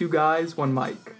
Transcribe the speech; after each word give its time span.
two 0.00 0.08
guys, 0.08 0.56
one 0.56 0.72
mic. 0.72 1.14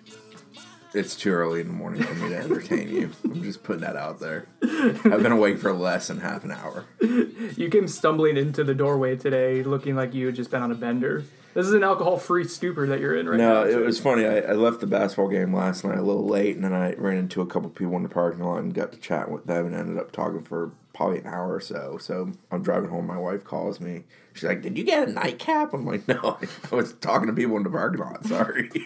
It's 0.94 1.14
too 1.14 1.32
early 1.32 1.60
in 1.60 1.66
the 1.66 1.72
morning 1.74 2.02
for 2.02 2.14
me 2.14 2.30
to 2.30 2.38
entertain 2.38 2.88
you. 2.88 3.10
I'm 3.24 3.42
just 3.42 3.62
putting 3.62 3.82
that 3.82 3.94
out 3.94 4.20
there. 4.20 4.46
I've 4.62 5.22
been 5.22 5.32
awake 5.32 5.58
for 5.58 5.70
less 5.74 6.08
than 6.08 6.20
half 6.20 6.44
an 6.44 6.50
hour. 6.50 6.86
You 7.02 7.68
came 7.68 7.86
stumbling 7.86 8.38
into 8.38 8.64
the 8.64 8.74
doorway 8.74 9.16
today 9.16 9.62
looking 9.62 9.96
like 9.96 10.14
you 10.14 10.24
had 10.24 10.34
just 10.34 10.50
been 10.50 10.62
on 10.62 10.72
a 10.72 10.74
bender. 10.74 11.24
This 11.54 11.66
is 11.66 11.72
an 11.72 11.82
alcohol 11.82 12.16
free 12.16 12.44
stupor 12.44 12.86
that 12.86 13.00
you're 13.00 13.16
in 13.16 13.28
right 13.28 13.36
now. 13.38 13.64
No, 13.64 13.68
it 13.68 13.84
was 13.84 13.98
funny. 13.98 14.24
I, 14.24 14.38
I 14.38 14.52
left 14.52 14.80
the 14.80 14.86
basketball 14.86 15.28
game 15.28 15.54
last 15.54 15.84
night 15.84 15.98
a 15.98 16.02
little 16.02 16.26
late, 16.26 16.54
and 16.54 16.64
then 16.64 16.72
I 16.72 16.94
ran 16.94 17.16
into 17.16 17.40
a 17.40 17.46
couple 17.46 17.68
people 17.70 17.96
in 17.96 18.02
the 18.04 18.08
parking 18.08 18.44
lot 18.44 18.58
and 18.58 18.72
got 18.72 18.92
to 18.92 18.98
chat 18.98 19.30
with 19.30 19.46
them, 19.46 19.66
and 19.66 19.74
ended 19.74 19.98
up 19.98 20.12
talking 20.12 20.42
for 20.42 20.70
probably 20.94 21.18
an 21.18 21.26
hour 21.26 21.54
or 21.54 21.60
so. 21.60 21.98
So 21.98 22.32
I'm 22.52 22.62
driving 22.62 22.90
home. 22.90 23.06
My 23.06 23.18
wife 23.18 23.42
calls 23.44 23.80
me. 23.80 24.04
She's 24.32 24.44
like, 24.44 24.62
"Did 24.62 24.78
you 24.78 24.84
get 24.84 25.08
a 25.08 25.12
nightcap?" 25.12 25.72
I'm 25.74 25.84
like, 25.84 26.06
"No, 26.08 26.38
I 26.70 26.74
was 26.74 26.92
talking 26.94 27.26
to 27.26 27.32
people 27.32 27.56
in 27.56 27.64
the 27.64 27.70
parking 27.70 28.00
lot. 28.00 28.24
Sorry." 28.26 28.70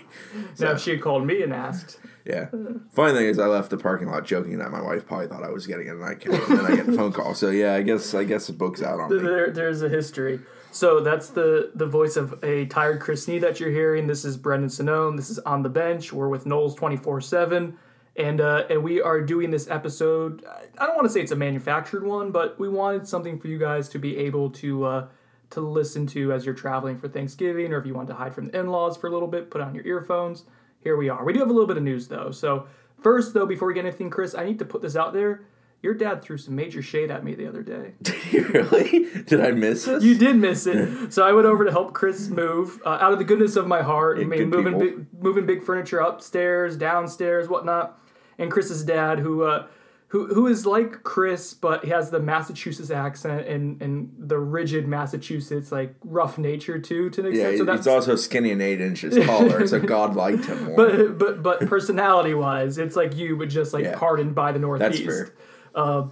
Now, 0.59 0.73
if 0.73 0.81
she 0.81 0.91
had 0.93 1.01
called 1.03 1.27
me 1.27 1.43
and 1.43 1.53
asked, 1.53 1.99
Yeah. 2.25 2.47
Funny 2.93 3.13
thing 3.13 3.27
is, 3.27 3.39
I 3.39 3.47
left 3.47 3.71
the 3.71 3.77
parking 3.77 4.09
lot 4.09 4.25
joking 4.25 4.59
that 4.59 4.71
my 4.71 4.81
wife 4.81 5.07
probably 5.07 5.27
thought 5.27 5.43
I 5.45 5.51
was 5.51 5.67
getting 5.67 5.89
a 5.89 5.95
nightcap, 5.95 6.49
and 6.49 6.59
then 6.59 6.67
I 6.67 6.77
get 6.77 6.89
a 6.89 6.93
phone 6.93 7.13
call. 7.13 7.35
So 7.35 7.51
yeah, 7.51 7.75
I 7.75 7.83
guess 7.83 8.15
I 8.15 8.25
guess 8.25 8.47
the 8.47 8.53
book's 8.53 8.83
out 8.83 9.01
on 9.01 9.11
me. 9.11 9.19
there, 9.23 9.51
there's 9.51 9.83
a 9.83 9.89
history. 9.89 10.41
So 10.75 10.99
that's 10.99 11.29
the 11.29 11.71
the 11.77 11.87
voice 11.87 12.17
of 12.17 12.43
a 12.43 12.67
tired 12.67 13.01
Chris 13.01 13.29
Nee 13.29 13.39
that 13.39 13.61
you're 13.61 13.71
hearing. 13.71 14.09
This 14.09 14.25
is 14.25 14.37
Brendan 14.37 14.69
Sonnone. 14.69 15.17
This 15.17 15.31
is 15.31 15.39
on 15.39 15.63
the 15.63 15.69
bench. 15.69 16.13
We're 16.13 16.29
with 16.29 16.47
Noles 16.47 16.77
twenty 16.77 16.97
four 16.97 17.21
seven, 17.21 17.79
and 18.17 18.41
uh, 18.41 18.65
and 18.69 18.83
we 18.83 19.01
are 19.01 19.21
doing 19.21 19.53
this 19.53 19.71
episode. 19.71 20.45
I 20.77 20.85
don't 20.85 20.97
want 20.97 21.07
to 21.07 21.13
say 21.13 21.21
it's 21.21 21.31
a 21.31 21.37
manufactured 21.37 22.05
one, 22.05 22.33
but 22.33 22.59
we 22.59 22.69
wanted 22.69 23.07
something 23.07 23.39
for 23.39 23.47
you 23.47 23.57
guys 23.57 23.89
to 23.91 24.01
be 24.01 24.17
able 24.17 24.51
to 24.51 24.85
uh, 24.85 25.07
to 25.51 25.61
listen 25.61 26.09
to 26.09 26.33
as 26.33 26.45
you're 26.45 26.57
traveling 26.57 26.99
for 26.99 27.07
Thanksgiving, 27.07 27.73
or 27.73 27.79
if 27.79 27.87
you 27.87 27.95
want 27.95 28.09
to 28.09 28.15
hide 28.15 28.35
from 28.35 28.47
the 28.47 28.59
in 28.59 28.67
laws 28.67 28.97
for 28.97 29.07
a 29.07 29.11
little 29.11 29.29
bit, 29.29 29.53
put 29.53 29.61
on 29.61 29.77
your 29.77 29.87
earphones. 29.87 30.43
Here 30.81 30.97
we 30.97 31.09
are. 31.09 31.25
We 31.25 31.35
do 31.35 31.39
have 31.39 31.51
a 31.51 31.53
little 31.53 31.69
bit 31.69 31.77
of 31.77 31.85
news 31.85 32.09
though. 32.09 32.33
So 32.33 32.67
first, 33.01 33.33
though, 33.33 33.47
before 33.47 33.69
we 33.69 33.75
get 33.75 33.87
anything, 33.87 34.11
Chris, 34.11 34.35
I 34.35 34.45
need 34.45 34.59
to 34.59 34.65
put 34.65 34.83
this 34.83 34.97
out 34.97 35.13
there. 35.13 35.43
Your 35.85 35.93
dad 35.95 36.23
threw 36.23 36.39
some 36.39 36.57
major 36.57 36.81
shade 36.81 37.11
at 37.11 37.23
me 37.23 37.35
the 37.35 37.47
other 37.47 37.63
day. 37.63 37.93
really? 38.33 39.07
Did 39.25 39.41
I 39.43 39.51
miss 39.51 39.85
this? 39.85 40.03
You 40.03 40.17
did 40.17 40.37
miss 40.37 40.67
it. 40.67 41.13
So 41.13 41.27
I 41.27 41.33
went 41.33 41.47
over 41.47 41.65
to 41.65 41.71
help 41.71 41.93
Chris 41.93 42.29
move 42.29 42.81
uh, 42.87 42.99
out 43.03 43.13
of 43.13 43.19
the 43.19 43.25
goodness 43.25 43.55
of 43.55 43.67
my 43.67 43.83
heart. 43.83 44.19
I 44.19 44.25
mean, 44.25 44.49
moving 44.49 44.79
big, 44.79 45.07
moving 45.23 45.45
big 45.45 45.63
furniture 45.63 45.99
upstairs, 46.01 46.77
downstairs, 46.79 47.49
whatnot. 47.49 48.01
And 48.39 48.51
Chris's 48.51 48.83
dad, 48.83 49.19
who 49.19 49.43
uh, 49.43 49.67
who 50.09 50.33
who 50.33 50.47
is 50.47 50.65
like 50.65 51.03
Chris, 51.03 51.53
but 51.55 51.85
he 51.85 51.91
has 51.91 52.11
the 52.11 52.19
Massachusetts 52.19 52.91
accent 52.91 53.47
and 53.47 53.81
and 53.83 54.11
the 54.19 54.39
rigid 54.39 54.89
Massachusetts 54.89 55.71
like 55.71 55.95
rough 56.03 56.39
nature 56.39 56.79
too 56.79 57.11
to 57.11 57.27
an 57.27 57.35
Yeah, 57.35 57.49
extent. 57.49 57.69
so 57.69 57.77
he's 57.77 57.87
also 57.87 58.17
skinny 58.17 58.51
and 58.53 58.63
eight 58.63 58.81
inches 58.81 59.17
taller, 59.27 59.67
so 59.67 59.79
God 59.97 60.17
liked 60.17 60.47
him 60.47 60.65
more. 60.65 60.77
but 60.77 61.19
but 61.19 61.43
but 61.43 61.61
personality 61.67 62.33
wise, 62.33 62.79
it's 62.79 62.97
like 62.97 63.15
you, 63.17 63.37
but 63.37 63.51
just 63.51 63.75
like 63.75 63.85
Yeah. 63.85 63.97
hardened 63.99 64.35
by 64.35 64.51
the 64.53 64.59
Northeast. 64.59 65.05
fair. 65.05 65.29
Uh, 65.75 66.09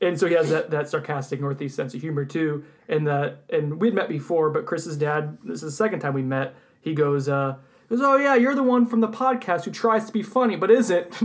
and 0.00 0.18
so 0.18 0.26
he 0.26 0.34
has 0.34 0.50
that, 0.50 0.70
that 0.70 0.88
sarcastic 0.88 1.40
Northeast 1.40 1.74
sense 1.76 1.94
of 1.94 2.00
humor 2.00 2.24
too. 2.24 2.64
And 2.88 3.06
that 3.06 3.38
and 3.50 3.80
we'd 3.80 3.94
met 3.94 4.08
before, 4.08 4.50
but 4.50 4.66
Chris's 4.66 4.96
dad, 4.96 5.38
this 5.42 5.62
is 5.62 5.72
the 5.72 5.76
second 5.76 6.00
time 6.00 6.14
we 6.14 6.22
met. 6.22 6.54
He 6.80 6.94
goes, 6.94 7.28
uh, 7.28 7.56
he 7.88 7.96
goes, 7.96 8.04
oh 8.04 8.16
yeah, 8.16 8.34
you're 8.34 8.54
the 8.54 8.62
one 8.62 8.86
from 8.86 9.00
the 9.00 9.08
podcast 9.08 9.64
who 9.64 9.70
tries 9.70 10.04
to 10.06 10.12
be 10.12 10.22
funny 10.22 10.56
but 10.56 10.70
isn't. 10.70 11.08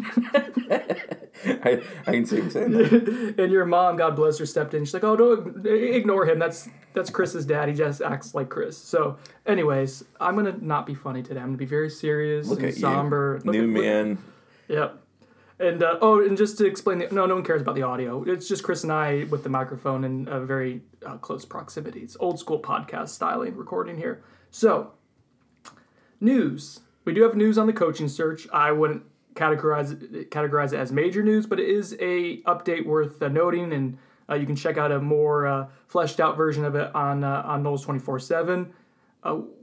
I, 1.44 1.82
I 2.06 2.12
can 2.12 2.26
see 2.26 2.38
him 2.38 2.50
saying 2.50 2.72
that. 2.72 3.36
and 3.40 3.52
your 3.52 3.66
mom, 3.66 3.98
God 3.98 4.16
bless 4.16 4.38
her, 4.38 4.46
stepped 4.46 4.74
in. 4.74 4.86
She's 4.86 4.94
like, 4.94 5.04
oh, 5.04 5.16
don't 5.16 5.66
ignore 5.66 6.26
him. 6.26 6.40
That's 6.40 6.70
that's 6.94 7.10
Chris's 7.10 7.46
dad. 7.46 7.68
He 7.68 7.74
just 7.74 8.02
acts 8.02 8.36
like 8.36 8.50
Chris. 8.50 8.78
So, 8.78 9.18
anyways, 9.46 10.04
I'm 10.20 10.36
gonna 10.36 10.56
not 10.62 10.86
be 10.86 10.94
funny 10.94 11.24
today. 11.24 11.40
I'm 11.40 11.48
gonna 11.48 11.58
be 11.58 11.66
very 11.66 11.90
serious 11.90 12.48
Look 12.48 12.62
and 12.64 12.74
somber. 12.74 13.42
Look 13.44 13.54
new 13.56 13.64
at- 13.64 13.70
look- 13.70 13.84
man. 13.84 14.18
Yep. 14.68 15.01
And 15.62 15.84
uh, 15.84 16.00
oh, 16.02 16.26
and 16.26 16.36
just 16.36 16.58
to 16.58 16.66
explain, 16.66 16.98
the, 16.98 17.08
no, 17.12 17.28
no 17.28 17.36
one 17.36 17.44
cares 17.44 17.62
about 17.62 17.76
the 17.76 17.84
audio. 17.84 18.24
It's 18.24 18.48
just 18.48 18.64
Chris 18.64 18.82
and 18.84 18.92
I 18.92 19.26
with 19.30 19.44
the 19.44 19.50
microphone 19.50 20.04
in 20.04 20.28
a 20.28 20.40
very 20.40 20.82
uh, 21.06 21.18
close 21.18 21.46
proximity. 21.46 22.00
It's 22.00 22.18
old 22.20 22.40
school 22.40 22.60
podcast 22.60 23.10
styling 23.10 23.56
recording 23.56 23.98
here. 23.98 24.24
So, 24.50 24.94
news. 26.20 26.80
We 27.06 27.14
do 27.14 27.22
have 27.24 27.36
news 27.36 27.60
on 27.60 27.68
the 27.68 27.74
coaching 27.74 28.08
search. 28.08 28.48
I 28.52 28.72
wouldn't 28.72 29.04
categorize 29.36 29.92
it, 29.92 30.32
categorize 30.32 30.74
it 30.74 30.78
as 30.78 30.92
major 30.92 31.22
news, 31.22 31.46
but 31.46 31.60
it 31.60 31.70
is 31.70 31.94
a 32.00 32.42
update 32.42 32.86
worth 32.86 33.22
uh, 33.22 33.28
noting, 33.28 33.72
and 33.72 33.98
uh, 34.30 34.36
you 34.36 34.48
can 34.48 34.56
check 34.56 34.78
out 34.78 34.92
a 34.92 35.00
more 35.00 35.46
uh, 35.46 35.68
fleshed 35.88 36.20
out 36.20 36.38
version 36.38 36.66
of 36.66 36.76
it 36.76 36.94
on 36.96 37.24
uh, 37.24 37.44
on 37.46 37.64
Noles 37.64 37.84
twenty 37.84 38.00
four 38.00 38.18
seven. 38.20 38.74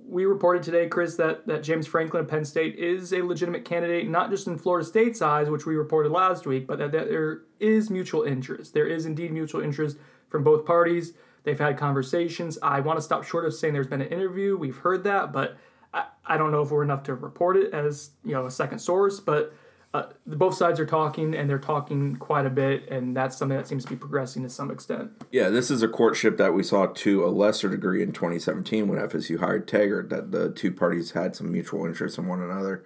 We 0.09 0.25
reported 0.25 0.63
today, 0.63 0.89
Chris, 0.89 1.17
that, 1.17 1.47
that 1.49 1.63
James 1.63 1.87
Franklin 1.87 2.23
of 2.23 2.31
Penn 2.31 2.43
State 2.43 2.77
is 2.77 3.13
a 3.13 3.21
legitimate 3.21 3.67
candidate, 3.67 4.09
not 4.09 4.31
just 4.31 4.47
in 4.47 4.57
Florida 4.57 4.87
State's 4.87 5.21
eyes, 5.21 5.51
which 5.51 5.67
we 5.67 5.77
reported 5.77 6.11
last 6.11 6.47
week, 6.47 6.67
but 6.67 6.79
that, 6.79 6.93
that 6.93 7.11
there 7.11 7.43
is 7.61 7.91
mutual 7.91 8.23
interest. 8.23 8.73
There 8.73 8.87
is 8.87 9.05
indeed 9.05 9.33
mutual 9.33 9.61
interest 9.61 9.99
from 10.31 10.43
both 10.43 10.65
parties. 10.65 11.13
They've 11.45 11.59
had 11.59 11.77
conversations. 11.77 12.59
I 12.63 12.81
want 12.81 12.97
to 12.97 13.03
stop 13.03 13.23
short 13.23 13.45
of 13.45 13.53
saying 13.53 13.75
there's 13.75 13.87
been 13.87 14.01
an 14.01 14.09
interview. 14.09 14.57
We've 14.57 14.79
heard 14.79 15.05
that, 15.05 15.31
but 15.31 15.59
I, 15.93 16.07
I 16.25 16.39
don't 16.39 16.53
know 16.53 16.63
if 16.63 16.71
we're 16.71 16.83
enough 16.83 17.03
to 17.05 17.15
report 17.15 17.59
it 17.59 17.75
as 17.75 18.11
you 18.25 18.33
know 18.33 18.47
a 18.47 18.51
second 18.51 18.79
source. 18.79 19.21
But 19.21 19.53
uh, 19.94 20.04
both 20.26 20.54
sides 20.54 20.78
are 20.78 20.87
talking, 20.87 21.34
and 21.34 21.49
they're 21.49 21.59
talking 21.59 22.16
quite 22.16 22.44
a 22.44 22.50
bit, 22.50 22.88
and 22.91 23.16
that's 23.16 23.38
something 23.38 23.56
that 23.56 23.66
seems 23.66 23.84
to 23.84 23.91
be 23.91 23.97
progressing 23.97 24.43
to 24.43 24.50
some 24.50 24.71
extent. 24.71 25.10
Yeah, 25.32 25.49
this 25.49 25.71
is 25.71 25.82
a 25.82 25.88
courtship 25.88 26.37
that 26.37 26.53
we 26.53 26.62
saw 26.62 26.87
to 26.87 27.25
a 27.25 27.28
lesser 27.28 27.71
degree 27.71 28.03
in 28.03 28.12
2017 28.12 28.87
when 28.87 28.98
FSU 28.98 29.38
hired 29.41 29.66
Taggart, 29.66 30.10
that 30.10 30.31
the 30.31 30.50
two 30.50 30.72
parties 30.72 31.12
had 31.12 31.34
some 31.34 31.50
mutual 31.50 31.87
interest 31.87 32.19
in 32.19 32.27
one 32.27 32.43
another. 32.43 32.84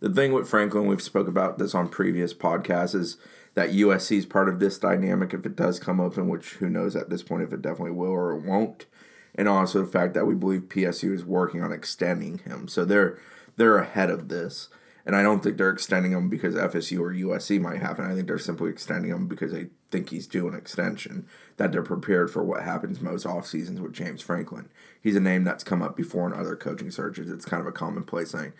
The 0.00 0.10
thing 0.10 0.32
with 0.32 0.48
Franklin, 0.48 0.86
we've 0.86 1.02
spoke 1.02 1.28
about 1.28 1.58
this 1.58 1.74
on 1.74 1.88
previous 1.88 2.34
podcasts, 2.34 2.96
is 2.96 3.16
that 3.54 3.70
USC 3.70 4.18
is 4.18 4.26
part 4.26 4.48
of 4.48 4.58
this 4.58 4.78
dynamic 4.78 5.32
if 5.32 5.46
it 5.46 5.54
does 5.54 5.78
come 5.78 6.00
open, 6.00 6.28
which 6.28 6.54
who 6.54 6.68
knows 6.68 6.96
at 6.96 7.10
this 7.10 7.22
point 7.22 7.42
if 7.42 7.52
it 7.52 7.62
definitely 7.62 7.92
will 7.92 8.10
or 8.10 8.32
it 8.32 8.42
won't. 8.42 8.86
And 9.34 9.48
also 9.48 9.82
the 9.82 9.90
fact 9.90 10.14
that 10.14 10.26
we 10.26 10.34
believe 10.34 10.62
PSU 10.62 11.14
is 11.14 11.24
working 11.24 11.62
on 11.62 11.72
extending 11.72 12.38
him. 12.38 12.66
So 12.66 12.84
they're 12.84 13.18
they're 13.56 13.78
ahead 13.78 14.10
of 14.10 14.28
this. 14.28 14.68
And 15.06 15.16
I 15.16 15.22
don't 15.22 15.42
think 15.42 15.56
they're 15.56 15.70
extending 15.70 16.12
him 16.12 16.28
because 16.28 16.54
FSU 16.54 17.00
or 17.00 17.12
USC 17.12 17.60
might 17.60 17.80
happen. 17.80 18.04
I 18.04 18.14
think 18.14 18.26
they're 18.26 18.38
simply 18.38 18.70
extending 18.70 19.10
him 19.10 19.26
because 19.26 19.52
they 19.52 19.68
think 19.90 20.10
he's 20.10 20.26
due 20.26 20.46
an 20.46 20.54
extension, 20.54 21.26
that 21.56 21.72
they're 21.72 21.82
prepared 21.82 22.30
for 22.30 22.44
what 22.44 22.62
happens 22.62 23.00
most 23.00 23.26
off 23.26 23.46
seasons 23.46 23.80
with 23.80 23.92
James 23.92 24.22
Franklin. 24.22 24.68
He's 25.00 25.16
a 25.16 25.20
name 25.20 25.44
that's 25.44 25.64
come 25.64 25.82
up 25.82 25.96
before 25.96 26.26
in 26.26 26.38
other 26.38 26.56
coaching 26.56 26.90
searches. 26.90 27.30
It's 27.30 27.44
kind 27.44 27.60
of 27.60 27.66
a 27.66 27.72
commonplace 27.72 28.32
thing. 28.32 28.52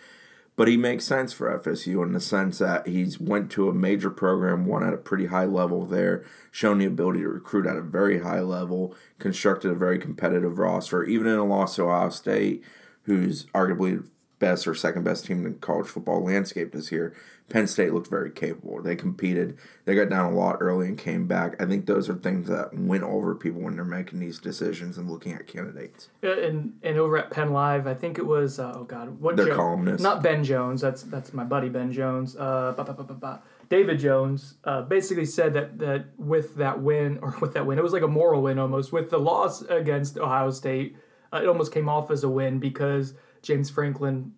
But 0.57 0.69
he 0.69 0.77
makes 0.77 1.05
sense 1.05 1.33
for 1.33 1.59
FSU 1.59 2.03
in 2.03 2.13
the 2.13 2.21
sense 2.21 2.59
that 2.59 2.87
he's 2.87 3.19
went 3.19 3.51
to 3.53 3.69
a 3.71 3.75
major 3.75 4.11
program, 4.11 4.67
won 4.67 4.87
at 4.87 4.93
a 4.93 4.99
pretty 4.99 5.27
high 5.27 5.47
level 5.47 5.87
there, 5.87 6.25
shown 6.51 6.79
the 6.79 6.87
ability 6.87 7.21
to 7.21 7.29
recruit 7.29 7.67
at 7.67 7.77
a 7.77 7.83
very 7.83 8.21
high 8.21 8.41
level, 8.41 8.95
constructed 9.19 9.71
a 9.71 9.75
very 9.75 9.99
competitive 9.99 10.59
roster, 10.59 11.05
even 11.05 11.27
in 11.27 11.39
a 11.39 11.45
loss 11.45 11.77
to 11.77 11.85
Ohio 11.85 12.11
State, 12.11 12.63
who's 13.05 13.45
arguably 13.55 14.07
best 14.41 14.67
or 14.67 14.75
second 14.75 15.05
best 15.05 15.27
team 15.27 15.47
in 15.47 15.53
the 15.53 15.59
college 15.59 15.87
football 15.87 16.25
landscape 16.25 16.73
this 16.73 16.91
year. 16.91 17.15
Penn 17.49 17.67
State 17.67 17.93
looked 17.93 18.09
very 18.09 18.31
capable. 18.31 18.81
They 18.81 18.97
competed. 18.97 19.59
They 19.85 19.95
got 19.95 20.09
down 20.09 20.33
a 20.33 20.37
lot 20.37 20.59
early 20.61 20.87
and 20.87 20.97
came 20.97 21.27
back. 21.27 21.61
I 21.61 21.67
think 21.67 21.87
those 21.87 22.09
are 22.09 22.15
things 22.15 22.49
that 22.49 22.73
win 22.73 23.03
over 23.03 23.35
people 23.35 23.61
when 23.61 23.77
they're 23.77 23.85
making 23.85 24.21
these 24.21 24.39
decisions 24.39 24.97
and 24.97 25.11
looking 25.11 25.33
at 25.33 25.47
candidates. 25.47 26.09
And 26.23 26.75
and 26.83 26.97
over 26.99 27.19
at 27.19 27.31
Penn 27.31 27.53
Live, 27.53 27.87
I 27.87 27.95
think 27.95 28.19
it 28.19 28.27
was 28.27 28.59
uh, 28.59 28.73
oh 28.77 28.85
god, 28.85 29.21
what 29.21 29.37
Their 29.37 29.47
Jo- 29.47 29.57
columnist. 29.57 30.03
Not 30.03 30.23
Ben 30.23 30.43
Jones. 30.43 30.81
That's 30.81 31.03
that's 31.03 31.33
my 31.33 31.45
buddy 31.45 31.69
Ben 31.69 31.93
Jones. 31.93 32.35
Uh, 32.37 32.73
ba, 32.77 32.85
ba, 32.85 32.95
ba, 32.95 33.05
ba, 33.05 33.15
ba. 33.15 33.43
David 33.69 33.99
Jones 33.99 34.55
uh, 34.65 34.83
basically 34.83 35.27
said 35.27 35.53
that 35.55 35.79
that 35.79 36.07
with 36.19 36.55
that 36.57 36.81
win 36.81 37.19
or 37.21 37.37
with 37.41 37.55
that 37.55 37.67
win, 37.67 37.79
it 37.79 37.83
was 37.83 37.93
like 37.93 38.03
a 38.03 38.09
moral 38.09 38.43
win 38.43 38.59
almost. 38.59 38.93
With 38.93 39.11
the 39.11 39.19
loss 39.19 39.63
against 39.63 40.19
Ohio 40.19 40.51
State, 40.51 40.97
uh, 41.33 41.41
it 41.43 41.49
almost 41.49 41.73
came 41.73 41.89
off 41.89 42.11
as 42.13 42.23
a 42.23 42.29
win 42.29 42.59
because 42.61 43.15
James 43.43 43.71
Franklin 43.71 44.33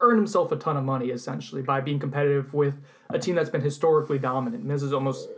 earned 0.00 0.18
himself 0.18 0.52
a 0.52 0.56
ton 0.56 0.76
of 0.76 0.84
money 0.84 1.06
essentially 1.06 1.62
by 1.62 1.80
being 1.80 1.98
competitive 1.98 2.52
with 2.52 2.74
a 3.10 3.18
team 3.18 3.34
that's 3.34 3.50
been 3.50 3.62
historically 3.62 4.18
dominant. 4.18 4.62
And 4.62 4.70
this 4.70 4.82
is 4.82 4.92
almost 4.92 5.28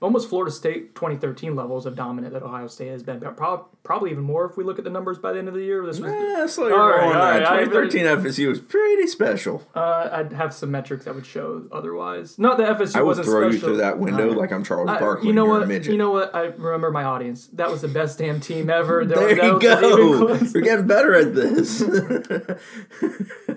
almost 0.00 0.28
Florida 0.28 0.50
State 0.50 0.94
2013 0.94 1.54
levels 1.56 1.86
of 1.86 1.94
dominant 1.96 2.32
that 2.34 2.42
Ohio 2.42 2.66
State 2.66 2.88
has 2.88 3.02
been. 3.02 3.18
But 3.18 3.36
probably 3.82 4.10
even 4.10 4.24
more 4.24 4.44
if 4.44 4.56
we 4.56 4.64
look 4.64 4.78
at 4.78 4.84
the 4.84 4.90
numbers 4.90 5.18
by 5.18 5.32
the 5.32 5.38
end 5.38 5.48
of 5.48 5.54
the 5.54 5.62
year. 5.62 5.84
This 5.86 5.98
was 6.00 6.10
Yeah, 6.12 6.46
so 6.46 6.64
All 6.64 6.88
right, 6.90 7.00
on 7.00 7.06
all 7.06 7.12
that. 7.12 7.46
I- 7.46 7.64
2013 7.64 8.04
FSU 8.06 8.48
was 8.48 8.60
pretty 8.60 9.06
special. 9.06 9.62
uh, 9.74 10.08
I'd 10.12 10.32
have 10.32 10.52
some 10.54 10.70
metrics 10.70 11.04
that 11.06 11.14
would 11.14 11.26
show 11.26 11.64
otherwise. 11.72 12.38
Not 12.38 12.58
that 12.58 12.68
FSU 12.78 12.96
I 12.96 13.02
would 13.02 13.08
wasn't 13.08 13.26
throw 13.28 13.48
you 13.48 13.58
through 13.58 13.76
that 13.78 13.98
window 13.98 14.30
Uh, 14.30 14.34
like 14.34 14.52
I'm 14.52 14.64
Charles 14.64 14.88
I- 14.90 14.98
Barkley. 15.00 15.28
you 15.28 15.32
know 15.32 15.44
what? 15.46 15.68
You 15.86 15.96
know 15.96 16.10
what? 16.10 16.34
I 16.34 16.44
remember 16.46 16.90
my 16.90 17.04
audience. 17.04 17.46
That 17.52 17.70
was 17.70 17.80
the 17.82 17.88
best 17.88 18.18
damn 18.18 18.40
team 18.40 18.68
ever. 18.70 19.04
there 19.06 19.34
that 19.34 19.44
you 19.44 19.58
go. 19.60 20.38
We're 20.54 20.60
getting 20.60 20.86
better 20.86 21.14
at 21.14 21.34
this. 21.34 21.82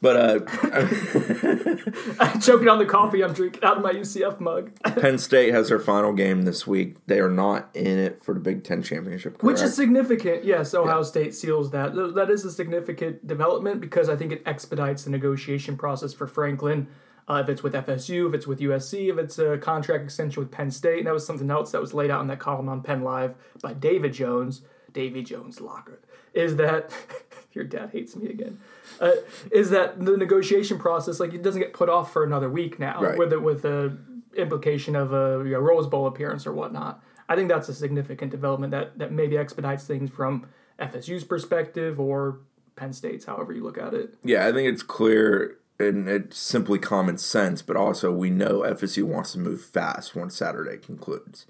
But 0.00 0.16
uh, 0.16 0.40
I'm 2.20 2.40
choking 2.40 2.68
on 2.68 2.78
the 2.78 2.86
coffee 2.86 3.24
I'm 3.24 3.32
drinking 3.32 3.64
out 3.64 3.78
of 3.78 3.82
my 3.82 3.92
UCF 3.92 4.38
mug. 4.38 4.70
Penn 4.84 5.18
State 5.18 5.52
has 5.52 5.70
their 5.70 5.80
final 5.80 6.12
game 6.12 6.42
this 6.42 6.66
week. 6.66 7.04
They 7.06 7.18
are 7.18 7.30
not 7.30 7.68
in 7.74 7.98
it 7.98 8.22
for 8.22 8.32
the 8.32 8.40
Big 8.40 8.62
Ten 8.62 8.82
championship. 8.82 9.42
Which 9.42 9.60
is 9.60 9.74
significant. 9.74 10.44
Yes, 10.44 10.72
Ohio 10.72 11.02
State 11.02 11.34
seals 11.34 11.72
that. 11.72 11.94
That 12.14 12.30
is 12.30 12.44
a 12.44 12.52
significant 12.52 13.26
development 13.26 13.80
because 13.80 14.08
I 14.08 14.14
think 14.14 14.30
it 14.30 14.42
expedites 14.46 15.04
the 15.04 15.10
negotiation 15.10 15.76
process 15.76 16.12
for 16.14 16.26
Franklin. 16.28 16.86
Uh, 17.28 17.42
if 17.42 17.48
it's 17.50 17.62
with 17.62 17.74
FSU, 17.74 18.26
if 18.28 18.34
it's 18.34 18.46
with 18.46 18.60
USC, 18.60 19.10
if 19.10 19.18
it's 19.18 19.38
a 19.38 19.58
contract 19.58 20.02
extension 20.02 20.40
with 20.40 20.50
Penn 20.50 20.70
State, 20.70 20.98
and 20.98 21.06
that 21.06 21.12
was 21.12 21.26
something 21.26 21.50
else 21.50 21.72
that 21.72 21.80
was 21.80 21.92
laid 21.92 22.10
out 22.10 22.22
in 22.22 22.28
that 22.28 22.38
column 22.38 22.70
on 22.70 22.82
Penn 22.82 23.02
Live 23.02 23.34
by 23.62 23.74
David 23.74 24.14
Jones, 24.14 24.62
Davy 24.92 25.22
Jones 25.22 25.60
Locker, 25.60 26.00
is 26.34 26.56
that 26.56 26.90
your 27.52 27.64
dad 27.64 27.90
hates 27.90 28.16
me 28.16 28.28
again. 28.28 28.58
Uh, 29.00 29.12
is 29.50 29.70
that 29.70 30.04
the 30.04 30.16
negotiation 30.16 30.78
process 30.78 31.20
like 31.20 31.34
it 31.34 31.42
doesn't 31.42 31.60
get 31.60 31.72
put 31.72 31.88
off 31.88 32.12
for 32.12 32.24
another 32.24 32.48
week 32.48 32.78
now 32.78 33.00
Right. 33.00 33.18
with 33.18 33.32
it 33.32 33.42
with 33.42 33.62
the 33.62 33.96
implication 34.36 34.94
of 34.96 35.12
a 35.12 35.42
you 35.44 35.52
know, 35.52 35.58
Rose 35.60 35.86
Bowl 35.86 36.06
appearance 36.06 36.46
or 36.46 36.52
whatnot. 36.52 37.02
I 37.28 37.36
think 37.36 37.48
that's 37.48 37.68
a 37.68 37.74
significant 37.74 38.30
development 38.30 38.70
that 38.70 38.98
that 38.98 39.12
maybe 39.12 39.36
expedites 39.36 39.84
things 39.84 40.10
from 40.10 40.46
FSU's 40.78 41.24
perspective 41.24 41.98
or 42.00 42.38
Penn 42.76 42.92
State's, 42.92 43.24
however 43.26 43.52
you 43.52 43.62
look 43.62 43.78
at 43.78 43.92
it. 43.94 44.14
Yeah, 44.24 44.46
I 44.46 44.52
think 44.52 44.72
it's 44.72 44.82
clear 44.82 45.56
and 45.80 46.08
it's 46.08 46.38
simply 46.38 46.78
common 46.78 47.18
sense, 47.18 47.62
but 47.62 47.76
also 47.76 48.10
we 48.12 48.30
know 48.30 48.60
FSU 48.60 49.04
wants 49.04 49.32
to 49.32 49.38
move 49.38 49.60
fast 49.62 50.16
once 50.16 50.36
Saturday 50.36 50.76
concludes. 50.76 51.46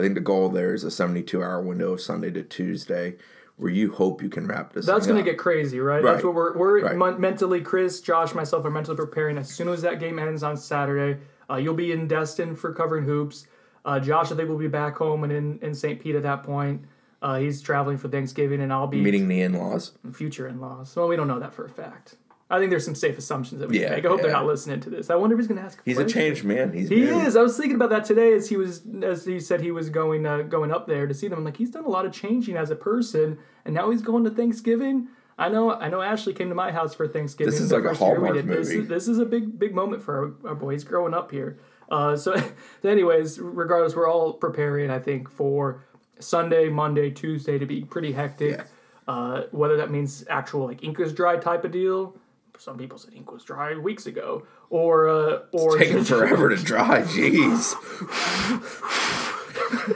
I 0.00 0.02
think 0.02 0.14
the 0.14 0.20
goal 0.22 0.48
there 0.48 0.72
is 0.72 0.82
a 0.82 0.90
72 0.90 1.42
hour 1.42 1.60
window 1.60 1.92
of 1.92 2.00
Sunday 2.00 2.30
to 2.30 2.42
Tuesday 2.42 3.16
where 3.58 3.70
you 3.70 3.92
hope 3.92 4.22
you 4.22 4.30
can 4.30 4.46
wrap 4.46 4.72
this 4.72 4.86
That's 4.86 5.06
going 5.06 5.22
to 5.22 5.30
get 5.30 5.36
crazy, 5.36 5.78
right? 5.78 6.02
That's 6.02 6.24
what 6.24 6.34
we're 6.34 6.56
we're 6.56 6.80
Right. 6.82 6.96
mon- 6.96 7.20
mentally, 7.20 7.60
Chris, 7.60 8.00
Josh, 8.00 8.34
myself 8.34 8.64
are 8.64 8.70
mentally 8.70 8.96
preparing. 8.96 9.36
As 9.36 9.50
soon 9.50 9.68
as 9.68 9.82
that 9.82 10.00
game 10.00 10.18
ends 10.18 10.42
on 10.42 10.56
Saturday, 10.56 11.20
uh, 11.50 11.56
you'll 11.56 11.74
be 11.74 11.92
in 11.92 12.08
Destin 12.08 12.56
for 12.56 12.72
covering 12.72 13.04
hoops. 13.04 13.46
Uh, 13.84 14.00
Josh, 14.00 14.32
I 14.32 14.36
think, 14.36 14.48
will 14.48 14.56
be 14.56 14.68
back 14.68 14.96
home 14.96 15.22
and 15.24 15.32
in, 15.32 15.58
in 15.60 15.74
St. 15.74 16.00
Pete 16.00 16.14
at 16.14 16.22
that 16.22 16.42
point. 16.42 16.86
Uh, 17.20 17.38
he's 17.38 17.60
traveling 17.60 17.98
for 17.98 18.08
Thanksgiving, 18.08 18.62
and 18.62 18.72
I'll 18.72 18.86
be 18.86 19.02
meeting 19.02 19.28
the 19.28 19.42
in 19.42 19.52
laws. 19.52 19.92
future 20.14 20.48
in-laws. 20.48 20.96
Well, 20.96 21.08
we 21.08 21.16
don't 21.16 21.28
know 21.28 21.40
that 21.40 21.52
for 21.52 21.66
a 21.66 21.68
fact. 21.68 22.16
I 22.50 22.58
think 22.58 22.70
there's 22.70 22.84
some 22.84 22.96
safe 22.96 23.16
assumptions 23.16 23.60
that 23.60 23.68
we 23.68 23.80
Yeah, 23.80 23.86
can 23.86 23.96
make. 23.96 24.04
I 24.04 24.08
hope 24.08 24.22
they're 24.22 24.32
not 24.32 24.44
listening 24.44 24.80
to 24.80 24.90
this. 24.90 25.08
I 25.08 25.14
wonder 25.14 25.34
if 25.34 25.40
he's 25.40 25.46
going 25.46 25.58
to 25.60 25.64
ask. 25.64 25.80
He's 25.84 25.98
a 25.98 26.04
changed 26.04 26.42
man. 26.44 26.72
He's 26.72 26.88
He 26.88 27.04
is. 27.04 27.36
I 27.36 27.42
was 27.42 27.56
thinking 27.56 27.76
about 27.76 27.90
that 27.90 28.04
today 28.04 28.32
as 28.32 28.48
he 28.48 28.56
was 28.56 28.82
as 29.02 29.24
he 29.24 29.38
said 29.38 29.60
he 29.60 29.70
was 29.70 29.88
going 29.88 30.26
uh, 30.26 30.42
going 30.42 30.72
up 30.72 30.88
there 30.88 31.06
to 31.06 31.14
see 31.14 31.28
them. 31.28 31.38
I'm 31.38 31.44
like, 31.44 31.56
he's 31.56 31.70
done 31.70 31.84
a 31.84 31.88
lot 31.88 32.06
of 32.06 32.12
changing 32.12 32.56
as 32.56 32.70
a 32.70 32.76
person, 32.76 33.38
and 33.64 33.72
now 33.74 33.90
he's 33.90 34.02
going 34.02 34.24
to 34.24 34.30
Thanksgiving. 34.30 35.08
I 35.38 35.48
know. 35.48 35.72
I 35.72 35.88
know. 35.88 36.02
Ashley 36.02 36.34
came 36.34 36.48
to 36.48 36.54
my 36.56 36.72
house 36.72 36.92
for 36.92 37.06
Thanksgiving. 37.06 37.52
This 37.52 37.60
is 37.60 37.70
like 37.70 37.84
a 37.84 37.90
first 37.90 38.00
year 38.00 38.20
we 38.20 38.28
Hallmark 38.28 38.34
did. 38.34 38.48
This 38.48 38.68
movie. 38.68 38.80
is, 38.82 38.88
this 38.88 39.08
is 39.08 39.18
a 39.18 39.24
big 39.24 39.58
big 39.58 39.74
moment 39.74 40.02
for 40.02 40.34
our, 40.44 40.50
our 40.50 40.54
boys 40.56 40.82
growing 40.82 41.14
up 41.14 41.30
here. 41.30 41.58
Uh, 41.88 42.16
so, 42.24 42.34
anyways, 42.82 43.38
regardless, 43.38 43.94
we're 43.94 44.10
all 44.10 44.32
preparing. 44.32 44.90
I 44.90 44.98
think 44.98 45.30
for 45.30 45.84
Sunday, 46.18 46.68
Monday, 46.68 47.10
Tuesday 47.10 47.58
to 47.58 47.66
be 47.66 47.82
pretty 47.84 48.12
hectic. 48.12 48.58
Yeah. 48.58 48.64
Uh, 49.08 49.46
whether 49.50 49.76
that 49.76 49.90
means 49.90 50.24
actual 50.28 50.66
like 50.66 50.84
ink 50.84 51.00
is 51.00 51.12
dry 51.12 51.36
type 51.36 51.64
of 51.64 51.72
deal. 51.72 52.16
Some 52.60 52.76
people 52.76 52.98
said 52.98 53.14
ink 53.14 53.32
was 53.32 53.42
dry 53.42 53.74
weeks 53.76 54.06
ago, 54.06 54.46
or 54.68 55.08
uh, 55.08 55.38
or 55.52 55.78
it's 55.80 55.88
Taking 55.88 56.04
forever 56.18 56.50
to 56.50 56.56
dry. 56.56 57.02
Jeez. 57.02 57.74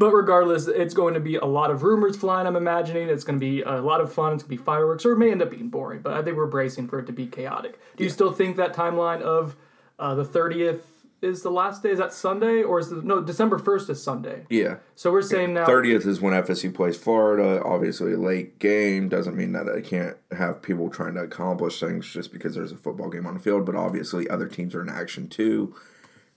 But 0.00 0.14
regardless, 0.14 0.66
it's 0.66 0.94
going 0.94 1.12
to 1.12 1.20
be 1.20 1.36
a 1.36 1.44
lot 1.44 1.70
of 1.70 1.82
rumors 1.82 2.16
flying. 2.16 2.46
I'm 2.46 2.56
imagining 2.56 3.10
it's 3.10 3.22
going 3.22 3.38
to 3.38 3.44
be 3.44 3.60
a 3.60 3.82
lot 3.82 4.00
of 4.00 4.10
fun. 4.10 4.32
It's 4.32 4.42
going 4.42 4.56
to 4.56 4.62
be 4.62 4.64
fireworks, 4.64 5.04
or 5.04 5.12
it 5.12 5.18
may 5.18 5.30
end 5.30 5.42
up 5.42 5.50
being 5.50 5.68
boring. 5.68 6.00
But 6.00 6.14
I 6.14 6.22
think 6.22 6.38
we're 6.38 6.46
bracing 6.46 6.88
for 6.88 6.98
it 6.98 7.06
to 7.06 7.12
be 7.12 7.26
chaotic. 7.26 7.78
Do 7.96 8.04
you 8.04 8.08
still 8.08 8.32
think 8.32 8.56
that 8.56 8.72
timeline 8.72 9.20
of 9.20 9.56
uh, 9.98 10.14
the 10.14 10.24
30th 10.24 10.80
is 11.22 11.42
the 11.42 11.50
last 11.50 11.82
day? 11.82 11.90
Is 11.90 11.98
that 11.98 12.12
Sunday, 12.12 12.62
or 12.62 12.78
is 12.78 12.88
the 12.88 13.02
no 13.02 13.20
December 13.20 13.58
1st 13.58 13.90
is 13.90 14.02
Sunday? 14.02 14.46
Yeah. 14.48 14.76
So 14.94 15.12
we're 15.12 15.22
saying 15.22 15.54
now. 15.54 15.66
30th 15.66 16.06
is 16.06 16.20
when 16.20 16.32
FSU 16.32 16.74
plays 16.74 16.96
Florida. 16.96 17.62
Obviously, 17.64 18.12
a 18.12 18.18
late 18.18 18.58
game 18.58 19.08
doesn't 19.08 19.36
mean 19.36 19.52
that 19.52 19.68
I 19.68 19.80
can't 19.80 20.16
have 20.36 20.62
people 20.62 20.88
trying 20.88 21.14
to 21.14 21.20
accomplish 21.20 21.78
things 21.78 22.10
just 22.10 22.32
because 22.32 22.54
there's 22.54 22.72
a 22.72 22.76
football 22.76 23.10
game 23.10 23.26
on 23.26 23.34
the 23.34 23.40
field. 23.40 23.66
But 23.66 23.76
obviously, 23.76 24.28
other 24.28 24.46
teams 24.46 24.74
are 24.74 24.82
in 24.82 24.88
action 24.88 25.28
too. 25.28 25.74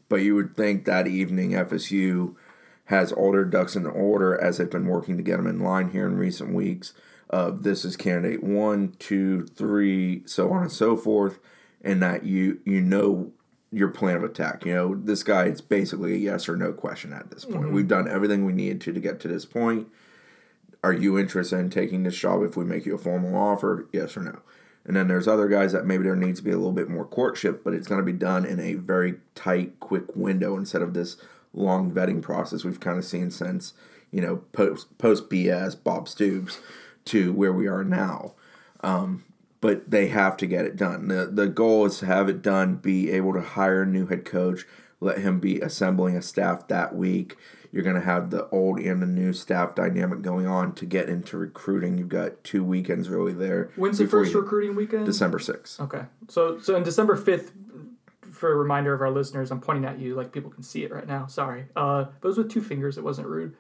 But 0.10 0.18
you 0.18 0.36
would 0.36 0.56
think 0.56 0.86
that 0.86 1.08
evening 1.08 1.52
FSU 1.52 2.36
has 2.86 3.12
their 3.12 3.46
ducks 3.46 3.76
in 3.76 3.86
order 3.86 4.40
as 4.40 4.58
they've 4.58 4.70
been 4.70 4.88
working 4.88 5.18
to 5.18 5.24
get 5.24 5.38
them 5.38 5.48
in 5.48 5.60
line 5.60 5.92
here 5.92 6.06
in 6.06 6.18
recent 6.18 6.54
weeks. 6.54 6.94
Of 7.30 7.64
this 7.64 7.84
is 7.84 7.96
candidate 7.96 8.44
one, 8.44 8.96
two, 9.00 9.48
three, 9.48 10.22
so 10.28 10.52
on 10.52 10.62
and 10.62 10.72
so 10.72 10.96
forth, 10.96 11.40
and 11.82 12.04
that 12.04 12.26
you 12.26 12.60
you 12.64 12.80
know 12.80 13.32
your 13.74 13.90
plan 13.90 14.18
of 14.18 14.24
attack. 14.24 14.66
You 14.66 14.74
know 14.74 14.96
this 14.96 15.24
guy. 15.24 15.46
It's 15.46 15.62
basically 15.62 16.14
a 16.14 16.18
yes 16.18 16.48
or 16.48 16.56
no 16.56 16.72
question 16.72 17.12
at 17.12 17.32
this 17.32 17.44
point. 17.46 17.72
We've 17.72 17.88
done 17.88 18.08
everything 18.08 18.46
we 18.46 18.54
needed 18.54 18.80
to 18.82 18.94
to 18.94 19.00
get 19.00 19.20
to 19.22 19.28
this 19.28 19.46
point. 19.46 19.88
Are 20.84 20.94
you 20.94 21.18
interested 21.18 21.58
in 21.58 21.70
taking 21.70 22.04
this 22.04 22.16
job 22.16 22.44
if 22.44 22.56
we 22.56 22.66
make 22.66 22.86
you 22.86 22.96
a 22.96 23.00
formal 23.00 23.36
offer? 23.36 23.88
Yes 23.92 24.16
or 24.16 24.22
no. 24.22 24.40
And 24.86 24.96
then 24.96 25.08
there's 25.08 25.28
other 25.28 25.48
guys 25.48 25.72
that 25.72 25.86
maybe 25.86 26.04
there 26.04 26.16
needs 26.16 26.40
to 26.40 26.46
be 26.46 26.52
a 26.52 26.58
little 26.58 26.74
bit 26.74 26.90
more 26.90 27.06
courtship, 27.06 27.64
but 27.64 27.74
it's 27.74 27.88
going 27.88 28.02
to 28.02 28.06
be 28.06 28.18
done 28.18 28.46
in 28.46 28.60
a 28.60 28.74
very 28.76 29.16
tight, 29.34 29.80
quick 29.80 30.14
window 30.16 30.58
instead 30.58 30.82
of 30.82 30.94
this 30.94 31.18
long 31.54 31.92
vetting 31.92 32.22
process 32.22 32.64
we've 32.64 32.80
kind 32.80 32.98
of 32.98 33.06
seen 33.06 33.30
since 33.30 33.74
you 34.12 34.20
know 34.22 34.38
post 34.52 34.98
post 34.98 35.30
BS 35.30 35.82
Bob 35.82 36.08
Stoops 36.08 36.60
to 37.06 37.32
where 37.34 37.54
we 37.54 37.68
are 37.68 37.84
now. 37.84 38.34
Um, 38.82 39.24
but 39.64 39.90
they 39.90 40.08
have 40.10 40.36
to 40.36 40.46
get 40.46 40.66
it 40.66 40.76
done. 40.76 41.08
the 41.08 41.26
The 41.32 41.48
goal 41.48 41.86
is 41.86 42.00
to 42.00 42.06
have 42.06 42.28
it 42.28 42.42
done, 42.42 42.76
be 42.76 43.10
able 43.12 43.32
to 43.32 43.40
hire 43.40 43.84
a 43.84 43.86
new 43.86 44.06
head 44.06 44.26
coach, 44.26 44.66
let 45.00 45.20
him 45.20 45.40
be 45.40 45.62
assembling 45.62 46.18
a 46.18 46.22
staff 46.22 46.68
that 46.68 46.94
week. 46.94 47.38
You're 47.72 47.84
going 47.84 47.96
to 47.96 48.02
have 48.02 48.30
the 48.30 48.50
old 48.50 48.78
and 48.78 49.02
the 49.02 49.08
new 49.08 49.32
staff 49.32 49.74
dynamic 49.74 50.22
going 50.22 50.46
on 50.48 50.76
to 50.76 50.86
get 50.86 51.08
into 51.08 51.38
recruiting. 51.38 51.98
You've 51.98 52.10
got 52.10 52.44
two 52.44 52.62
weekends 52.62 53.08
really 53.08 53.32
there. 53.32 53.72
When's 53.78 54.00
the 54.00 54.06
first 54.06 54.36
recruiting 54.36 54.76
weekend? 54.76 55.06
December 55.06 55.40
6th. 55.40 55.80
Okay. 55.80 56.04
So 56.28 56.60
so 56.60 56.76
in 56.76 56.84
December 56.84 57.18
5th, 57.18 57.52
for 58.34 58.52
a 58.52 58.56
reminder 58.58 58.94
of 58.94 59.00
our 59.00 59.12
listeners, 59.12 59.50
I'm 59.50 59.62
pointing 59.62 59.86
at 59.86 59.98
you 59.98 60.14
like 60.14 60.34
people 60.34 60.52
can 60.52 60.64
see 60.64 60.84
it 60.84 60.92
right 60.92 61.08
now. 61.08 61.28
Sorry. 61.28 61.68
Uh, 61.74 62.04
but 62.20 62.28
it 62.28 62.32
was 62.32 62.38
with 62.38 62.52
two 62.52 62.62
fingers. 62.62 62.98
It 62.98 63.04
wasn't 63.06 63.28
rude. 63.28 63.56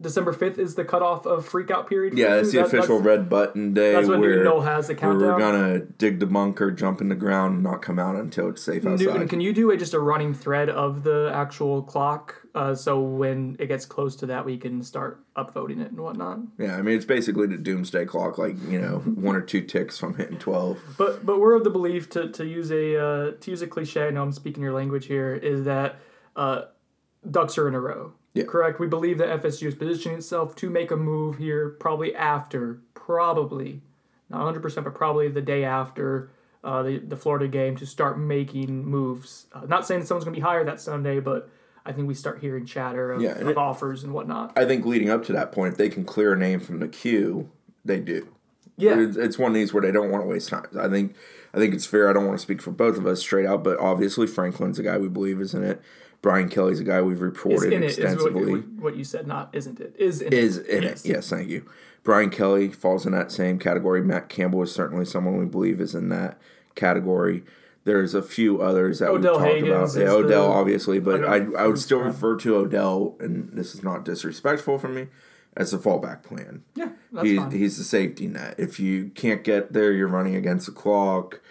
December 0.00 0.32
5th 0.32 0.58
is 0.58 0.76
the 0.76 0.84
cutoff 0.84 1.26
of 1.26 1.44
freak 1.46 1.70
out 1.70 1.88
period. 1.88 2.16
Yeah, 2.16 2.36
it's 2.36 2.52
the 2.52 2.58
That- 2.58 2.66
official 2.66 3.00
red 3.00 3.28
button 3.28 3.74
day 3.74 3.92
that's 3.92 4.06
when 4.08 4.20
where, 4.20 4.44
Newton 4.44 4.62
has 4.62 4.86
the 4.86 4.94
countdown. 4.94 5.32
we're 5.32 5.38
gonna 5.38 5.78
dig 5.80 6.20
the 6.20 6.26
bunker, 6.26 6.70
jump 6.70 7.00
in 7.00 7.08
the 7.08 7.16
ground, 7.16 7.54
and 7.54 7.62
not 7.64 7.82
come 7.82 7.98
out 7.98 8.14
until 8.14 8.48
it's 8.50 8.62
safe 8.62 8.86
outside. 8.86 9.06
Newton, 9.06 9.26
can 9.28 9.40
you 9.40 9.52
do 9.52 9.72
a, 9.72 9.76
just 9.76 9.92
a 9.92 9.98
running 9.98 10.32
thread 10.32 10.68
of 10.70 11.02
the 11.02 11.30
actual 11.34 11.82
clock? 11.82 12.42
Uh, 12.54 12.72
so 12.72 13.00
when 13.00 13.56
it 13.58 13.66
gets 13.66 13.84
close 13.84 14.14
to 14.14 14.26
that, 14.26 14.44
we 14.44 14.56
can 14.56 14.80
start 14.80 15.18
upvoting 15.36 15.80
it 15.80 15.90
and 15.90 15.98
whatnot. 15.98 16.38
yeah, 16.56 16.76
I 16.76 16.82
mean 16.82 16.94
it's 16.96 17.04
basically 17.04 17.48
the 17.48 17.56
doomsday 17.56 18.04
clock, 18.04 18.38
like 18.38 18.54
you 18.68 18.80
know, 18.80 18.98
one 18.98 19.34
or 19.34 19.40
two 19.40 19.60
ticks 19.60 19.98
from 19.98 20.14
hitting 20.14 20.38
twelve. 20.38 20.78
But 20.96 21.26
but 21.26 21.40
we're 21.40 21.54
of 21.56 21.64
the 21.64 21.70
belief 21.70 22.08
to, 22.10 22.28
to 22.30 22.46
use 22.46 22.70
a 22.70 22.96
uh, 22.96 23.30
to 23.40 23.50
use 23.50 23.60
a 23.60 23.66
cliche. 23.66 24.06
I 24.06 24.10
know 24.10 24.22
I'm 24.22 24.30
speaking 24.30 24.62
your 24.62 24.72
language 24.72 25.06
here. 25.06 25.34
Is 25.34 25.64
that 25.64 25.96
uh, 26.36 26.66
ducks 27.28 27.58
are 27.58 27.66
in 27.66 27.74
a 27.74 27.80
row? 27.80 28.12
Yeah. 28.34 28.44
Correct. 28.44 28.80
We 28.80 28.86
believe 28.88 29.18
that 29.18 29.42
FSU 29.42 29.68
is 29.68 29.74
positioning 29.74 30.18
itself 30.18 30.54
to 30.56 30.68
make 30.68 30.90
a 30.90 30.96
move 30.96 31.38
here, 31.38 31.70
probably 31.70 32.14
after, 32.14 32.80
probably 32.94 33.80
not 34.28 34.38
100, 34.38 34.60
percent 34.60 34.84
but 34.84 34.94
probably 34.94 35.28
the 35.28 35.40
day 35.42 35.64
after 35.64 36.30
uh, 36.64 36.82
the 36.82 36.98
the 36.98 37.16
Florida 37.16 37.46
game 37.46 37.76
to 37.76 37.86
start 37.86 38.18
making 38.18 38.84
moves. 38.84 39.46
Uh, 39.52 39.66
not 39.66 39.86
saying 39.86 40.00
that 40.00 40.06
someone's 40.06 40.24
going 40.24 40.34
to 40.34 40.40
be 40.40 40.44
hired 40.44 40.66
that 40.66 40.80
Sunday, 40.80 41.20
but 41.20 41.48
I 41.86 41.92
think 41.92 42.08
we 42.08 42.14
start 42.14 42.40
hearing 42.40 42.64
chatter 42.66 43.12
of, 43.12 43.22
Yeah, 43.22 43.38
of 43.38 43.48
it- 43.48 43.56
offers 43.56 44.02
and 44.02 44.12
whatnot. 44.12 44.52
I 44.56 44.64
think 44.64 44.84
leading 44.84 45.10
up 45.10 45.24
to 45.26 45.32
that 45.34 45.52
point, 45.52 45.72
if 45.72 45.78
they 45.78 45.88
can 45.88 46.04
clear 46.04 46.32
a 46.32 46.36
name 46.36 46.58
from 46.60 46.80
the 46.80 46.88
queue, 46.88 47.50
they 47.84 48.00
do. 48.00 48.28
Yeah. 48.76 48.98
It's, 48.98 49.16
it's 49.16 49.38
one 49.38 49.52
of 49.52 49.54
these 49.54 49.72
where 49.72 49.82
they 49.82 49.92
don't 49.92 50.10
want 50.10 50.24
to 50.24 50.28
waste 50.28 50.48
time. 50.48 50.66
I 50.80 50.88
think 50.88 51.14
I 51.52 51.58
think 51.58 51.72
it's 51.74 51.86
fair. 51.86 52.10
I 52.10 52.12
don't 52.12 52.26
want 52.26 52.36
to 52.38 52.42
speak 52.42 52.60
for 52.60 52.72
both 52.72 52.96
of 52.96 53.06
us 53.06 53.20
straight 53.20 53.46
out, 53.46 53.62
but 53.62 53.78
obviously 53.78 54.26
Franklin's 54.26 54.80
a 54.80 54.82
guy 54.82 54.98
we 54.98 55.08
believe 55.08 55.40
is 55.40 55.54
in 55.54 55.62
it. 55.62 55.80
Brian 56.24 56.48
Kelly's 56.48 56.80
a 56.80 56.84
guy 56.84 57.02
we've 57.02 57.20
reported 57.20 57.70
in 57.70 57.82
it 57.82 57.90
is 57.90 57.98
what, 57.98 58.04
extensively. 58.06 58.52
what, 58.52 58.64
what 58.80 58.96
you 58.96 59.04
said. 59.04 59.26
Not 59.26 59.50
isn't 59.52 59.78
it? 59.78 59.94
Is 59.98 60.22
in 60.22 60.32
is 60.32 60.56
it. 60.56 60.66
in 60.68 60.82
Yes. 60.84 61.04
it. 61.04 61.08
Yes, 61.10 61.28
thank 61.28 61.50
you. 61.50 61.68
Brian 62.02 62.30
Kelly 62.30 62.70
falls 62.70 63.04
in 63.04 63.12
that 63.12 63.30
same 63.30 63.58
category. 63.58 64.00
Matt 64.00 64.30
Campbell 64.30 64.62
is 64.62 64.72
certainly 64.72 65.04
someone 65.04 65.36
we 65.36 65.44
believe 65.44 65.82
is 65.82 65.94
in 65.94 66.08
that 66.08 66.38
category. 66.74 67.44
There's 67.84 68.14
a 68.14 68.22
few 68.22 68.62
others 68.62 69.00
that 69.00 69.10
Odell 69.10 69.34
we've 69.34 69.42
talked 69.42 69.54
Haggins 69.54 69.96
about. 69.96 70.06
Yeah, 70.06 70.12
Odell, 70.14 70.50
obviously, 70.50 70.98
but 70.98 71.26
I, 71.26 71.44
I 71.58 71.66
would 71.66 71.78
still 71.78 71.98
refer 72.00 72.36
to 72.38 72.56
Odell, 72.56 73.16
and 73.20 73.50
this 73.52 73.74
is 73.74 73.82
not 73.82 74.06
disrespectful 74.06 74.78
for 74.78 74.88
me, 74.88 75.08
as 75.54 75.74
a 75.74 75.78
fallback 75.78 76.22
plan. 76.22 76.62
Yeah, 76.74 76.88
that's 77.12 77.26
He's, 77.26 77.38
fine. 77.38 77.50
he's 77.50 77.76
the 77.76 77.84
safety 77.84 78.28
net. 78.28 78.54
If 78.56 78.80
you 78.80 79.10
can't 79.14 79.44
get 79.44 79.74
there, 79.74 79.92
you're 79.92 80.08
running 80.08 80.36
against 80.36 80.64
the 80.64 80.72
clock. 80.72 81.42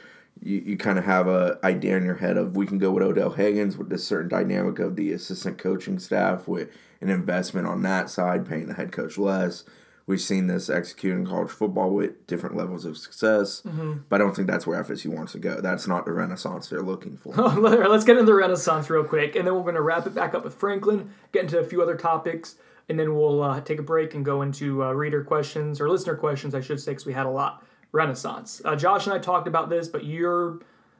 You, 0.43 0.59
you 0.65 0.77
kind 0.77 0.99
of 0.99 1.05
have 1.05 1.27
a 1.27 1.57
idea 1.63 1.95
in 1.97 2.03
your 2.05 2.15
head 2.15 2.37
of 2.37 2.55
we 2.55 2.65
can 2.65 2.77
go 2.77 2.91
with 2.91 3.03
Odell 3.03 3.31
Haggins 3.31 3.77
with 3.77 3.89
this 3.89 4.05
certain 4.05 4.29
dynamic 4.29 4.79
of 4.79 4.95
the 4.95 5.11
assistant 5.13 5.57
coaching 5.57 5.99
staff 5.99 6.47
with 6.47 6.69
an 7.01 7.09
investment 7.09 7.67
on 7.67 7.81
that 7.83 8.09
side, 8.09 8.47
paying 8.47 8.67
the 8.67 8.73
head 8.73 8.91
coach 8.91 9.17
less. 9.17 9.63
We've 10.05 10.19
seen 10.19 10.47
this 10.47 10.69
executed 10.69 11.15
in 11.19 11.25
college 11.25 11.49
football 11.49 11.89
with 11.91 12.27
different 12.27 12.57
levels 12.57 12.83
of 12.83 12.97
success, 12.97 13.61
Mm-hmm. 13.61 13.99
but 14.09 14.19
I 14.19 14.23
don't 14.25 14.35
think 14.35 14.49
that's 14.49 14.67
where 14.67 14.83
FSU 14.83 15.07
wants 15.07 15.31
to 15.31 15.39
go. 15.39 15.61
That's 15.61 15.87
not 15.87 16.03
the 16.05 16.11
renaissance 16.11 16.67
they're 16.67 16.81
looking 16.81 17.15
for. 17.15 17.33
Let's 17.35 18.03
get 18.03 18.17
into 18.17 18.25
the 18.25 18.33
Renaissance 18.33 18.89
real 18.89 19.05
quick, 19.05 19.37
and 19.37 19.47
then 19.47 19.55
we're 19.55 19.61
going 19.61 19.75
to 19.75 19.81
wrap 19.81 20.05
it 20.05 20.13
back 20.13 20.33
up 20.35 20.43
with 20.43 20.55
Franklin, 20.55 21.09
get 21.31 21.43
into 21.43 21.57
a 21.57 21.63
few 21.63 21.81
other 21.81 21.95
topics, 21.95 22.55
and 22.89 22.99
then 22.99 23.15
we'll 23.15 23.41
uh, 23.41 23.61
take 23.61 23.79
a 23.79 23.83
break 23.83 24.13
and 24.13 24.25
go 24.25 24.41
into 24.41 24.83
uh, 24.83 24.91
reader 24.91 25.23
questions 25.23 25.79
or 25.79 25.89
listener 25.89 26.15
questions, 26.15 26.53
I 26.53 26.59
should 26.59 26.81
say, 26.81 26.91
because 26.91 27.05
we 27.05 27.13
had 27.13 27.25
a 27.25 27.29
lot. 27.29 27.65
Renaissance. 27.93 28.61
Uh, 28.65 28.75
Josh 28.75 29.05
and 29.05 29.13
I 29.13 29.19
talked 29.19 29.47
about 29.47 29.69
this, 29.69 29.87
but 29.87 30.03
you're 30.03 30.59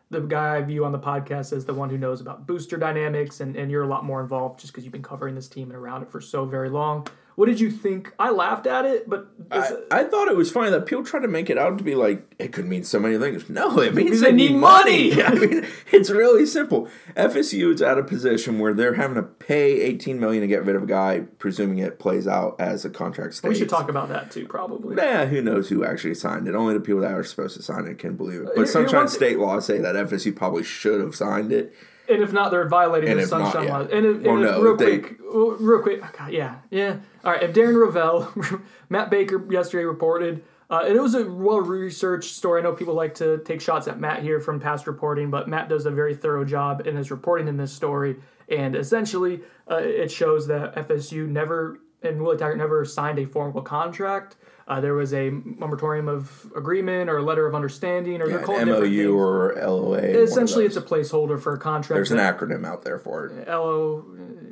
the 0.09 0.21
guy 0.21 0.57
I 0.57 0.61
view 0.61 0.85
on 0.85 0.91
the 0.91 0.99
podcast 0.99 1.51
as 1.51 1.65
the 1.65 1.73
one 1.73 1.89
who 1.89 1.97
knows 1.97 2.21
about 2.21 2.45
booster 2.45 2.77
dynamics, 2.77 3.41
and, 3.41 3.55
and 3.57 3.69
you're 3.69 3.83
a 3.83 3.87
lot 3.87 4.05
more 4.05 4.21
involved 4.21 4.59
just 4.59 4.71
because 4.71 4.85
you've 4.85 4.93
been 4.93 5.01
covering 5.01 5.35
this 5.35 5.49
team 5.49 5.69
and 5.69 5.75
around 5.75 6.03
it 6.03 6.11
for 6.11 6.21
so 6.21 6.45
very 6.45 6.69
long. 6.69 7.07
What 7.35 7.47
did 7.47 7.59
you 7.59 7.71
think? 7.71 8.13
I 8.19 8.29
laughed 8.29 8.67
at 8.67 8.85
it, 8.85 9.09
but 9.09 9.27
I, 9.49 9.71
I 9.89 10.03
thought 10.03 10.27
it 10.27 10.35
was 10.35 10.51
funny 10.51 10.69
that 10.69 10.85
people 10.85 11.03
try 11.03 11.19
to 11.19 11.27
make 11.27 11.49
it 11.49 11.57
out 11.57 11.77
to 11.79 11.83
be 11.83 11.95
like 11.95 12.23
it 12.37 12.53
could 12.53 12.65
mean 12.65 12.83
so 12.83 12.99
many 12.99 13.17
things. 13.17 13.49
No, 13.49 13.79
it 13.79 13.95
means 13.95 14.21
they, 14.21 14.27
they 14.27 14.31
need 14.31 14.55
money. 14.55 15.15
money. 15.15 15.23
I 15.23 15.29
mean, 15.33 15.67
it's 15.91 16.09
really 16.09 16.45
simple. 16.45 16.87
FSU 17.15 17.73
is 17.73 17.81
at 17.81 17.97
a 17.97 18.03
position 18.03 18.59
where 18.59 18.73
they're 18.73 18.93
having 18.93 19.15
to 19.15 19.23
pay 19.23 19.81
eighteen 19.81 20.19
million 20.19 20.41
to 20.41 20.47
get 20.47 20.63
rid 20.63 20.75
of 20.75 20.83
a 20.83 20.87
guy, 20.87 21.21
presuming 21.39 21.79
it 21.79 21.97
plays 21.97 22.27
out 22.27 22.55
as 22.59 22.85
a 22.85 22.89
contract 22.89 23.33
states. 23.33 23.49
we 23.49 23.55
should 23.55 23.69
talk 23.69 23.89
about 23.89 24.09
that 24.09 24.29
too, 24.29 24.45
probably. 24.47 24.95
Yeah, 24.95 25.25
who 25.25 25.41
knows 25.41 25.69
who 25.69 25.83
actually 25.83 26.15
signed 26.15 26.47
it? 26.47 26.53
Only 26.53 26.75
the 26.75 26.79
people 26.79 27.01
that 27.01 27.11
are 27.11 27.23
supposed 27.23 27.57
to 27.57 27.63
sign 27.63 27.85
it 27.87 27.97
can 27.97 28.15
believe 28.15 28.41
it. 28.41 28.49
But 28.55 28.69
Sunshine 28.69 29.07
State 29.07 29.39
laws 29.39 29.65
say 29.65 29.79
that 29.79 29.95
FSU 29.95 30.35
probably 30.35 30.63
should 30.63 31.01
have 31.01 31.15
signed 31.15 31.51
it. 31.51 31.73
And 32.09 32.21
if 32.21 32.33
not, 32.33 32.51
they're 32.51 32.67
violating 32.67 33.09
And 33.11 33.19
the 33.19 33.27
sunshine 33.27 33.65
yeah. 33.65 33.77
laws. 33.77 33.89
And 33.91 34.05
if, 34.05 34.21
Well, 34.21 34.35
and 34.35 34.45
if, 34.45 34.51
no, 34.51 34.61
real 34.61 34.75
they- 34.75 34.99
quick, 34.99 35.19
real 35.21 35.81
quick, 35.81 35.99
oh, 36.03 36.09
God, 36.17 36.31
yeah, 36.31 36.55
yeah. 36.69 36.97
All 37.23 37.31
right, 37.31 37.43
if 37.43 37.53
Darren 37.53 37.75
Rovell, 37.75 38.61
Matt 38.89 39.09
Baker 39.09 39.41
yesterday 39.51 39.85
reported, 39.85 40.43
uh, 40.69 40.83
and 40.85 40.95
it 40.95 41.01
was 41.01 41.13
a 41.15 41.23
well 41.25 41.61
researched 41.61 42.33
story. 42.33 42.59
I 42.59 42.63
know 42.63 42.73
people 42.73 42.93
like 42.93 43.13
to 43.15 43.37
take 43.45 43.61
shots 43.61 43.87
at 43.87 43.99
Matt 43.99 44.23
here 44.23 44.39
from 44.39 44.59
past 44.59 44.87
reporting, 44.87 45.29
but 45.29 45.47
Matt 45.47 45.69
does 45.69 45.85
a 45.85 45.91
very 45.91 46.15
thorough 46.15 46.43
job 46.43 46.87
in 46.87 46.95
his 46.95 47.11
reporting 47.11 47.47
in 47.47 47.57
this 47.57 47.71
story. 47.71 48.17
And 48.49 48.75
essentially, 48.75 49.41
uh, 49.69 49.75
it 49.77 50.11
shows 50.11 50.47
that 50.47 50.75
FSU 50.75 51.27
never 51.27 51.79
and 52.01 52.21
Willie 52.21 52.37
Taggart 52.37 52.57
never 52.57 52.83
signed 52.85 53.19
a 53.19 53.25
formal 53.25 53.61
contract. 53.61 54.35
Uh, 54.73 54.81
there 54.81 54.95
was 54.95 55.13
a 55.13 55.29
moratorium 55.29 56.07
of 56.07 56.51
agreement 56.55 57.07
or 57.07 57.17
a 57.17 57.21
letter 57.21 57.45
of 57.45 57.53
understanding, 57.53 58.19
or 58.23 58.27
they're 58.27 58.39
An 58.39 58.43
called 58.43 58.65
MOU 58.65 59.15
or 59.15 59.53
LOA. 59.55 59.99
Essentially, 59.99 60.65
it's 60.65 60.75
a 60.75 60.81
placeholder 60.81 61.39
for 61.39 61.53
a 61.53 61.59
contract. 61.59 61.95
there's 61.95 62.09
an 62.09 62.17
acronym 62.17 62.65
out 62.65 62.83
there 62.83 62.97
for 62.97 63.27
it. 63.27 63.47
L 63.47 63.61
O 63.61 64.05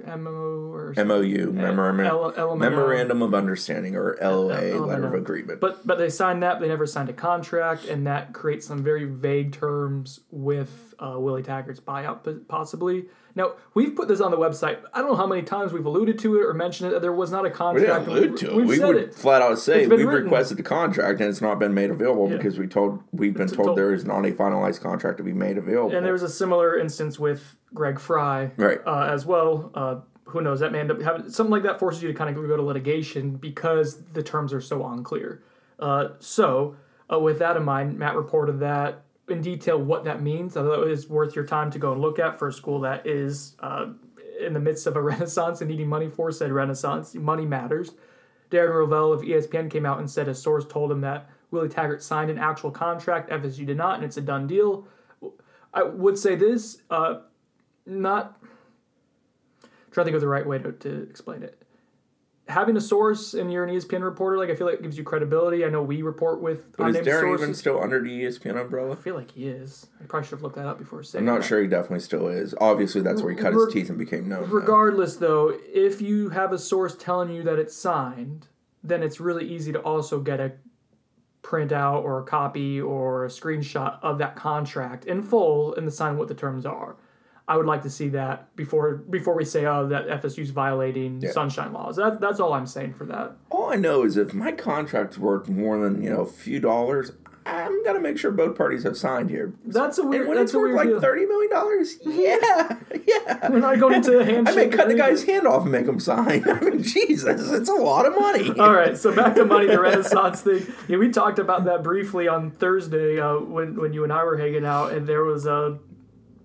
M 0.05 0.27
O 0.27 0.31
or 0.31 0.93
MOU, 0.95 1.51
memorandum, 1.51 2.59
memorandum 2.59 3.23
of 3.23 3.33
understanding, 3.33 3.95
or 3.95 4.15
LOA, 4.21 4.77
letter 4.85 5.07
of 5.07 5.15
agreement. 5.15 5.59
But 5.59 5.87
but 5.87 5.97
they 5.97 6.09
signed 6.09 6.43
that. 6.43 6.59
They 6.59 6.67
never 6.67 6.85
signed 6.85 7.09
a 7.09 7.13
contract, 7.13 7.85
and 7.85 8.05
that 8.05 8.31
creates 8.31 8.67
some 8.67 8.83
very 8.83 9.05
vague 9.05 9.53
terms 9.53 10.19
with 10.29 10.90
uh, 11.01 11.17
Willie 11.19 11.43
Taggart's 11.43 11.79
buyout, 11.79 12.47
possibly. 12.47 13.05
Now 13.35 13.53
we've 13.73 13.95
put 13.95 14.07
this 14.09 14.19
on 14.19 14.29
the 14.31 14.37
website. 14.37 14.79
I 14.93 14.99
don't 14.99 15.09
know 15.11 15.15
how 15.15 15.25
many 15.27 15.41
times 15.41 15.71
we've 15.73 15.85
alluded 15.85 16.19
to 16.19 16.35
it 16.39 16.45
or 16.45 16.53
mentioned 16.53 16.91
it. 16.93 17.01
There 17.01 17.13
was 17.13 17.31
not 17.31 17.41
a 17.45 17.49
we 17.49 17.49
contract. 17.55 18.05
didn't 18.05 18.07
allude 18.17 18.37
to 18.37 18.49
it. 18.51 18.55
We've 18.55 18.67
We 18.67 18.77
said 18.77 18.87
would 18.87 18.95
it. 18.97 19.15
flat 19.15 19.41
out 19.41 19.57
say 19.57 19.87
we've 19.87 20.05
written. 20.05 20.25
requested 20.25 20.57
the 20.57 20.63
contract 20.63 21.21
and 21.21 21.29
it's 21.29 21.41
not 21.41 21.57
been 21.57 21.73
made 21.73 21.89
available 21.91 22.29
Yeah. 22.29 22.37
because 22.37 22.59
we 22.59 22.67
told 22.67 23.01
we've 23.13 23.33
been 23.33 23.47
told 23.47 23.67
told- 23.67 23.77
there 23.77 23.93
is 23.93 24.05
not 24.05 24.25
a 24.25 24.31
finalized 24.31 24.81
contract 24.81 25.17
to 25.19 25.23
be 25.23 25.31
made 25.33 25.57
available. 25.57 25.95
And 25.95 26.05
there 26.05 26.11
was 26.13 26.23
a 26.23 26.29
similar 26.29 26.77
instance 26.77 27.17
with 27.19 27.55
Greg 27.73 27.99
Frey, 27.99 28.51
Right. 28.57 28.81
uh, 28.85 29.07
as 29.09 29.25
well. 29.25 29.71
Uh, 29.73 29.95
who 30.25 30.41
knows? 30.41 30.59
That 30.59 30.71
may 30.73 30.79
end 30.81 30.91
up 30.91 31.01
having 31.01 31.29
something 31.29 31.51
like 31.51 31.63
that 31.63 31.79
forces 31.79 32.03
you 32.03 32.09
to 32.09 32.13
kind 32.13 32.29
of 32.29 32.35
go 32.47 32.55
to 32.57 32.61
litigation 32.61 33.31
because 33.37 34.01
the 34.13 34.23
terms 34.23 34.51
are 34.53 34.61
so 34.61 34.85
unclear. 34.85 35.41
Uh, 35.79 36.09
so, 36.19 36.75
uh, 37.11 37.17
with 37.19 37.39
that 37.39 37.55
in 37.57 37.63
mind, 37.63 37.97
Matt 37.97 38.15
reported 38.15 38.59
that 38.59 39.03
in 39.31 39.41
detail 39.41 39.77
what 39.77 40.03
that 40.03 40.21
means. 40.21 40.55
I 40.55 40.61
thought 40.61 40.83
it 40.83 40.89
was 40.89 41.09
worth 41.09 41.35
your 41.35 41.45
time 41.45 41.71
to 41.71 41.79
go 41.79 41.91
and 41.91 42.01
look 42.01 42.19
at 42.19 42.37
for 42.37 42.47
a 42.47 42.53
school 42.53 42.81
that 42.81 43.07
is 43.07 43.55
uh, 43.59 43.87
in 44.39 44.53
the 44.53 44.59
midst 44.59 44.85
of 44.87 44.95
a 44.95 45.01
renaissance 45.01 45.61
and 45.61 45.69
needing 45.69 45.87
money 45.87 46.09
for 46.09 46.31
said 46.31 46.51
renaissance. 46.51 47.15
Money 47.15 47.45
matters. 47.45 47.91
Darren 48.49 48.73
Rovell 48.75 49.13
of 49.13 49.21
ESPN 49.21 49.71
came 49.71 49.85
out 49.85 49.99
and 49.99 50.09
said 50.09 50.27
a 50.27 50.35
source 50.35 50.65
told 50.65 50.91
him 50.91 51.01
that 51.01 51.29
Willie 51.51 51.69
Taggart 51.69 52.03
signed 52.03 52.29
an 52.29 52.37
actual 52.37 52.71
contract. 52.71 53.29
FSU 53.29 53.65
did 53.65 53.77
not, 53.77 53.95
and 53.95 54.03
it's 54.03 54.17
a 54.17 54.21
done 54.21 54.47
deal. 54.47 54.87
I 55.73 55.83
would 55.83 56.17
say 56.17 56.35
this, 56.35 56.81
uh, 56.89 57.19
not 57.85 58.37
trying 59.91 60.03
to 60.03 60.05
think 60.05 60.15
of 60.15 60.21
the 60.21 60.27
right 60.27 60.45
way 60.45 60.59
to, 60.59 60.71
to 60.71 61.03
explain 61.03 61.43
it. 61.43 61.61
Having 62.51 62.77
a 62.77 62.81
source 62.81 63.33
and 63.33 63.51
you're 63.51 63.63
an 63.63 63.73
ESPN 63.73 64.03
reporter, 64.03 64.37
like 64.37 64.49
I 64.49 64.55
feel 64.55 64.67
like 64.67 64.79
it 64.79 64.83
gives 64.83 64.97
you 64.97 65.03
credibility. 65.03 65.63
I 65.63 65.69
know 65.69 65.81
we 65.81 66.01
report 66.01 66.41
with 66.41 66.75
but 66.75 66.89
is 66.89 66.97
Darren 66.97 67.21
sources. 67.21 67.43
even 67.43 67.53
still 67.55 67.81
under 67.81 68.01
the 68.01 68.09
ESPN 68.09 68.59
umbrella? 68.59 68.91
I 68.91 68.95
feel 68.95 69.15
like 69.15 69.31
he 69.31 69.47
is. 69.47 69.87
I 70.01 70.05
probably 70.05 70.27
should 70.27 70.35
have 70.35 70.43
looked 70.43 70.57
that 70.57 70.65
up 70.65 70.77
before 70.77 71.01
saying. 71.03 71.21
I'm 71.21 71.33
not 71.33 71.41
that. 71.41 71.47
sure 71.47 71.61
he 71.61 71.67
definitely 71.67 72.01
still 72.01 72.27
is. 72.27 72.53
Obviously, 72.59 73.01
that's 73.01 73.21
where 73.21 73.31
he 73.31 73.37
cut 73.39 73.53
his 73.53 73.71
teeth 73.71 73.89
and 73.89 73.97
became 73.97 74.27
known. 74.27 74.49
Regardless, 74.49 75.15
though, 75.15 75.57
if 75.73 76.01
you 76.01 76.29
have 76.29 76.51
a 76.51 76.59
source 76.59 76.95
telling 76.95 77.29
you 77.29 77.41
that 77.43 77.57
it's 77.57 77.75
signed, 77.75 78.47
then 78.83 79.01
it's 79.01 79.19
really 79.19 79.47
easy 79.47 79.71
to 79.71 79.79
also 79.79 80.19
get 80.19 80.39
a 80.39 80.51
printout 81.43 82.03
or 82.03 82.19
a 82.19 82.23
copy 82.23 82.79
or 82.79 83.25
a 83.25 83.27
screenshot 83.27 83.97
of 84.01 84.17
that 84.17 84.35
contract 84.35 85.05
in 85.05 85.21
full 85.21 85.73
and 85.75 85.87
to 85.87 85.91
sign 85.91 86.17
what 86.17 86.27
the 86.27 86.35
terms 86.35 86.65
are. 86.65 86.95
I 87.51 87.57
would 87.57 87.65
like 87.65 87.81
to 87.83 87.89
see 87.89 88.09
that 88.09 88.55
before 88.55 88.93
before 88.95 89.35
we 89.35 89.43
say, 89.45 89.65
oh, 89.65 89.87
that 89.89 90.07
FSU's 90.07 90.51
violating 90.51 91.19
Yeah. 91.21 91.31
sunshine 91.31 91.73
laws. 91.73 91.97
That, 91.97 92.21
that's 92.21 92.39
all 92.39 92.53
I'm 92.53 92.65
saying 92.67 92.93
for 92.93 93.05
that. 93.07 93.33
All 93.49 93.69
I 93.71 93.75
know 93.75 94.03
is 94.03 94.15
if 94.15 94.33
my 94.33 94.53
contract's 94.53 95.17
worth 95.17 95.49
more 95.49 95.77
than 95.83 96.01
you 96.01 96.09
know 96.09 96.21
a 96.21 96.25
few 96.25 96.59
dollars, 96.61 97.11
I'm 97.45 97.83
gonna 97.83 97.99
make 97.99 98.17
sure 98.19 98.31
both 98.31 98.55
parties 98.55 98.83
have 98.83 98.95
signed 98.95 99.29
here. 99.31 99.53
That's 99.65 99.97
a 99.97 100.03
weird. 100.05 100.21
And 100.21 100.29
when 100.29 100.37
that's 100.37 100.51
it's 100.51 100.57
worth 100.57 100.75
like 100.75 100.87
deal. 100.87 101.01
thirty 101.01 101.25
million 101.25 101.51
dollars, 101.51 101.97
yeah, 102.05 102.77
yeah. 103.07 103.49
We're 103.49 103.59
not 103.59 103.79
going 103.79 103.95
into 103.95 104.19
a 104.19 104.21
I 104.27 104.31
handshake. 104.31 104.55
may 104.71 104.77
cut 104.77 104.87
the 104.87 104.95
guy's 104.95 105.23
hand 105.25 105.45
off 105.45 105.63
and 105.63 105.71
make 105.73 105.87
him 105.87 105.99
sign. 105.99 106.43
I 106.47 106.59
mean, 106.61 106.83
Jesus, 106.83 107.51
it's 107.51 107.69
a 107.69 107.73
lot 107.73 108.05
of 108.05 108.13
money. 108.15 108.47
All 108.59 108.71
right, 108.73 108.95
so 108.95 109.13
back 109.13 109.35
to 109.35 109.43
money, 109.45 109.67
the 109.67 109.79
Renaissance 109.81 110.41
thing. 110.41 110.65
Yeah, 110.87 110.97
we 110.97 111.09
talked 111.09 111.39
about 111.39 111.65
that 111.65 111.83
briefly 111.83 112.27
on 112.29 112.51
Thursday 112.51 113.19
uh, 113.19 113.39
when 113.39 113.75
when 113.75 113.91
you 113.91 114.03
and 114.05 114.13
I 114.13 114.23
were 114.23 114.37
hanging 114.37 114.63
out, 114.65 114.93
and 114.93 115.05
there 115.07 115.23
was 115.25 115.45
a 115.47 115.79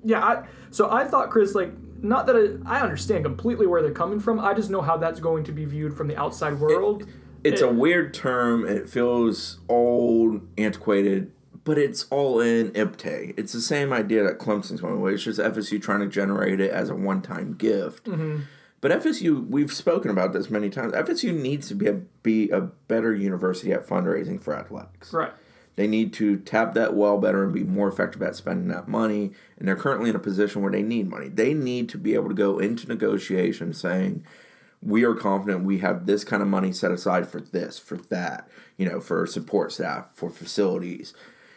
yeah. 0.02 0.24
I, 0.24 0.46
so 0.76 0.90
I 0.90 1.04
thought 1.04 1.30
Chris 1.30 1.54
like 1.54 1.72
not 2.02 2.26
that 2.26 2.36
I, 2.36 2.76
I 2.76 2.80
understand 2.82 3.24
completely 3.24 3.66
where 3.66 3.80
they're 3.80 3.92
coming 3.92 4.20
from. 4.20 4.38
I 4.38 4.52
just 4.52 4.68
know 4.68 4.82
how 4.82 4.98
that's 4.98 5.20
going 5.20 5.42
to 5.44 5.52
be 5.52 5.64
viewed 5.64 5.96
from 5.96 6.06
the 6.06 6.16
outside 6.18 6.60
world. 6.60 7.06
It's 7.44 7.62
a 7.62 7.72
weird 7.72 8.12
term. 8.12 8.66
It 8.66 8.86
feels 8.86 9.60
old, 9.70 10.46
antiquated, 10.58 11.32
but 11.64 11.78
it's 11.78 12.04
all 12.10 12.40
in 12.40 12.72
IPTAY. 12.72 13.32
It's 13.38 13.54
the 13.54 13.62
same 13.62 13.90
idea 13.90 14.22
that 14.24 14.38
Clemson's 14.38 14.82
going 14.82 15.00
with. 15.00 15.14
It's 15.14 15.22
just 15.22 15.40
FSU 15.40 15.80
trying 15.80 16.00
to 16.00 16.08
generate 16.08 16.60
it 16.60 16.70
as 16.70 16.90
a 16.90 16.94
one-time 16.94 17.54
gift. 17.54 18.04
Mm-hmm. 18.04 18.42
But 18.82 18.90
FSU, 18.90 19.48
we've 19.48 19.72
spoken 19.72 20.10
about 20.10 20.34
this 20.34 20.50
many 20.50 20.68
times. 20.68 20.92
FSU 20.92 21.34
needs 21.34 21.68
to 21.68 21.74
be 21.74 21.86
a, 21.86 21.94
be 22.22 22.50
a 22.50 22.60
better 22.60 23.14
university 23.14 23.72
at 23.72 23.86
fundraising 23.86 24.42
for 24.42 24.54
athletics. 24.54 25.14
right. 25.14 25.32
They 25.76 25.86
need 25.86 26.12
to 26.14 26.38
tap 26.38 26.74
that 26.74 26.94
well 26.94 27.18
better 27.18 27.44
and 27.44 27.52
be 27.52 27.62
more 27.62 27.88
effective 27.88 28.22
at 28.22 28.34
spending 28.34 28.68
that 28.68 28.88
money. 28.88 29.32
And 29.58 29.68
they're 29.68 29.76
currently 29.76 30.10
in 30.10 30.16
a 30.16 30.20
position 30.20 30.62
where 30.62 30.72
they 30.72 30.82
need 30.82 31.08
money. 31.08 31.28
They 31.28 31.54
need 31.54 31.88
to 31.90 31.98
be 31.98 32.14
able 32.14 32.28
to 32.28 32.34
go 32.34 32.58
into 32.58 32.88
negotiations 32.88 33.80
saying, 33.80 34.24
we 34.82 35.04
are 35.04 35.14
confident 35.14 35.64
we 35.64 35.78
have 35.78 36.06
this 36.06 36.24
kind 36.24 36.42
of 36.42 36.48
money 36.48 36.72
set 36.72 36.90
aside 36.90 37.28
for 37.28 37.40
this, 37.40 37.78
for 37.78 37.96
that, 37.96 38.48
you 38.76 38.88
know, 38.88 39.00
for 39.00 39.26
support 39.26 39.72
staff, 39.72 40.08
for 40.14 40.30
facilities, 40.30 41.14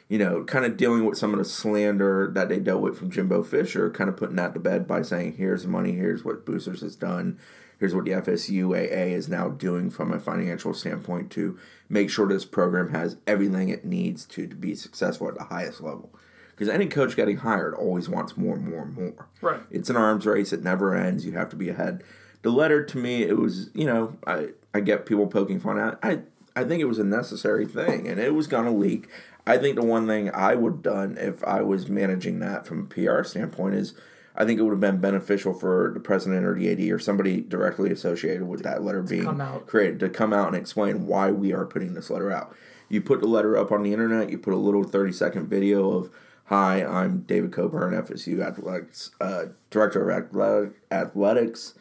you 0.07 0.17
know, 0.17 0.43
kind 0.43 0.65
of 0.65 0.77
dealing 0.77 1.05
with 1.05 1.17
some 1.17 1.33
of 1.33 1.39
the 1.39 1.45
slander 1.45 2.31
that 2.33 2.49
they 2.49 2.59
dealt 2.59 2.81
with 2.81 2.97
from 2.97 3.11
Jimbo 3.11 3.43
Fisher, 3.43 3.89
kind 3.89 4.09
of 4.09 4.17
putting 4.17 4.37
that 4.37 4.53
to 4.53 4.59
bed 4.59 4.87
by 4.87 5.01
saying, 5.01 5.35
here's 5.37 5.63
the 5.63 5.69
money, 5.69 5.93
here's 5.93 6.25
what 6.25 6.45
Boosters 6.45 6.81
has 6.81 6.95
done, 6.95 7.39
here's 7.79 7.95
what 7.95 8.05
the 8.05 8.11
FSUAA 8.11 9.11
is 9.11 9.29
now 9.29 9.49
doing 9.49 9.89
from 9.89 10.11
a 10.11 10.19
financial 10.19 10.73
standpoint 10.73 11.31
to 11.31 11.57
make 11.87 12.09
sure 12.09 12.27
this 12.27 12.45
program 12.45 12.89
has 12.89 13.17
everything 13.25 13.69
it 13.69 13.85
needs 13.85 14.25
to, 14.25 14.47
to 14.47 14.55
be 14.55 14.75
successful 14.75 15.27
at 15.27 15.35
the 15.35 15.45
highest 15.45 15.81
level. 15.81 16.13
Because 16.51 16.67
any 16.67 16.87
coach 16.87 17.15
getting 17.15 17.37
hired 17.37 17.73
always 17.73 18.09
wants 18.09 18.35
more 18.35 18.55
and 18.55 18.67
more 18.67 18.81
and 18.81 18.93
more. 18.93 19.27
Right. 19.41 19.61
It's 19.71 19.89
an 19.89 19.95
arms 19.95 20.25
race. 20.25 20.51
It 20.51 20.61
never 20.61 20.93
ends. 20.93 21.25
You 21.25 21.31
have 21.31 21.49
to 21.49 21.55
be 21.55 21.69
ahead. 21.69 22.03
The 22.41 22.49
letter 22.49 22.83
to 22.83 22.97
me, 22.97 23.23
it 23.23 23.37
was, 23.37 23.69
you 23.73 23.85
know, 23.85 24.17
I, 24.27 24.49
I 24.73 24.81
get 24.81 25.05
people 25.05 25.27
poking 25.27 25.59
fun 25.59 25.79
at. 25.79 25.97
I 26.03 26.19
I 26.55 26.65
think 26.65 26.81
it 26.81 26.85
was 26.85 26.99
a 26.99 27.05
necessary 27.05 27.65
thing, 27.65 28.07
and 28.07 28.19
it 28.19 28.33
was 28.33 28.47
gonna 28.47 28.71
leak. 28.71 29.07
I 29.47 29.57
think 29.57 29.75
the 29.75 29.85
one 29.85 30.07
thing 30.07 30.29
I 30.33 30.55
would 30.55 30.73
have 30.73 30.81
done 30.81 31.17
if 31.17 31.43
I 31.43 31.61
was 31.61 31.87
managing 31.87 32.39
that 32.39 32.67
from 32.67 32.81
a 32.81 32.83
PR 32.83 33.23
standpoint 33.23 33.75
is, 33.75 33.93
I 34.39 34.45
think 34.45 34.57
it 34.57 34.63
would 34.63 34.71
have 34.71 34.79
been 34.79 35.01
beneficial 35.01 35.53
for 35.53 35.91
the 35.93 35.99
president 35.99 36.45
or 36.45 36.55
the 36.55 36.71
AD 36.71 36.79
or 36.91 36.97
somebody 36.97 37.41
directly 37.41 37.91
associated 37.91 38.47
with 38.47 38.63
that 38.63 38.81
letter 38.83 39.03
being 39.03 39.25
created 39.67 39.99
to 39.99 40.09
come 40.09 40.31
out 40.31 40.47
and 40.47 40.55
explain 40.55 41.05
why 41.05 41.29
we 41.29 41.51
are 41.53 41.65
putting 41.65 41.93
this 41.93 42.09
letter 42.09 42.31
out. 42.31 42.55
You 42.87 43.01
put 43.01 43.19
the 43.19 43.27
letter 43.27 43.57
up 43.57 43.71
on 43.71 43.83
the 43.83 43.91
internet. 43.91 44.29
You 44.29 44.37
put 44.39 44.53
a 44.53 44.57
little 44.57 44.83
thirty 44.83 45.11
second 45.11 45.47
video 45.47 45.91
of 45.91 46.09
Hi, 46.45 46.83
I'm 46.83 47.19
David 47.27 47.51
Coburn, 47.51 47.93
FSU 47.93 48.41
athletics 48.41 49.11
uh, 49.21 49.47
director 49.69 50.09
of 50.09 50.25
athletic, 50.25 50.71
athletics. 50.89 51.75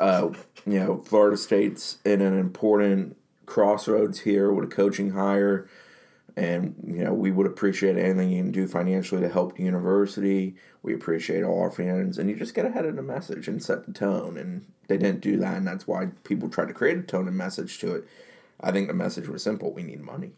Uh, 0.00 0.30
you 0.66 0.78
know, 0.78 0.98
Florida 0.98 1.36
State's 1.36 1.98
in 2.06 2.22
an 2.22 2.38
important 2.38 3.16
crossroads 3.44 4.20
here 4.20 4.50
with 4.52 4.64
a 4.64 4.74
coaching 4.74 5.10
hire, 5.10 5.68
and 6.38 6.74
you 6.86 7.04
know 7.04 7.12
we 7.12 7.30
would 7.30 7.46
appreciate 7.46 7.96
anything 7.96 8.30
you 8.30 8.42
can 8.42 8.52
do 8.52 8.66
financially 8.66 9.20
to 9.20 9.28
help 9.28 9.56
the 9.56 9.64
university. 9.64 10.54
We 10.82 10.94
appreciate 10.94 11.42
all 11.42 11.60
our 11.60 11.70
fans, 11.70 12.18
and 12.18 12.30
you 12.30 12.36
just 12.36 12.54
get 12.54 12.64
ahead 12.64 12.86
of 12.86 12.96
the 12.96 13.02
message 13.02 13.48
and 13.48 13.62
set 13.62 13.86
the 13.86 13.92
tone. 13.92 14.38
And 14.38 14.66
they 14.86 14.96
didn't 14.96 15.20
do 15.20 15.36
that, 15.38 15.56
and 15.56 15.66
that's 15.66 15.86
why 15.86 16.10
people 16.24 16.48
tried 16.48 16.68
to 16.68 16.74
create 16.74 16.98
a 16.98 17.02
tone 17.02 17.26
and 17.26 17.36
message 17.36 17.78
to 17.80 17.94
it. 17.96 18.08
I 18.60 18.70
think 18.70 18.86
the 18.88 18.94
message 18.94 19.28
was 19.28 19.42
simple: 19.42 19.72
we 19.72 19.82
need 19.82 20.00
money. 20.00 20.32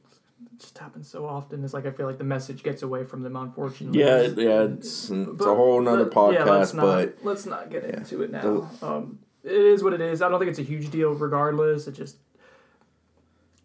It 0.52 0.60
just 0.60 0.78
happens 0.78 1.08
so 1.08 1.26
often. 1.26 1.62
It's 1.62 1.74
like 1.74 1.86
I 1.86 1.90
feel 1.90 2.06
like 2.06 2.18
the 2.18 2.24
message 2.24 2.62
gets 2.62 2.82
away 2.82 3.04
from 3.04 3.22
them, 3.22 3.36
unfortunately. 3.36 4.00
Yeah, 4.00 4.22
yeah, 4.22 4.62
it's, 4.62 5.10
it's 5.10 5.44
a 5.44 5.54
whole 5.54 5.80
nother 5.82 6.06
But, 6.06 6.14
podcast, 6.14 6.34
yeah, 6.34 6.44
let's 6.44 6.74
not, 6.74 6.82
but 6.82 7.18
let's 7.22 7.46
not 7.46 7.70
get 7.70 7.84
into 7.84 8.22
it 8.22 8.30
now. 8.30 8.70
Um, 8.82 9.18
it 9.44 9.52
is 9.52 9.82
what 9.82 9.92
it 9.92 10.00
is. 10.00 10.22
I 10.22 10.28
don't 10.28 10.38
think 10.38 10.50
it's 10.50 10.58
a 10.58 10.62
huge 10.62 10.90
deal, 10.90 11.12
regardless. 11.12 11.86
It 11.86 11.92
just 11.92 12.16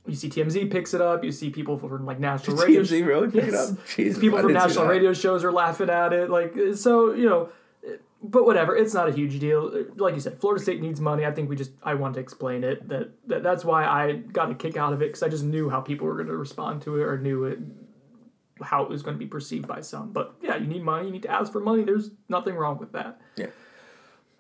you 0.08 0.16
see 0.16 0.30
TMZ 0.30 0.72
picks 0.72 0.94
it 0.94 1.02
up. 1.02 1.24
You 1.24 1.32
see 1.32 1.50
people 1.50 1.78
from 1.78 2.06
like 2.06 2.20
national 2.20 2.58
radio. 2.58 2.82
TMZ 2.82 3.06
really 3.06 3.30
pick 3.30 3.46
it 3.46 3.54
up. 3.54 3.70
Jesus, 3.88 4.20
people 4.20 4.40
from 4.40 4.54
national 4.54 4.86
radio 4.86 5.14
shows 5.14 5.44
are 5.44 5.52
laughing 5.52 5.90
at 5.90 6.14
it. 6.14 6.30
Like 6.30 6.54
so, 6.76 7.14
you 7.14 7.28
know. 7.28 7.50
But 8.24 8.46
whatever, 8.46 8.76
it's 8.76 8.94
not 8.94 9.08
a 9.08 9.12
huge 9.12 9.40
deal. 9.40 9.86
Like 9.98 10.16
you 10.16 10.20
said, 10.20 10.40
Florida 10.40 10.64
State 10.64 10.82
needs 10.82 11.00
money. 11.00 11.26
I 11.26 11.32
think 11.32 11.48
we 11.48 11.56
just 11.56 11.72
I 11.84 11.94
want 11.94 12.16
to 12.16 12.20
explain 12.20 12.64
it 12.64 12.88
that, 12.90 13.12
that 13.28 13.44
that's 13.44 13.64
why 13.64 13.86
I 13.86 14.14
got 14.14 14.50
a 14.50 14.56
kick 14.56 14.78
out 14.78 14.94
of 14.94 15.02
it 15.04 15.10
because 15.10 15.22
I 15.22 15.30
just 15.30 15.44
knew 15.44 15.70
how 15.70 15.80
people 15.80 16.08
were 16.08 16.16
going 16.16 16.28
to 16.28 16.36
respond 16.36 16.82
to 16.84 17.00
it 17.00 17.04
or 17.04 17.20
knew 17.20 17.44
it 17.44 17.60
how 18.64 18.84
it 18.84 18.90
was 18.90 19.04
going 19.04 19.16
to 19.16 19.20
be 19.20 19.28
perceived 19.28 19.68
by 19.68 19.82
some. 19.82 20.12
But 20.12 20.36
yeah, 20.42 20.56
you 20.56 20.66
need 20.66 20.84
money. 20.84 21.08
You 21.08 21.14
need 21.14 21.24
to 21.24 21.32
ask 21.32 21.52
for 21.52 21.60
money. 21.60 21.84
There's 21.84 22.12
nothing 22.30 22.56
wrong 22.56 22.78
with 22.78 22.94
that. 22.94 23.20
Yeah. 23.36 23.48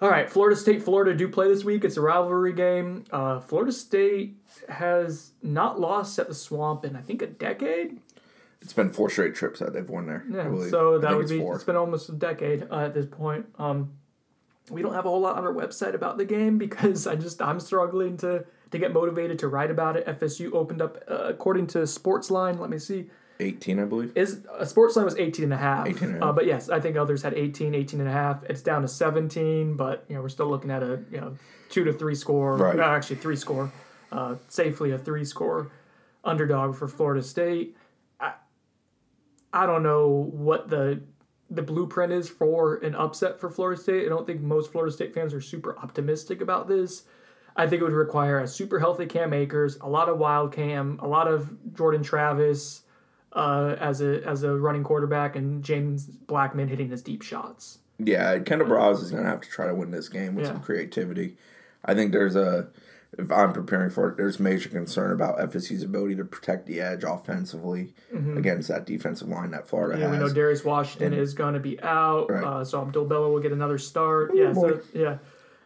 All 0.01 0.09
right, 0.09 0.29
Florida 0.29 0.59
State, 0.59 0.83
Florida 0.83 1.15
do 1.15 1.29
play 1.29 1.47
this 1.47 1.63
week. 1.63 1.85
It's 1.85 1.95
a 1.95 2.01
rivalry 2.01 2.53
game. 2.53 3.05
Uh, 3.11 3.39
Florida 3.39 3.71
State 3.71 4.35
has 4.67 5.31
not 5.41 5.79
lost 5.79 6.19
at 6.19 6.27
the 6.27 6.35
Swamp 6.35 6.83
in 6.83 6.95
I 6.95 7.01
think 7.01 7.21
a 7.21 7.27
decade. 7.27 7.99
It's 8.61 8.73
been 8.73 8.89
four 8.89 9.09
straight 9.09 9.35
trips 9.35 9.59
that 9.59 9.73
they've 9.73 9.87
won 9.87 10.07
there. 10.07 10.25
Yeah, 10.29 10.69
so 10.69 10.97
that 10.99 11.15
would 11.15 11.23
it's 11.23 11.31
be. 11.31 11.39
four. 11.39 11.55
It's 11.55 11.63
been 11.63 11.75
almost 11.75 12.09
a 12.09 12.13
decade 12.13 12.67
uh, 12.69 12.79
at 12.79 12.93
this 12.93 13.05
point. 13.05 13.45
Um, 13.57 13.93
we 14.69 14.81
don't 14.81 14.93
have 14.93 15.05
a 15.05 15.09
whole 15.09 15.21
lot 15.21 15.37
on 15.37 15.45
our 15.45 15.53
website 15.53 15.93
about 15.93 16.17
the 16.17 16.25
game 16.25 16.57
because 16.57 17.07
I 17.07 17.15
just 17.15 17.41
I'm 17.41 17.59
struggling 17.59 18.17
to 18.17 18.45
to 18.71 18.79
get 18.79 18.91
motivated 18.91 19.39
to 19.39 19.47
write 19.47 19.71
about 19.71 19.95
it. 19.95 20.05
FSU 20.07 20.53
opened 20.53 20.81
up 20.81 21.03
uh, 21.09 21.25
according 21.25 21.67
to 21.67 21.79
Sportsline. 21.79 22.59
Let 22.59 22.69
me 22.69 22.79
see. 22.79 23.09
18, 23.39 23.79
I 23.79 23.85
believe. 23.85 24.11
Is 24.15 24.41
uh, 24.51 24.63
Sportsline 24.63 25.05
was 25.05 25.15
18 25.17 25.43
and 25.45 25.53
a 25.53 25.57
half. 25.57 25.87
18 25.87 26.09
and 26.09 26.23
a 26.23 26.27
Uh, 26.27 26.31
but 26.33 26.45
yes, 26.45 26.69
I 26.69 26.79
think 26.79 26.95
others 26.97 27.21
had 27.21 27.33
18, 27.33 27.75
18 27.75 27.99
and 27.99 28.09
a 28.09 28.11
half. 28.11 28.43
It's 28.45 28.61
down 28.61 28.81
to 28.81 28.87
17, 28.87 29.75
but 29.75 30.05
you 30.07 30.15
know, 30.15 30.21
we're 30.21 30.29
still 30.29 30.47
looking 30.49 30.71
at 30.71 30.81
a, 30.83 30.99
you 31.11 31.19
know, 31.19 31.35
2 31.69 31.83
to 31.83 31.93
3 31.93 32.15
score, 32.15 32.57
Right. 32.57 32.79
uh, 32.79 32.83
actually 32.83 33.17
3 33.17 33.35
score. 33.35 33.71
Uh, 34.11 34.35
safely 34.47 34.91
a 34.91 34.97
3 34.97 35.25
score 35.25 35.71
underdog 36.23 36.75
for 36.75 36.87
Florida 36.87 37.21
State. 37.21 37.75
I, 38.19 38.33
I 39.51 39.65
don't 39.65 39.83
know 39.83 40.29
what 40.31 40.69
the 40.69 41.01
the 41.51 41.61
blueprint 41.61 42.11
is 42.11 42.27
for 42.27 42.77
an 42.77 42.95
upset 42.95 43.39
for 43.39 43.51
Florida 43.51 43.79
State. 43.79 44.05
I 44.05 44.09
don't 44.09 44.25
think 44.25 44.41
most 44.41 44.71
Florida 44.71 44.91
State 44.91 45.13
fans 45.13 45.31
are 45.33 45.41
super 45.41 45.77
optimistic 45.77 46.41
about 46.41 46.67
this. 46.67 47.03
I 47.55 47.67
think 47.67 47.81
it 47.81 47.83
would 47.85 47.93
require 47.93 48.39
a 48.39 48.47
super 48.47 48.79
healthy 48.79 49.05
Cam 49.05 49.31
Akers, 49.31 49.77
a 49.81 49.87
lot 49.87 50.09
of 50.09 50.17
wild 50.17 50.51
Cam, 50.53 50.99
a 51.03 51.07
lot 51.07 51.27
of 51.27 51.55
Jordan 51.75 52.01
Travis 52.01 52.81
uh, 53.35 53.75
as 53.79 54.01
a 54.01 54.23
as 54.25 54.43
a 54.43 54.55
running 54.55 54.83
quarterback, 54.83 55.35
and 55.35 55.63
James 55.63 56.05
Blackman 56.05 56.67
hitting 56.69 56.89
his 56.89 57.01
deep 57.01 57.21
shots. 57.21 57.79
Yeah, 57.99 58.39
Kendal 58.39 58.67
Briles 58.67 59.01
is 59.01 59.11
going 59.11 59.23
to 59.23 59.29
have 59.29 59.41
to 59.41 59.49
try 59.49 59.67
to 59.67 59.75
win 59.75 59.91
this 59.91 60.09
game 60.09 60.35
with 60.35 60.45
Yeah. 60.45 60.51
some 60.53 60.61
creativity. 60.61 61.37
I 61.85 61.93
think 61.93 62.11
there's 62.11 62.35
a, 62.35 62.67
if 63.17 63.31
I'm 63.31 63.53
preparing 63.53 63.89
for 63.89 64.09
it, 64.09 64.17
there's 64.17 64.37
major 64.39 64.67
concern 64.67 65.11
about 65.13 65.37
FSU's 65.37 65.83
ability 65.83 66.15
to 66.17 66.25
protect 66.25 66.65
the 66.65 66.81
edge 66.81 67.03
offensively 67.05 67.93
against 68.35 68.67
that 68.67 68.85
defensive 68.85 69.29
line 69.29 69.51
that 69.51 69.67
Florida 69.69 69.93
Mm-hmm. 69.93 70.03
Yeah, 70.03 70.11
we 70.11 70.17
know. 70.27 70.33
Darius 70.33 70.65
Washington 70.65 71.13
is 71.13 71.33
going 71.33 71.53
to 71.53 71.59
be 71.61 71.79
out, 71.81 72.29
Right. 72.29 72.43
uh, 72.43 72.65
so 72.65 72.81
Abdul 72.81 73.05
Bello 73.05 73.31
will 73.31 73.39
get 73.39 73.51
another 73.53 73.77
start. 73.77 74.31
yeah, 74.33 74.51
so, 74.51 74.81
yeah. 74.93 75.17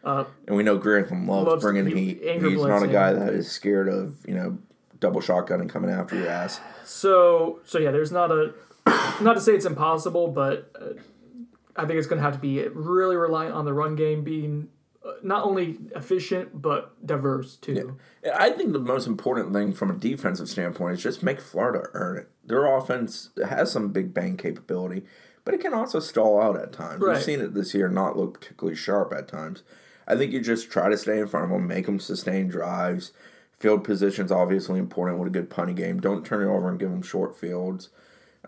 And 0.04 0.56
we 0.56 0.62
know 0.64 0.78
Grantham 0.78 1.28
loves, 1.28 1.48
Loves- 1.48 1.64
bringing 1.64 1.88
he- 1.88 2.14
heat. 2.16 2.42
He's 2.42 2.62
not 2.64 2.84
a 2.84 2.88
guy 2.88 3.14
that 3.14 3.34
is 3.34 3.50
scared 3.50 3.88
of, 3.88 4.18
you 4.28 4.34
know, 4.36 4.58
double 5.00 5.22
shotgun 5.22 5.62
and 5.62 5.70
coming 5.70 5.90
after 5.90 6.16
your 6.16 6.28
ass. 6.28 6.60
So 6.86 7.60
so 7.66 7.80
yeah, 7.80 7.92
there's 7.92 8.12
not 8.12 8.32
a 8.32 8.54
not 9.22 9.34
to 9.34 9.42
say 9.42 9.54
it's 9.54 9.66
impossible, 9.66 10.28
but 10.28 10.72
uh, 10.80 11.00
I 11.76 11.86
think 11.86 11.98
it's 11.98 12.08
going 12.08 12.20
to 12.20 12.24
have 12.24 12.34
to 12.34 12.40
be 12.40 12.68
really 12.68 13.16
reliant 13.16 13.56
on 13.56 13.66
the 13.66 13.74
run 13.74 13.96
game 13.96 14.24
being 14.24 14.70
uh, 15.06 15.12
not 15.24 15.46
only 15.46 15.78
efficient 15.96 16.62
but 16.62 17.06
diverse 17.06 17.56
too. 17.56 17.98
I 18.34 18.50
think 18.52 18.74
the 18.74 18.80
most 18.80 19.08
important 19.08 19.54
thing 19.54 19.74
from 19.74 19.90
a 19.92 19.94
defensive 19.94 20.50
standpoint 20.50 20.96
is 20.98 21.04
just 21.04 21.24
make 21.24 21.40
Florida 21.40 21.88
earn 21.94 22.18
it. 22.18 22.30
Their 22.46 22.66
offense 22.66 23.30
has 23.48 23.72
some 23.72 23.90
big 23.90 24.14
bang 24.14 24.36
capability, 24.36 25.04
but 25.46 25.54
it 25.54 25.62
can 25.62 25.74
also 25.74 26.00
stall 26.00 26.42
out 26.42 26.58
at 26.60 26.74
times. 26.74 27.02
Right. 27.02 27.16
We've 27.16 27.24
seen 27.24 27.42
it 27.42 27.54
this 27.54 27.74
year 27.74 27.88
not 27.88 28.18
look 28.18 28.40
particularly 28.42 28.76
sharp 28.76 29.14
at 29.14 29.28
times. 29.28 29.64
I 30.08 30.16
think 30.16 30.34
you 30.34 30.42
just 30.42 30.72
try 30.72 30.90
to 30.90 30.98
stay 30.98 31.20
in 31.20 31.28
front 31.28 31.46
of 31.46 31.52
them, 31.52 31.68
make 31.68 31.86
them 31.86 32.00
sustain 32.00 32.48
drives. 32.48 33.12
Field 33.60 33.84
position's 33.84 34.32
obviously 34.32 34.80
important 34.80 35.20
with 35.20 35.28
a 35.28 35.32
good 35.32 35.50
punting 35.50 35.76
game. 35.76 36.00
Don't 36.00 36.26
turn 36.26 36.48
it 36.48 36.52
over 36.52 36.70
and 36.70 36.80
give 36.80 36.90
them 36.90 37.02
short 37.02 37.38
fields. 37.38 37.90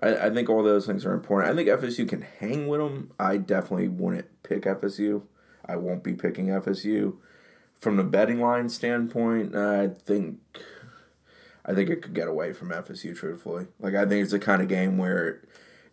I, 0.01 0.27
I 0.27 0.29
think 0.29 0.49
all 0.49 0.63
those 0.63 0.85
things 0.85 1.05
are 1.05 1.13
important. 1.13 1.51
I 1.51 1.55
think 1.55 1.67
FSU 1.67 2.07
can 2.07 2.21
hang 2.21 2.67
with 2.67 2.79
them. 2.79 3.11
I 3.19 3.37
definitely 3.37 3.89
wouldn't 3.89 4.27
pick 4.43 4.63
FSU. 4.63 5.23
I 5.65 5.75
won't 5.75 6.03
be 6.03 6.13
picking 6.13 6.47
FSU. 6.47 7.17
From 7.77 7.97
the 7.97 8.03
betting 8.03 8.39
line 8.39 8.69
standpoint, 8.69 9.55
I 9.55 9.87
think 9.87 10.39
I 11.65 11.73
think 11.73 11.89
it 11.89 12.01
could 12.01 12.13
get 12.13 12.27
away 12.27 12.53
from 12.53 12.69
FSU. 12.69 13.15
Truthfully, 13.15 13.67
like 13.79 13.95
I 13.95 14.05
think 14.05 14.23
it's 14.23 14.31
the 14.31 14.39
kind 14.39 14.61
of 14.61 14.67
game 14.67 14.97
where 14.97 15.41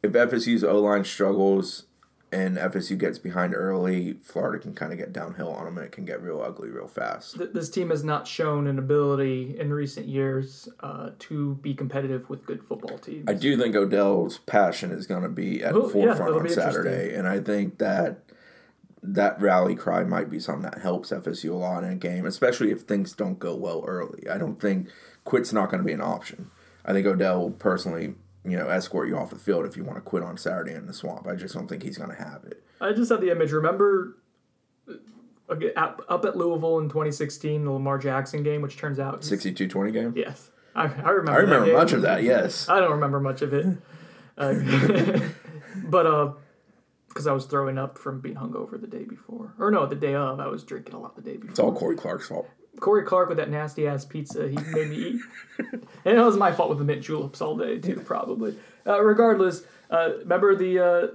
if 0.02 0.12
FSU's 0.12 0.62
O 0.62 0.81
line 0.81 1.04
struggles 1.04 1.85
and 2.31 2.57
FSU 2.59 2.99
gets 2.99 3.19
behind 3.19 3.55
early, 3.55 4.14
Florida 4.23 4.59
can 4.59 4.75
kind 4.75 4.93
of 4.93 4.99
get 4.99 5.12
downhill 5.12 5.51
on 5.51 5.64
them 5.64 5.79
and 5.79 5.87
it 5.87 5.93
can 5.93 6.05
get 6.05 6.21
real 6.23 6.43
ugly 6.43 6.69
real 6.69 6.87
fast. 6.88 7.38
This 7.55 7.71
team 7.71 7.91
has 7.91 8.05
not 8.05 8.27
shown 8.27 8.67
an 8.67 8.79
ability 8.79 9.57
in 9.59 9.73
recent 9.73 10.07
years 10.07 10.69
uh, 10.81 11.11
to 11.21 11.55
be 11.57 11.75
competitive 11.75 12.29
with 12.29 12.45
good 12.45 12.62
football 12.62 12.99
teams. 12.99 13.25
I 13.29 13.35
do 13.35 13.57
think 13.57 13.75
Odell's 13.75 14.38
passion 14.38 14.91
is 14.91 15.07
going 15.07 15.23
to 15.23 15.29
be 15.29 15.62
at 15.62 15.73
the 15.73 15.81
Oh, 15.81 15.87
yeah, 15.87 16.14
forefront 16.14 16.37
on 16.37 16.49
Saturday, 16.51 17.14
and 17.14 17.27
I 17.27 17.41
think 17.41 17.79
that 17.79 18.19
that 19.03 19.41
rally 19.41 19.75
cry 19.75 20.05
might 20.05 20.29
be 20.29 20.41
something 20.41 20.69
that 20.69 20.81
helps 20.83 21.11
FSU 21.11 21.53
a 21.53 21.55
lot 21.55 21.85
in 21.85 21.91
a 21.91 21.97
game, 21.97 22.27
especially 22.27 22.71
if 22.71 22.83
things 22.83 23.12
don't 23.12 23.38
go 23.38 23.55
well 23.55 23.85
early. 23.87 24.29
I 24.29 24.38
don't 24.38 24.61
think 24.61 24.88
quit's 25.25 25.53
not 25.53 25.71
going 25.71 25.79
to 25.83 25.87
be 25.87 25.93
an 25.93 26.01
option. 26.03 26.51
I 26.85 26.93
think 26.93 27.07
Odell 27.07 27.51
personally, 27.51 28.14
you 28.50 28.56
know, 28.56 28.68
escort 28.68 29.08
you 29.08 29.16
off 29.16 29.30
the 29.30 29.37
field 29.37 29.64
if 29.66 29.76
you 29.76 29.84
want 29.84 29.96
to 29.96 30.02
quit 30.02 30.22
on 30.22 30.37
Saturday 30.37 30.74
in 30.74 30.87
the 30.87 30.94
swamp. 30.94 31.26
I 31.26 31.34
just 31.34 31.54
don't 31.54 31.68
think 31.68 31.82
he's 31.82 31.98
going 31.98 32.11
to 32.11 32.16
have 32.16 32.44
it. 32.44 32.62
I 32.80 32.92
just 32.92 33.11
had 33.11 33.20
the 33.20 33.30
image. 33.30 33.52
Remember 33.52 34.16
uh, 35.48 35.54
up 36.08 36.24
at 36.24 36.37
Louisville 36.37 36.78
in 36.78 36.88
2016, 36.88 37.64
the 37.64 37.70
Lamar 37.70 37.98
Jackson 37.98 38.42
game, 38.42 38.62
which 38.62 38.76
turns 38.76 38.98
out 38.98 39.22
62-20 39.22 39.92
game. 39.92 40.12
yes, 40.16 40.50
I, 40.74 40.84
I 40.84 41.11
remember. 41.11 41.32
I 41.32 41.37
remember 41.37 41.72
much 41.72 41.92
of 41.92 42.02
that. 42.02 42.22
Yes. 42.22 42.68
I 42.68 42.80
don't 42.80 42.92
remember 42.92 43.20
much 43.20 43.42
of 43.42 43.52
it, 43.52 43.66
uh, 44.37 44.54
but 45.84 46.06
uh, 46.06 46.32
because 47.08 47.26
I 47.26 47.32
was 47.32 47.46
throwing 47.46 47.78
up 47.78 47.98
from 47.98 48.20
being 48.20 48.37
hungover 48.37 48.80
the 48.80 48.87
day 48.87 49.04
before, 49.04 49.54
or 49.58 49.70
no, 49.70 49.87
the 49.87 49.96
day 49.96 50.14
of. 50.14 50.38
I 50.38 50.48
was 50.48 50.64
drinking 50.64 50.94
a 50.94 51.00
lot 51.00 51.16
the 51.16 51.22
day 51.22 51.37
before. 51.37 51.50
It's 51.50 51.58
all 51.58 51.74
Corey 51.74 51.96
Clark's 51.96 52.28
fault. 52.28 52.48
Corey 52.81 53.05
Clark 53.05 53.29
with 53.29 53.38
that 53.38 53.51
nasty 53.51 53.87
ass 53.87 54.05
pizza 54.05 54.49
he 54.49 54.57
made 54.57 54.91
me 54.91 54.97
eat. 54.97 55.21
and 56.05 56.19
it 56.19 56.23
was 56.23 56.37
my 56.37 56.53
fault 56.53 56.69
with 56.69 56.79
the 56.79 56.85
mint 56.85 57.03
juleps 57.03 57.41
all 57.41 57.57
day 57.57 57.79
too, 57.79 58.01
probably. 58.01 58.57
Uh, 58.87 59.01
regardless, 59.03 59.62
uh, 59.91 60.11
remember 60.19 60.55
the 60.55 60.79
uh, 60.79 61.07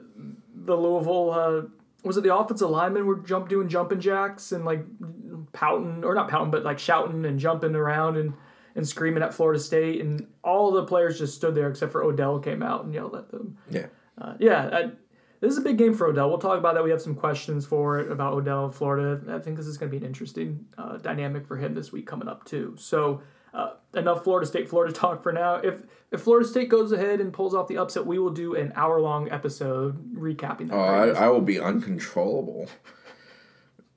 the 0.56 0.76
Louisville 0.76 1.32
uh, 1.32 1.62
was 2.04 2.18
it 2.18 2.24
the 2.24 2.36
offensive 2.36 2.70
linemen 2.70 3.06
were 3.06 3.18
jump 3.18 3.50
doing 3.50 3.70
jumping 3.70 4.00
jacks 4.00 4.52
and 4.52 4.66
like 4.66 4.86
pouting 5.54 6.04
or 6.04 6.14
not 6.16 6.30
pouting 6.30 6.52
but 6.52 6.64
like 6.64 6.80
shouting 6.80 7.26
and 7.26 7.40
jumping 7.40 7.76
around 7.76 8.18
and 8.18 8.34
and 8.76 8.88
screaming 8.88 9.24
at 9.24 9.34
Florida 9.34 9.60
State 9.60 10.02
and 10.02 10.28
all 10.44 10.72
the 10.72 10.84
players 10.86 11.20
just 11.20 11.36
stood 11.36 11.56
there 11.56 11.70
except 11.70 11.92
for 11.92 12.04
Odell 12.04 12.40
came 12.40 12.64
out 12.64 12.84
and 12.84 12.94
yelled 12.94 13.16
at 13.16 13.30
them. 13.30 13.58
Yeah. 13.70 13.88
Uh, 14.20 14.34
yeah, 14.40 14.70
I, 14.72 14.92
this 15.44 15.52
is 15.52 15.58
a 15.58 15.62
big 15.62 15.78
game 15.78 15.94
for 15.94 16.08
Odell. 16.08 16.30
We'll 16.30 16.38
talk 16.38 16.58
about 16.58 16.74
that. 16.76 16.86
We 16.86 16.90
have 16.92 17.02
some 17.02 17.16
questions 17.16 17.66
for 17.66 18.00
it 18.00 18.10
about 18.10 18.32
Odell 18.32 18.72
Florida. 18.72 19.20
I 19.30 19.40
think 19.40 19.58
this 19.58 19.68
is 19.68 19.78
going 19.78 19.92
to 19.92 19.92
be 19.92 20.02
an 20.02 20.08
interesting 20.08 20.66
uh, 20.78 20.96
dynamic 20.96 21.46
for 21.46 21.58
him 21.58 21.74
this 21.74 21.92
week 21.92 22.08
coming 22.08 22.30
up 22.30 22.46
too. 22.46 22.76
So 22.78 23.22
uh, 23.54 23.72
enough 23.94 24.24
Florida 24.24 24.48
State 24.48 24.70
Florida 24.70 24.94
talk 24.94 25.22
for 25.22 25.34
now. 25.34 25.56
If 25.56 25.82
if 26.12 26.22
Florida 26.22 26.48
State 26.48 26.70
goes 26.70 26.94
ahead 26.94 27.20
and 27.20 27.34
pulls 27.34 27.54
off 27.54 27.68
the 27.68 27.78
upset, 27.78 28.06
we 28.06 28.20
will 28.20 28.30
do 28.30 28.56
an 28.56 28.72
hour 28.78 29.02
long 29.02 29.30
episode 29.32 30.16
recapping 30.16 30.70
that. 30.70 30.76
Oh, 30.76 30.80
I, 30.80 31.26
I 31.26 31.28
will 31.28 31.42
be 31.42 31.60
uncontrollable. 31.60 32.70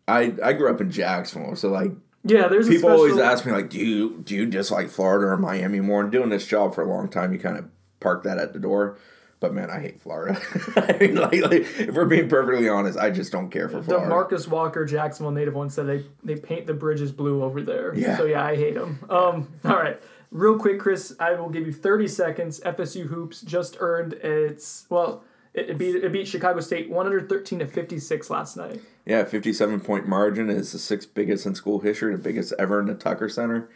I 0.08 0.34
I 0.42 0.52
grew 0.52 0.68
up 0.68 0.80
in 0.80 0.90
Jacksonville, 0.90 1.54
so 1.54 1.68
like 1.68 1.92
yeah, 2.24 2.48
there's 2.48 2.66
a 2.66 2.70
people 2.70 2.90
special, 2.90 3.04
always 3.04 3.18
ask 3.18 3.46
me 3.46 3.52
like, 3.52 3.70
do 3.70 3.78
you 3.78 4.20
do 4.24 4.34
you 4.34 4.46
dislike 4.46 4.88
Florida 4.88 5.28
or 5.28 5.36
Miami 5.36 5.78
more? 5.78 6.00
And 6.02 6.10
doing 6.10 6.28
this 6.28 6.44
job 6.44 6.74
for 6.74 6.82
a 6.82 6.88
long 6.88 7.08
time, 7.08 7.32
you 7.32 7.38
kind 7.38 7.56
of 7.56 7.68
park 8.00 8.24
that 8.24 8.38
at 8.38 8.52
the 8.52 8.58
door. 8.58 8.98
But 9.38 9.52
man, 9.52 9.70
I 9.70 9.80
hate 9.80 10.00
Florida. 10.00 10.40
I 10.76 10.96
mean, 10.98 11.16
like, 11.16 11.42
like, 11.42 11.52
if 11.78 11.94
we're 11.94 12.06
being 12.06 12.28
perfectly 12.28 12.68
honest, 12.68 12.98
I 12.98 13.10
just 13.10 13.32
don't 13.32 13.50
care 13.50 13.68
for 13.68 13.82
Florida. 13.82 14.06
The 14.06 14.10
Marcus 14.10 14.48
Walker, 14.48 14.84
Jacksonville 14.86 15.32
native 15.32 15.54
one 15.54 15.68
said 15.68 15.86
they 15.86 16.04
they 16.24 16.40
paint 16.40 16.66
the 16.66 16.72
bridges 16.74 17.12
blue 17.12 17.42
over 17.42 17.60
there. 17.62 17.94
Yeah. 17.94 18.16
So 18.16 18.24
yeah, 18.24 18.44
I 18.44 18.56
hate 18.56 18.74
them. 18.74 18.98
Um, 19.10 19.48
all 19.64 19.76
right, 19.76 20.00
real 20.30 20.58
quick, 20.58 20.80
Chris, 20.80 21.14
I 21.20 21.34
will 21.34 21.50
give 21.50 21.66
you 21.66 21.72
30 21.72 22.08
seconds. 22.08 22.60
FSU 22.60 23.06
hoops 23.06 23.42
just 23.42 23.76
earned 23.78 24.14
its 24.14 24.86
well, 24.88 25.22
it, 25.52 25.76
beat 25.76 25.96
it 25.96 26.12
beat 26.12 26.28
Chicago 26.28 26.60
State 26.60 26.88
113 26.88 27.58
to 27.58 27.66
56 27.66 28.30
last 28.30 28.56
night. 28.56 28.80
Yeah, 29.04 29.24
57 29.24 29.80
point 29.80 30.08
margin 30.08 30.48
is 30.48 30.72
the 30.72 30.78
sixth 30.78 31.12
biggest 31.14 31.44
in 31.46 31.54
school 31.54 31.80
history, 31.80 32.12
the 32.12 32.22
biggest 32.22 32.54
ever 32.58 32.80
in 32.80 32.86
the 32.86 32.94
Tucker 32.94 33.28
Center. 33.28 33.68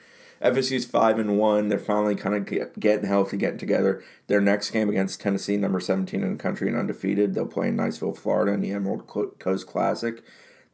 FSU's 0.42 0.86
5 0.86 1.18
and 1.18 1.38
1. 1.38 1.68
They're 1.68 1.78
finally 1.78 2.14
kind 2.14 2.34
of 2.34 2.46
get, 2.46 2.78
getting 2.80 3.06
healthy, 3.06 3.36
getting 3.36 3.58
together. 3.58 4.02
Their 4.26 4.40
next 4.40 4.70
game 4.70 4.88
against 4.88 5.20
Tennessee, 5.20 5.56
number 5.56 5.80
17 5.80 6.22
in 6.22 6.32
the 6.32 6.42
country 6.42 6.68
and 6.68 6.76
undefeated, 6.76 7.34
they'll 7.34 7.46
play 7.46 7.68
in 7.68 7.76
Niceville, 7.76 8.16
Florida 8.16 8.52
in 8.52 8.60
the 8.60 8.72
Emerald 8.72 9.06
Coast 9.06 9.66
Classic. 9.66 10.22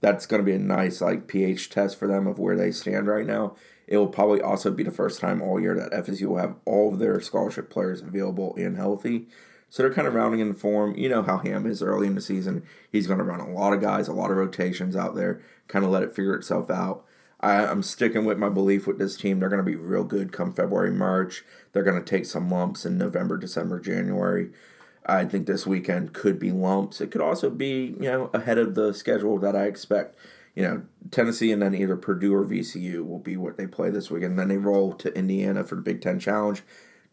That's 0.00 0.26
going 0.26 0.40
to 0.40 0.46
be 0.46 0.54
a 0.54 0.58
nice 0.58 1.00
like 1.00 1.26
pH 1.26 1.70
test 1.70 1.98
for 1.98 2.06
them 2.06 2.26
of 2.26 2.38
where 2.38 2.56
they 2.56 2.70
stand 2.70 3.08
right 3.08 3.26
now. 3.26 3.56
It 3.86 3.96
will 3.96 4.08
probably 4.08 4.40
also 4.40 4.70
be 4.70 4.82
the 4.82 4.90
first 4.90 5.20
time 5.20 5.40
all 5.40 5.60
year 5.60 5.74
that 5.74 5.92
FSU 5.92 6.26
will 6.26 6.38
have 6.38 6.56
all 6.64 6.92
of 6.92 6.98
their 6.98 7.20
scholarship 7.20 7.70
players 7.70 8.02
available 8.02 8.54
and 8.56 8.76
healthy. 8.76 9.26
So 9.68 9.82
they're 9.82 9.92
kind 9.92 10.06
of 10.08 10.14
rounding 10.14 10.40
in 10.40 10.54
form. 10.54 10.96
You 10.96 11.08
know 11.08 11.22
how 11.22 11.38
Ham 11.38 11.66
is 11.66 11.82
early 11.82 12.06
in 12.06 12.14
the 12.14 12.20
season. 12.20 12.64
He's 12.90 13.06
going 13.06 13.18
to 13.18 13.24
run 13.24 13.40
a 13.40 13.50
lot 13.50 13.72
of 13.72 13.80
guys, 13.80 14.06
a 14.06 14.12
lot 14.12 14.30
of 14.30 14.36
rotations 14.36 14.96
out 14.96 15.14
there, 15.14 15.40
kind 15.66 15.84
of 15.84 15.90
let 15.90 16.02
it 16.02 16.14
figure 16.14 16.34
itself 16.34 16.70
out. 16.70 17.04
I, 17.40 17.66
I'm 17.66 17.82
sticking 17.82 18.24
with 18.24 18.38
my 18.38 18.48
belief 18.48 18.86
with 18.86 18.98
this 18.98 19.16
team. 19.16 19.40
They're 19.40 19.48
going 19.48 19.64
to 19.64 19.70
be 19.70 19.76
real 19.76 20.04
good 20.04 20.32
come 20.32 20.52
February, 20.52 20.90
March. 20.90 21.44
They're 21.72 21.82
going 21.82 22.02
to 22.02 22.10
take 22.10 22.26
some 22.26 22.50
lumps 22.50 22.86
in 22.86 22.96
November, 22.96 23.36
December, 23.36 23.80
January. 23.80 24.50
I 25.04 25.24
think 25.24 25.46
this 25.46 25.66
weekend 25.66 26.12
could 26.12 26.38
be 26.38 26.50
lumps. 26.50 27.00
It 27.00 27.10
could 27.10 27.20
also 27.20 27.50
be, 27.50 27.94
you 28.00 28.10
know, 28.10 28.30
ahead 28.34 28.58
of 28.58 28.74
the 28.74 28.92
schedule 28.92 29.38
that 29.38 29.54
I 29.54 29.64
expect. 29.66 30.16
You 30.54 30.62
know, 30.62 30.82
Tennessee 31.10 31.52
and 31.52 31.60
then 31.60 31.74
either 31.74 31.96
Purdue 31.96 32.34
or 32.34 32.44
VCU 32.44 33.06
will 33.06 33.18
be 33.18 33.36
what 33.36 33.56
they 33.56 33.66
play 33.66 33.90
this 33.90 34.10
weekend. 34.10 34.38
Then 34.38 34.48
they 34.48 34.56
roll 34.56 34.94
to 34.94 35.16
Indiana 35.16 35.62
for 35.64 35.74
the 35.76 35.82
Big 35.82 36.00
Ten 36.00 36.18
Challenge, 36.18 36.62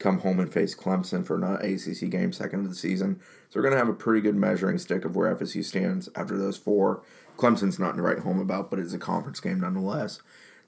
come 0.04 0.20
home 0.20 0.39
and 0.39 0.52
face 0.52 0.76
Clemson 0.76 1.26
for 1.26 1.36
an 1.36 1.44
ACC 1.44 2.10
game, 2.10 2.34
second 2.34 2.60
of 2.60 2.70
the 2.70 2.76
season. 2.76 3.22
So 3.50 3.58
we're 3.58 3.63
going 3.63 3.72
to 3.72 3.80
have 3.80 3.88
a 3.88 3.94
pretty 3.94 4.20
good 4.20 4.36
measuring 4.36 4.78
stick 4.78 5.06
of 5.06 5.16
where 5.16 5.34
FSU 5.34 5.63
stands 5.63 6.10
after 6.13 6.38
those 6.38 6.58
four. 6.58 7.02
Clemson's 7.38 7.80
not 7.80 7.96
to 7.96 8.02
write 8.02 8.20
home 8.20 8.39
about, 8.39 8.70
but 8.70 8.80
it's 8.80 8.94
a 8.94 9.00
conference 9.00 9.39
game 9.39 9.62
nonetheless. 9.62 10.22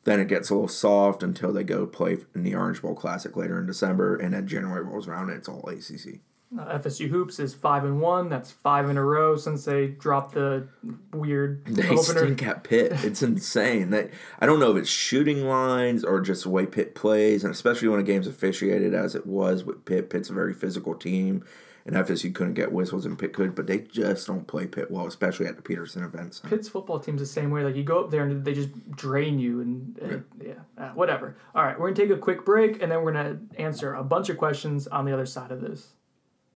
Then 0.05 0.21
it 0.21 0.29
gets 0.29 0.49
a 0.49 0.53
little 0.53 0.69
soft 0.69 1.21
until 1.21 1.51
they 1.51 1.63
go 1.63 1.85
play 1.85 2.19
in 2.33 2.43
the 2.43 2.55
Orange 2.55 2.81
Bowl 2.81 2.95
Classic 2.95 3.35
later 3.35 3.59
in 3.59 3.65
December, 3.65 4.15
and 4.15 4.33
then 4.33 4.47
January 4.47 4.83
rolls 4.83 5.07
around 5.07 5.29
and 5.29 5.37
it's 5.37 5.49
all 5.49 5.67
ACC. 5.67 6.21
Uh, 6.57 6.77
FSU 6.77 7.07
hoops 7.09 7.39
is 7.39 7.53
five 7.53 7.83
and 7.83 7.99
one. 7.99 8.29
That's 8.29 8.51
five 8.51 8.89
in 8.89 8.97
a 8.97 9.03
row 9.03 9.35
since 9.35 9.65
they 9.65 9.87
dropped 9.87 10.35
the 10.35 10.67
weird 11.11 11.65
They 11.67 11.83
opener. 11.89 11.99
stink 12.25 12.43
at 12.43 12.63
Pitt. 12.63 12.91
It's 13.03 13.21
insane. 13.23 13.89
They, 13.89 14.09
I 14.39 14.45
don't 14.45 14.59
know 14.59 14.71
if 14.71 14.77
it's 14.77 14.89
shooting 14.89 15.47
lines 15.47 16.03
or 16.03 16.21
just 16.21 16.43
the 16.43 16.49
way 16.49 16.65
Pitt 16.65 16.95
plays, 16.95 17.43
and 17.43 17.51
especially 17.53 17.87
when 17.89 17.99
a 17.99 18.03
game's 18.03 18.27
officiated 18.27 18.93
as 18.93 19.15
it 19.15 19.25
was 19.25 19.63
with 19.63 19.85
Pitt. 19.85 20.09
Pitt's 20.09 20.29
a 20.29 20.33
very 20.33 20.53
physical 20.53 20.93
team, 20.95 21.43
and 21.85 21.95
FSU 21.95 22.33
couldn't 22.33 22.53
get 22.53 22.71
whistles 22.71 23.05
and 23.05 23.17
Pitt 23.19 23.33
could, 23.33 23.53
but 23.55 23.67
they 23.67 23.79
just 23.79 24.27
don't 24.27 24.47
play 24.47 24.65
Pitt 24.65 24.89
well, 24.91 25.07
especially 25.07 25.47
at 25.47 25.55
the 25.57 25.61
Petersen 25.63 26.03
events. 26.03 26.39
Pitt's 26.47 26.69
football 26.69 26.99
team's 26.99 27.19
the 27.19 27.25
same 27.25 27.49
way. 27.49 27.63
Like 27.63 27.75
you 27.75 27.83
go 27.83 28.01
up 28.03 28.11
there 28.11 28.23
and 28.23 28.45
they 28.45 28.53
just 28.53 28.91
drain 28.91 29.39
you, 29.39 29.61
and, 29.61 29.97
and 29.97 30.23
yeah, 30.41 30.53
uh, 30.77 30.89
whatever. 30.91 31.35
All 31.53 31.63
right, 31.63 31.77
we're 31.77 31.91
gonna 31.91 32.07
take 32.07 32.15
a 32.15 32.19
quick 32.21 32.45
break, 32.45 32.81
and 32.81 32.91
then 32.91 33.01
we're 33.01 33.11
gonna 33.13 33.39
answer 33.57 33.95
a 33.95 34.03
bunch 34.03 34.29
of 34.29 34.37
questions 34.37 34.87
on 34.87 35.05
the 35.05 35.11
other 35.13 35.25
side 35.25 35.51
of 35.51 35.59
this. 35.59 35.87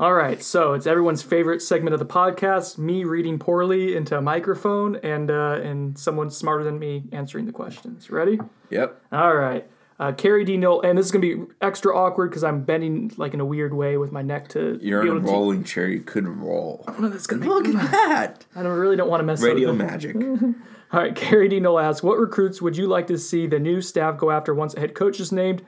All 0.00 0.14
right, 0.14 0.40
so 0.40 0.74
it's 0.74 0.86
everyone's 0.86 1.22
favorite 1.22 1.60
segment 1.60 1.92
of 1.92 1.98
the 1.98 2.06
podcast: 2.06 2.78
me 2.78 3.02
reading 3.02 3.36
poorly 3.38 3.96
into 3.96 4.16
a 4.16 4.20
microphone, 4.22 4.94
and 4.96 5.28
uh, 5.28 5.58
and 5.62 5.98
someone 5.98 6.30
smarter 6.30 6.62
than 6.62 6.78
me 6.78 7.02
answering 7.10 7.46
the 7.46 7.52
questions. 7.52 8.08
Ready? 8.08 8.38
Yep. 8.70 9.02
All 9.10 9.34
right. 9.34 9.68
Uh, 9.98 10.12
Carrie 10.12 10.44
D. 10.44 10.56
Noel, 10.56 10.82
and 10.82 10.96
this 10.96 11.06
is 11.06 11.10
gonna 11.10 11.22
be 11.22 11.42
extra 11.60 11.96
awkward 11.96 12.30
because 12.30 12.44
I'm 12.44 12.62
bending 12.62 13.10
like 13.16 13.34
in 13.34 13.40
a 13.40 13.44
weird 13.44 13.74
way 13.74 13.96
with 13.96 14.12
my 14.12 14.22
neck 14.22 14.46
to. 14.50 14.78
You're 14.80 15.04
a 15.16 15.18
rolling 15.18 15.64
chair. 15.64 15.88
You 15.88 16.02
could 16.02 16.28
roll. 16.28 16.84
No, 17.00 17.08
that's 17.08 17.26
gonna 17.26 17.44
Look 17.48 17.66
at 17.66 17.90
that. 17.90 18.46
I 18.54 18.62
don't 18.62 18.78
really 18.78 18.94
don't 18.94 19.10
want 19.10 19.18
to 19.20 19.24
mess 19.24 19.42
Radio 19.42 19.72
up. 19.72 19.78
the- 19.78 19.84
magic. 19.84 20.14
All 20.92 21.00
right, 21.00 21.14
Carrie 21.16 21.48
D. 21.48 21.58
Noel 21.58 21.80
asks, 21.80 22.04
"What 22.04 22.18
recruits 22.18 22.62
would 22.62 22.76
you 22.76 22.86
like 22.86 23.08
to 23.08 23.18
see 23.18 23.48
the 23.48 23.58
new 23.58 23.80
staff 23.80 24.16
go 24.16 24.30
after 24.30 24.54
once 24.54 24.74
a 24.74 24.80
head 24.80 24.94
coach 24.94 25.18
is 25.18 25.32
named? 25.32 25.62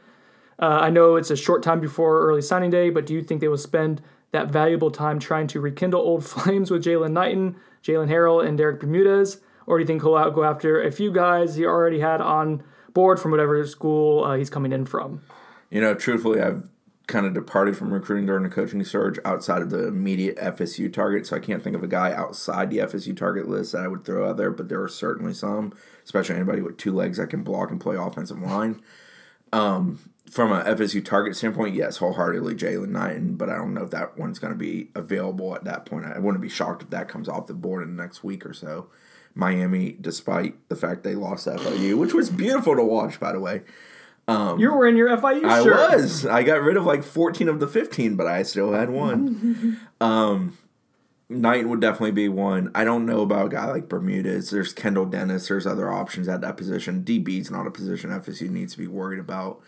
Uh, 0.60 0.78
I 0.82 0.90
know 0.90 1.16
it's 1.16 1.32
a 1.32 1.36
short 1.36 1.64
time 1.64 1.80
before 1.80 2.20
early 2.20 2.42
signing 2.42 2.70
day, 2.70 2.90
but 2.90 3.06
do 3.06 3.14
you 3.14 3.22
think 3.24 3.40
they 3.40 3.48
will 3.48 3.58
spend 3.58 4.00
that 4.32 4.48
valuable 4.48 4.90
time 4.90 5.18
trying 5.18 5.46
to 5.48 5.60
rekindle 5.60 6.00
old 6.00 6.24
flames 6.26 6.70
with 6.70 6.84
Jalen 6.84 7.12
Knighton, 7.12 7.56
Jalen 7.82 8.08
Harrell, 8.08 8.46
and 8.46 8.56
Derek 8.56 8.80
Bermudez, 8.80 9.40
or 9.66 9.78
do 9.78 9.82
you 9.82 9.86
think 9.86 10.02
he'll 10.02 10.16
out- 10.16 10.34
go 10.34 10.44
after 10.44 10.82
a 10.82 10.90
few 10.90 11.12
guys 11.12 11.56
he 11.56 11.64
already 11.64 12.00
had 12.00 12.20
on 12.20 12.62
board 12.92 13.20
from 13.20 13.30
whatever 13.30 13.64
school 13.66 14.24
uh, 14.24 14.36
he's 14.36 14.50
coming 14.50 14.72
in 14.72 14.84
from?" 14.86 15.22
You 15.70 15.80
know, 15.80 15.94
truthfully, 15.94 16.40
I've 16.40 16.68
kind 17.10 17.26
of 17.26 17.34
departed 17.34 17.76
from 17.76 17.92
recruiting 17.92 18.26
during 18.26 18.44
the 18.44 18.48
coaching 18.48 18.82
surge 18.84 19.18
outside 19.24 19.62
of 19.62 19.70
the 19.70 19.88
immediate 19.88 20.36
FSU 20.36 20.92
target, 20.92 21.26
so 21.26 21.36
I 21.36 21.40
can't 21.40 21.62
think 21.62 21.74
of 21.74 21.82
a 21.82 21.88
guy 21.88 22.12
outside 22.12 22.70
the 22.70 22.78
FSU 22.78 23.16
target 23.16 23.48
list 23.48 23.72
that 23.72 23.82
I 23.82 23.88
would 23.88 24.04
throw 24.04 24.30
out 24.30 24.36
there, 24.36 24.50
but 24.50 24.68
there 24.68 24.80
are 24.80 24.88
certainly 24.88 25.34
some, 25.34 25.74
especially 26.04 26.36
anybody 26.36 26.62
with 26.62 26.76
two 26.76 26.92
legs 26.92 27.18
that 27.18 27.28
can 27.28 27.42
block 27.42 27.70
and 27.70 27.80
play 27.80 27.96
offensive 27.96 28.40
line. 28.40 28.80
Um, 29.52 29.98
from 30.30 30.52
a 30.52 30.62
FSU 30.62 31.04
target 31.04 31.36
standpoint, 31.36 31.74
yes, 31.74 31.96
wholeheartedly 31.96 32.54
Jalen 32.54 32.90
Knighton, 32.90 33.34
but 33.34 33.50
I 33.50 33.56
don't 33.56 33.74
know 33.74 33.82
if 33.82 33.90
that 33.90 34.16
one's 34.16 34.38
going 34.38 34.52
to 34.52 34.58
be 34.58 34.88
available 34.94 35.54
at 35.54 35.64
that 35.64 35.86
point. 35.86 36.06
I 36.06 36.18
wouldn't 36.18 36.40
be 36.42 36.48
shocked 36.48 36.82
if 36.82 36.90
that 36.90 37.08
comes 37.08 37.28
off 37.28 37.46
the 37.46 37.54
board 37.54 37.82
in 37.82 37.96
the 37.96 38.02
next 38.02 38.22
week 38.22 38.46
or 38.46 38.52
so. 38.52 38.88
Miami, 39.34 39.96
despite 40.00 40.56
the 40.68 40.76
fact 40.76 41.02
they 41.02 41.14
lost 41.14 41.46
FIU, 41.46 41.96
which 41.96 42.14
was 42.14 42.30
beautiful 42.30 42.76
to 42.76 42.82
watch, 42.84 43.18
by 43.18 43.32
the 43.32 43.40
way. 43.40 43.62
you 44.58 44.72
were 44.72 44.86
in 44.86 44.96
your 44.96 45.16
FIU 45.16 45.44
I 45.44 45.62
shirt. 45.62 45.92
was. 45.92 46.26
I 46.26 46.42
got 46.42 46.62
rid 46.62 46.76
of 46.76 46.84
like 46.84 47.02
14 47.02 47.48
of 47.48 47.58
the 47.60 47.66
15, 47.66 48.16
but 48.16 48.26
I 48.26 48.42
still 48.42 48.72
had 48.72 48.90
one. 48.90 49.80
um, 50.00 50.56
Knight 51.28 51.68
would 51.68 51.80
definitely 51.80 52.10
be 52.12 52.28
one. 52.28 52.70
I 52.74 52.84
don't 52.84 53.06
know 53.06 53.22
about 53.22 53.46
a 53.46 53.48
guy 53.50 53.66
like 53.66 53.88
Bermudez. 53.88 54.50
There's 54.50 54.72
Kendall 54.72 55.06
Dennis. 55.06 55.48
There's 55.48 55.66
other 55.66 55.90
options 55.90 56.28
at 56.28 56.40
that 56.40 56.56
position. 56.56 57.04
DB's 57.04 57.50
not 57.50 57.66
a 57.66 57.70
position 57.70 58.10
FSU 58.10 58.50
needs 58.50 58.72
to 58.72 58.78
be 58.78 58.88
worried 58.88 59.20
about. 59.20 59.60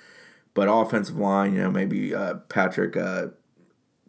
But 0.54 0.68
offensive 0.68 1.16
line, 1.16 1.54
you 1.54 1.62
know, 1.62 1.70
maybe 1.70 2.14
uh, 2.14 2.34
Patrick 2.48 2.96
uh, 2.96 3.28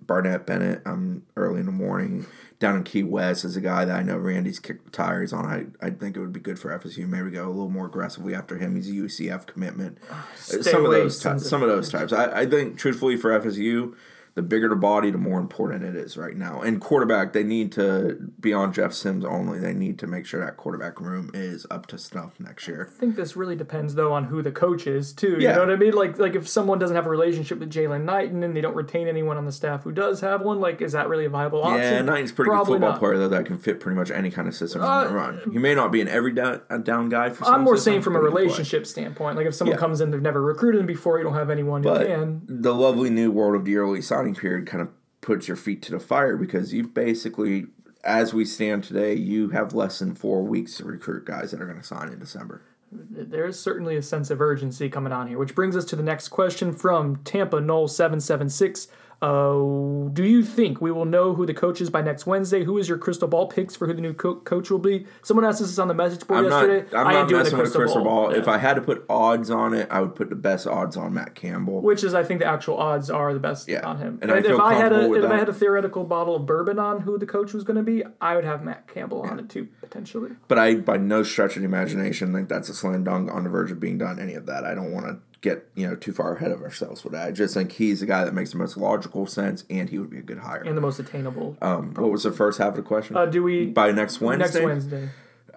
Barnett 0.02 0.46
Bennett 0.46 0.82
um, 0.86 1.24
early 1.36 1.60
in 1.60 1.66
the 1.66 1.72
morning 1.72 2.26
down 2.60 2.78
in 2.78 2.84
Key 2.84 3.04
West 3.04 3.44
is 3.44 3.58
a 3.58 3.62
guy 3.62 3.84
that 3.86 3.96
I 3.96 4.04
know 4.04 4.18
Randy's 4.18 4.60
kicked 4.60 4.94
tires 4.94 5.34
on. 5.34 5.46
I, 5.46 5.86
I 5.86 5.90
think 5.90 6.16
it 6.16 6.22
would 6.22 6.32
be 6.32 6.40
good 6.40 6.58
for 6.58 6.78
FSU. 6.78 7.08
Maybe 7.08 7.30
go 7.32 7.46
a 7.46 7.50
little 7.50 7.70
more 7.70 7.88
aggressively 7.88 8.34
after 8.34 8.58
him. 8.58 8.76
He's 8.76 8.90
a 8.90 8.94
UCF 8.94 9.46
commitment. 9.46 9.98
Stay 10.36 10.62
some 10.62 10.86
of 10.86 10.92
those 10.92 11.20
types. 11.20 11.48
Some 11.48 11.62
of 11.62 11.70
those 11.70 11.90
types. 11.90 12.14
I, 12.14 12.42
I 12.42 12.46
think 12.46 12.78
truthfully 12.78 13.18
for 13.18 13.38
FSU, 13.38 13.96
the 14.36 14.42
bigger 14.42 14.68
the 14.68 14.76
body, 14.76 15.12
the 15.12 15.18
more 15.20 15.40
important 15.40 15.84
it 15.84 15.96
is 15.96 16.18
right 16.18 16.36
now. 16.36 16.62
And 16.62 16.82
quarterback, 16.82 17.34
they 17.34 17.44
need 17.44 17.72
to 17.74 18.18
be 18.40 18.52
on 18.52 18.74
Jeff 18.74 18.92
Sims 18.92 19.24
only. 19.24 19.60
They 19.60 19.74
need 19.74 20.00
to 20.00 20.08
make 20.08 20.26
sure 20.26 20.44
that 20.44 20.58
quarterback 20.58 21.00
room 21.00 21.30
is 21.36 21.68
up 21.70 21.86
to 21.88 22.00
snuff 22.00 22.40
next 22.40 22.68
year. 22.68 22.90
I 22.96 23.00
think 23.00 23.16
this 23.16 23.36
really 23.36 23.56
depends 23.56 23.94
though 23.94 24.12
on 24.12 24.26
who 24.26 24.42
the 24.42 24.52
coach 24.52 24.88
is 24.88 25.14
too. 25.14 25.38
Yeah. 25.40 25.50
You 25.52 25.56
know 25.58 25.60
what 25.62 25.70
I 25.72 25.76
mean? 25.76 25.94
Like 25.94 26.18
like 26.18 26.34
if 26.36 26.48
someone 26.48 26.80
doesn't 26.80 26.96
have 26.96 27.06
a 27.06 27.10
relationship 27.12 27.60
with 27.60 27.72
Jalen 27.72 28.06
Knighton 28.06 28.42
and 28.44 28.56
they 28.58 28.62
don't 28.62 28.76
retain 28.76 29.08
anyone 29.08 29.38
on 29.38 29.46
the 29.46 29.52
staff 29.52 29.84
who 29.84 29.92
does 29.92 30.22
have 30.22 30.42
one, 30.42 30.60
like 30.60 30.82
is 30.82 30.94
that 30.94 31.10
really 31.10 31.26
a 31.26 31.30
viable 31.30 31.62
option? 31.64 31.82
Yeah, 31.82 32.02
Knighton's 32.02 32.32
a 32.32 32.34
pretty 32.34 32.50
Probably 32.50 32.66
good 32.66 32.74
football 32.76 32.90
not. 32.94 33.00
player 33.00 33.18
though 33.20 33.30
that 33.30 33.46
can 33.46 33.60
fit 33.60 33.80
pretty 33.80 33.96
much 33.98 34.10
any 34.10 34.32
kind 34.32 34.48
of 34.48 34.56
system 34.56 34.82
Uh, 34.82 35.10
run. 35.12 35.42
He 35.52 35.60
may 35.60 35.76
not 35.76 35.92
be 35.92 36.02
an 36.02 36.08
every 36.08 36.34
down, 36.34 36.62
down 36.82 37.10
guy 37.10 37.30
for 37.30 37.44
some 37.46 37.54
I'm 37.54 37.62
more 37.62 37.78
saying 37.78 38.02
from 38.02 38.16
a 38.16 38.20
relationship 38.20 38.88
standpoint. 38.88 39.38
Like 39.38 39.46
if 39.46 39.54
someone 39.54 39.76
Yeah. 39.76 39.80
comes 39.80 40.02
in, 40.02 40.10
they've 40.10 40.20
never 40.22 40.42
recruited 40.42 40.82
him 40.82 40.88
before, 40.88 41.20
you 41.20 41.24
don't 41.24 41.36
have 41.36 41.52
anyone 41.52 41.84
who 41.84 41.90
But 41.90 42.08
can. 42.08 42.42
the 42.48 42.74
lovely 42.74 43.12
new 43.12 43.30
world 43.30 43.56
of 43.56 43.66
the 43.66 43.78
early 43.78 44.02
signing 44.24 44.36
period 44.36 44.68
kind 44.68 44.82
of 44.82 44.90
puts 45.22 45.48
your 45.48 45.58
feet 45.58 45.82
to 45.84 45.92
the 45.92 46.00
fire 46.00 46.38
because 46.38 46.74
you 46.74 46.88
basically, 46.88 47.66
as 48.04 48.34
we 48.34 48.46
stand 48.46 48.84
today, 48.84 49.14
you 49.14 49.50
have 49.50 49.74
less 49.74 50.00
than 50.00 50.16
four 50.16 50.44
weeks 50.44 50.78
to 50.78 50.86
recruit 50.86 51.26
guys 51.26 51.52
that 51.52 51.62
are 51.62 51.66
going 51.66 51.78
to 51.78 51.84
sign 51.84 52.10
in 52.10 52.20
December. 52.20 52.62
There 52.92 53.46
is 53.48 53.60
certainly 53.60 53.96
a 53.96 54.02
sense 54.02 54.30
of 54.30 54.40
urgency 54.40 54.88
coming 54.88 55.12
on 55.12 55.28
here, 55.28 55.38
which 55.38 55.56
brings 55.56 55.76
us 55.76 55.86
to 55.86 55.96
the 55.96 56.04
next 56.04 56.28
question 56.28 56.72
from 56.72 57.18
Tampa 57.24 57.60
Nole 57.60 57.88
seven 57.88 58.20
seven 58.20 58.50
six. 58.50 58.88
Uh, 59.24 60.10
do 60.12 60.24
you 60.26 60.44
think 60.44 60.82
we 60.82 60.92
will 60.92 61.06
know 61.06 61.34
who 61.34 61.46
the 61.46 61.54
coach 61.54 61.80
is 61.80 61.90
by 61.90 62.02
next 62.02 62.26
Wednesday? 62.26 62.66
Who 62.66 62.78
is 62.78 62.90
your 62.90 62.98
crystal 62.98 63.28
ball 63.28 63.48
picks 63.48 63.74
for 63.74 63.88
who 63.88 63.94
the 63.94 64.02
new 64.02 64.14
co- 64.14 64.36
coach 64.36 64.70
will 64.70 64.80
be? 64.80 65.06
Someone 65.22 65.46
asked 65.46 65.62
us 65.62 65.68
this 65.70 65.80
on 65.80 65.88
the 65.88 65.94
message 65.94 66.28
board 66.28 66.44
I'm 66.44 66.50
not. 66.50 66.68
yesterday. 66.68 66.98
I'm 66.98 67.08
I 67.08 67.14
not 67.14 67.30
doing 67.30 67.44
messing 67.44 67.58
with 67.58 67.74
crystal 67.74 68.04
ball. 68.04 68.32
If 68.32 68.48
Yeah. 68.48 68.52
I 68.52 68.58
had 68.58 68.74
to 68.74 68.82
put 68.82 69.06
odds 69.10 69.50
on 69.50 69.74
it, 69.74 69.88
I 69.90 70.02
would 70.02 70.14
put 70.16 70.30
the 70.30 70.36
best 70.36 70.68
odds 70.68 70.98
on 70.98 71.14
Matt 71.14 71.36
Campbell. 71.36 71.82
which 71.82 72.04
is, 72.04 72.14
I 72.14 72.24
think, 72.24 72.42
the 72.42 72.46
actual 72.48 72.78
odds 72.78 73.10
are 73.10 73.34
the 73.34 73.40
best 73.40 73.70
Yeah. 73.70 73.88
on 73.88 73.98
him. 73.98 74.20
And 74.22 74.30
I 74.30 74.42
feel 74.42 74.56
if 74.56 74.60
I 74.60 74.74
had 74.74 74.92
a 74.92 75.14
if 75.14 75.24
I 75.32 75.38
had 75.38 75.48
a 75.48 75.54
theoretical 75.54 76.04
bottle 76.04 76.36
of 76.36 76.46
bourbon 76.46 76.78
on 76.78 77.02
who 77.02 77.18
the 77.18 77.26
coach 77.26 77.54
was 77.54 77.64
going 77.64 77.78
to 77.78 77.84
be, 77.84 78.04
I 78.20 78.36
would 78.36 78.46
have 78.46 78.64
Matt 78.64 78.88
Campbell 78.88 79.22
on 79.22 79.40
it 79.40 79.48
too 79.50 79.70
potentially. 79.80 80.32
But 80.50 80.60
I, 80.60 80.76
by 80.76 80.98
no 80.98 81.24
stretch 81.24 81.56
of 81.56 81.62
the 81.62 81.66
imagination, 81.68 82.34
think 82.34 82.50
that's 82.50 82.68
a 82.68 82.74
slam 82.74 83.04
dunk 83.06 83.32
on 83.32 83.46
the 83.46 83.50
verge 83.50 83.72
of 83.72 83.80
being 83.80 83.98
done. 83.98 84.20
Any 84.20 84.34
of 84.34 84.46
that, 84.48 84.66
I 84.66 84.76
don't 84.76 84.92
want 84.92 85.06
to 85.06 85.18
get 85.44 85.68
you 85.76 85.86
know 85.86 85.96
too 85.96 86.14
far 86.14 86.38
ahead 86.38 86.52
of 86.52 86.64
ourselves 86.64 87.04
with 87.04 87.14
that. 87.14 87.28
I 87.28 87.32
just 87.32 87.54
think 87.54 87.74
he's 87.74 88.00
the 88.00 88.08
guy 88.08 88.24
that 88.24 88.34
makes 88.34 88.52
the 88.52 88.58
most 88.58 88.78
logical 88.78 89.28
sense, 89.28 89.66
and 89.70 89.90
he 89.90 90.00
would 90.00 90.10
be 90.10 90.18
a 90.18 90.24
good 90.24 90.40
hire. 90.40 90.64
And 90.64 90.76
the 90.76 90.82
most 90.82 90.98
attainable. 90.98 91.56
Um, 91.62 91.94
what 91.94 92.10
was 92.10 92.24
the 92.24 92.32
first 92.32 92.58
half 92.58 92.70
of 92.70 92.76
the 92.78 92.82
question? 92.82 93.16
Uh, 93.16 93.28
do 93.28 93.44
we 93.44 93.68
by 93.68 93.92
next 93.92 94.20
Wednesday? 94.22 94.60
next 94.60 94.66
Wednesday? 94.66 95.10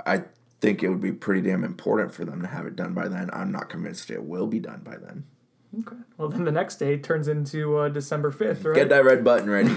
I 0.04 0.24
think 0.60 0.82
it 0.82 0.90
would 0.90 1.00
be 1.00 1.12
pretty 1.12 1.40
damn 1.40 1.64
important 1.64 2.12
for 2.12 2.26
them 2.26 2.42
to 2.42 2.48
have 2.48 2.66
it 2.66 2.76
done 2.76 2.92
by 2.92 3.08
then. 3.08 3.30
I'm 3.32 3.50
not 3.50 3.70
convinced 3.70 4.10
it 4.10 4.24
will 4.24 4.46
be 4.46 4.58
done 4.58 4.82
by 4.84 4.96
then. 4.96 5.24
Okay. 5.80 5.96
Well, 6.18 6.28
then 6.28 6.44
the 6.44 6.52
next 6.52 6.76
day 6.76 6.98
turns 6.98 7.28
into 7.28 7.78
uh, 7.78 7.88
December 7.88 8.30
fifth, 8.32 8.64
right? 8.64 8.74
Get 8.74 8.88
that 8.88 9.04
red 9.04 9.22
button 9.24 9.48
ready. 9.48 9.70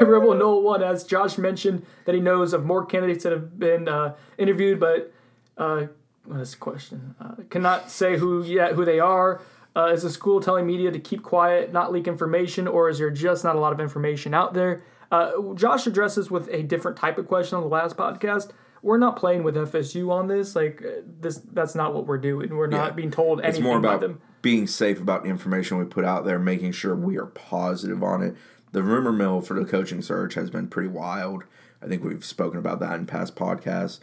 Rebel 0.00 0.34
Noel 0.34 0.62
One, 0.62 0.82
as 0.82 1.04
Josh 1.04 1.36
mentioned, 1.38 1.84
that 2.06 2.14
he 2.14 2.20
knows 2.20 2.52
of 2.52 2.64
more 2.64 2.86
candidates 2.86 3.24
that 3.24 3.32
have 3.32 3.58
been 3.58 3.88
uh, 3.88 4.14
interviewed, 4.38 4.78
but 4.78 5.12
uh, 5.58 5.86
what 6.24 6.40
is 6.40 6.52
the 6.52 6.56
question? 6.58 7.14
Uh, 7.20 7.34
cannot 7.50 7.90
say 7.90 8.16
who 8.18 8.42
yet 8.44 8.72
who 8.72 8.84
they 8.84 9.00
are. 9.00 9.40
Uh, 9.74 9.86
is 9.86 10.02
the 10.02 10.10
school 10.10 10.40
telling 10.40 10.66
media 10.66 10.90
to 10.90 10.98
keep 10.98 11.22
quiet, 11.22 11.72
not 11.72 11.90
leak 11.92 12.06
information, 12.06 12.68
or 12.68 12.88
is 12.90 12.98
there 12.98 13.10
just 13.10 13.42
not 13.42 13.56
a 13.56 13.58
lot 13.58 13.72
of 13.72 13.80
information 13.80 14.34
out 14.34 14.52
there? 14.52 14.82
Uh, 15.10 15.30
Josh 15.54 15.86
addresses 15.86 16.30
with 16.30 16.48
a 16.52 16.62
different 16.62 16.96
type 16.96 17.16
of 17.18 17.26
question 17.26 17.56
on 17.56 17.62
the 17.62 17.68
last 17.70 17.96
podcast. 17.96 18.50
We're 18.82 18.98
not 18.98 19.16
playing 19.16 19.44
with 19.44 19.54
FSU 19.54 20.10
on 20.10 20.26
this. 20.26 20.54
Like 20.56 20.82
uh, 20.84 21.00
this, 21.20 21.40
that's 21.52 21.74
not 21.74 21.94
what 21.94 22.06
we're 22.06 22.18
doing. 22.18 22.54
We're 22.54 22.66
not 22.66 22.88
Yeah. 22.90 22.94
being 22.94 23.10
told 23.10 23.40
anything 23.40 23.60
it's 23.60 23.64
more 23.64 23.78
about 23.78 24.00
them. 24.00 24.20
being 24.42 24.66
safe 24.66 25.00
about 25.00 25.22
the 25.22 25.30
information 25.30 25.78
we 25.78 25.84
put 25.84 26.04
out 26.04 26.24
there, 26.24 26.38
making 26.38 26.72
sure 26.72 26.94
we 26.94 27.16
are 27.16 27.26
positive 27.26 28.02
on 28.02 28.22
it. 28.22 28.34
The 28.72 28.82
rumor 28.82 29.12
mill 29.12 29.40
for 29.40 29.54
the 29.54 29.64
coaching 29.64 30.02
search 30.02 30.34
has 30.34 30.50
been 30.50 30.66
pretty 30.68 30.88
wild. 30.88 31.44
I 31.82 31.86
think 31.86 32.02
we've 32.04 32.24
spoken 32.24 32.58
about 32.58 32.80
that 32.80 32.94
in 32.98 33.06
past 33.06 33.36
podcasts. 33.36 34.00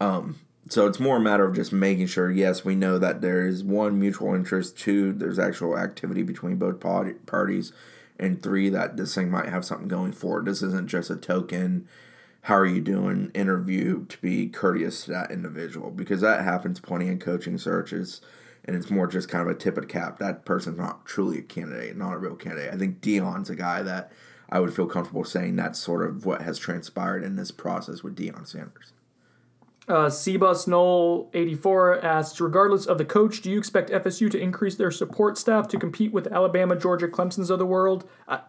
Um, 0.00 0.38
so 0.68 0.86
it's 0.86 1.00
more 1.00 1.16
a 1.16 1.20
matter 1.20 1.44
of 1.44 1.54
just 1.54 1.72
making 1.72 2.06
sure, 2.06 2.30
yes, 2.30 2.64
we 2.64 2.74
know 2.74 2.98
that 2.98 3.20
there 3.20 3.46
is 3.46 3.64
one 3.64 3.98
mutual 3.98 4.34
interest, 4.34 4.78
two, 4.78 5.12
there's 5.12 5.38
actual 5.38 5.76
activity 5.76 6.22
between 6.22 6.56
both 6.56 6.80
parties, 6.80 7.72
and 8.18 8.42
three, 8.42 8.68
that 8.68 8.96
this 8.96 9.14
thing 9.14 9.30
might 9.30 9.48
have 9.48 9.64
something 9.64 9.88
going 9.88 10.12
for 10.12 10.38
it. 10.38 10.44
This 10.44 10.62
isn't 10.62 10.88
just 10.88 11.10
a 11.10 11.16
token, 11.16 11.88
how 12.42 12.56
are 12.56 12.66
you 12.66 12.80
doing 12.80 13.30
interview 13.34 14.04
to 14.06 14.18
be 14.18 14.48
courteous 14.48 15.04
to 15.04 15.12
that 15.12 15.30
individual 15.30 15.90
because 15.90 16.20
that 16.20 16.44
happens 16.44 16.80
plenty 16.80 17.06
in 17.06 17.18
coaching 17.18 17.56
searches 17.56 18.20
and 18.64 18.76
it's 18.76 18.90
more 18.90 19.06
just 19.06 19.28
kind 19.28 19.48
of 19.48 19.54
a 19.54 19.58
tip 19.58 19.76
of 19.76 19.84
the 19.84 19.88
cap. 19.88 20.18
That 20.18 20.44
person's 20.44 20.78
not 20.78 21.04
truly 21.04 21.38
a 21.38 21.42
candidate, 21.42 21.96
not 21.96 22.14
a 22.14 22.18
real 22.18 22.36
candidate. 22.36 22.72
I 22.72 22.76
think 22.76 23.00
Dion's 23.00 23.50
a 23.50 23.56
guy 23.56 23.82
that 23.82 24.12
I 24.48 24.60
would 24.60 24.74
feel 24.74 24.86
comfortable 24.86 25.24
saying 25.24 25.56
that's 25.56 25.78
sort 25.78 26.08
of 26.08 26.24
what 26.24 26.42
has 26.42 26.58
transpired 26.58 27.24
in 27.24 27.36
this 27.36 27.50
process 27.50 28.02
with 28.02 28.14
Dion 28.14 28.44
Sanders. 28.44 28.92
Uh, 29.88 30.06
Cbus 30.06 30.68
Nole 30.68 31.28
84 31.34 32.04
asks, 32.04 32.40
regardless 32.40 32.86
of 32.86 32.98
the 32.98 33.04
coach, 33.04 33.40
do 33.42 33.50
you 33.50 33.58
expect 33.58 33.90
FSU 33.90 34.30
to 34.30 34.38
increase 34.38 34.76
their 34.76 34.92
support 34.92 35.36
staff 35.36 35.66
to 35.68 35.78
compete 35.78 36.12
with 36.12 36.28
Alabama, 36.28 36.76
Georgia, 36.76 37.08
Clemson's 37.08 37.50
of 37.50 37.58
the 37.58 37.66
world? 37.66 38.08
I, 38.28 38.40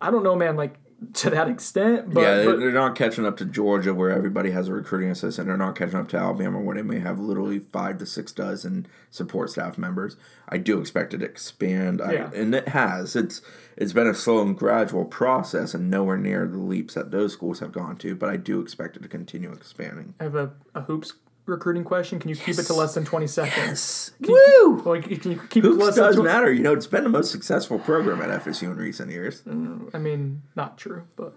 I 0.00 0.10
don't 0.10 0.22
know, 0.22 0.34
man. 0.34 0.56
Like 0.56 0.78
to 1.14 1.30
that 1.30 1.48
extent, 1.48 2.12
but, 2.12 2.20
yeah, 2.22 2.36
they- 2.38 2.44
but 2.46 2.58
they're 2.58 2.72
not 2.72 2.96
catching 2.96 3.24
up 3.24 3.36
to 3.36 3.44
Georgia 3.44 3.94
where 3.94 4.10
everybody 4.10 4.50
has 4.50 4.66
a 4.68 4.72
recruiting 4.72 5.10
assistant. 5.10 5.46
They're 5.46 5.56
not 5.56 5.76
catching 5.76 5.96
up 5.98 6.08
to 6.08 6.16
Alabama 6.16 6.60
where 6.60 6.74
they 6.74 6.82
may 6.82 6.98
have 6.98 7.20
literally 7.20 7.60
five 7.60 7.98
to 7.98 8.06
six 8.06 8.32
dozen 8.32 8.86
support 9.10 9.50
staff 9.50 9.78
members. 9.78 10.16
I 10.48 10.56
do 10.58 10.80
expect 10.80 11.14
it 11.14 11.18
to 11.18 11.24
expand, 11.26 12.02
I- 12.02 12.12
Yeah. 12.12 12.30
and 12.34 12.54
it 12.54 12.68
has. 12.70 13.14
It's 13.14 13.42
it's 13.76 13.92
been 13.92 14.08
a 14.08 14.14
slow 14.14 14.42
and 14.42 14.58
gradual 14.58 15.04
process, 15.04 15.72
and 15.72 15.88
nowhere 15.88 16.16
near 16.16 16.48
the 16.48 16.58
leaps 16.58 16.94
that 16.94 17.12
those 17.12 17.32
schools 17.32 17.60
have 17.60 17.70
gone 17.70 17.96
to. 17.98 18.16
But 18.16 18.28
I 18.30 18.36
do 18.36 18.60
expect 18.60 18.96
it 18.96 19.02
to 19.04 19.08
continue 19.08 19.52
expanding. 19.52 20.14
I 20.18 20.24
have 20.24 20.34
a, 20.34 20.50
a 20.74 20.80
hoops 20.82 21.12
recruiting 21.48 21.84
question. 21.84 22.18
Can 22.18 22.30
you 22.30 22.36
keep 22.36 22.58
it 22.58 22.64
to 22.64 22.74
less 22.74 22.94
than 22.94 23.04
20 23.04 23.26
seconds? 23.26 24.12
Can 24.22 24.32
Woo! 24.32 24.38
You, 24.38 24.82
well, 24.84 25.00
can 25.00 25.10
you 25.32 25.40
keep 25.48 25.64
it 25.64 25.68
Hoops 25.68 25.96
does 25.96 26.16
20 26.16 26.22
matter. 26.22 26.52
You 26.52 26.62
know, 26.62 26.72
it's 26.72 26.86
been 26.86 27.04
the 27.04 27.10
most 27.10 27.30
successful 27.30 27.78
program 27.78 28.20
at 28.22 28.44
FSU 28.44 28.64
in 28.64 28.76
recent 28.76 29.10
years. 29.10 29.42
Mm, 29.42 29.94
I 29.94 29.98
mean, 29.98 30.42
not 30.54 30.78
true, 30.78 31.06
but 31.16 31.34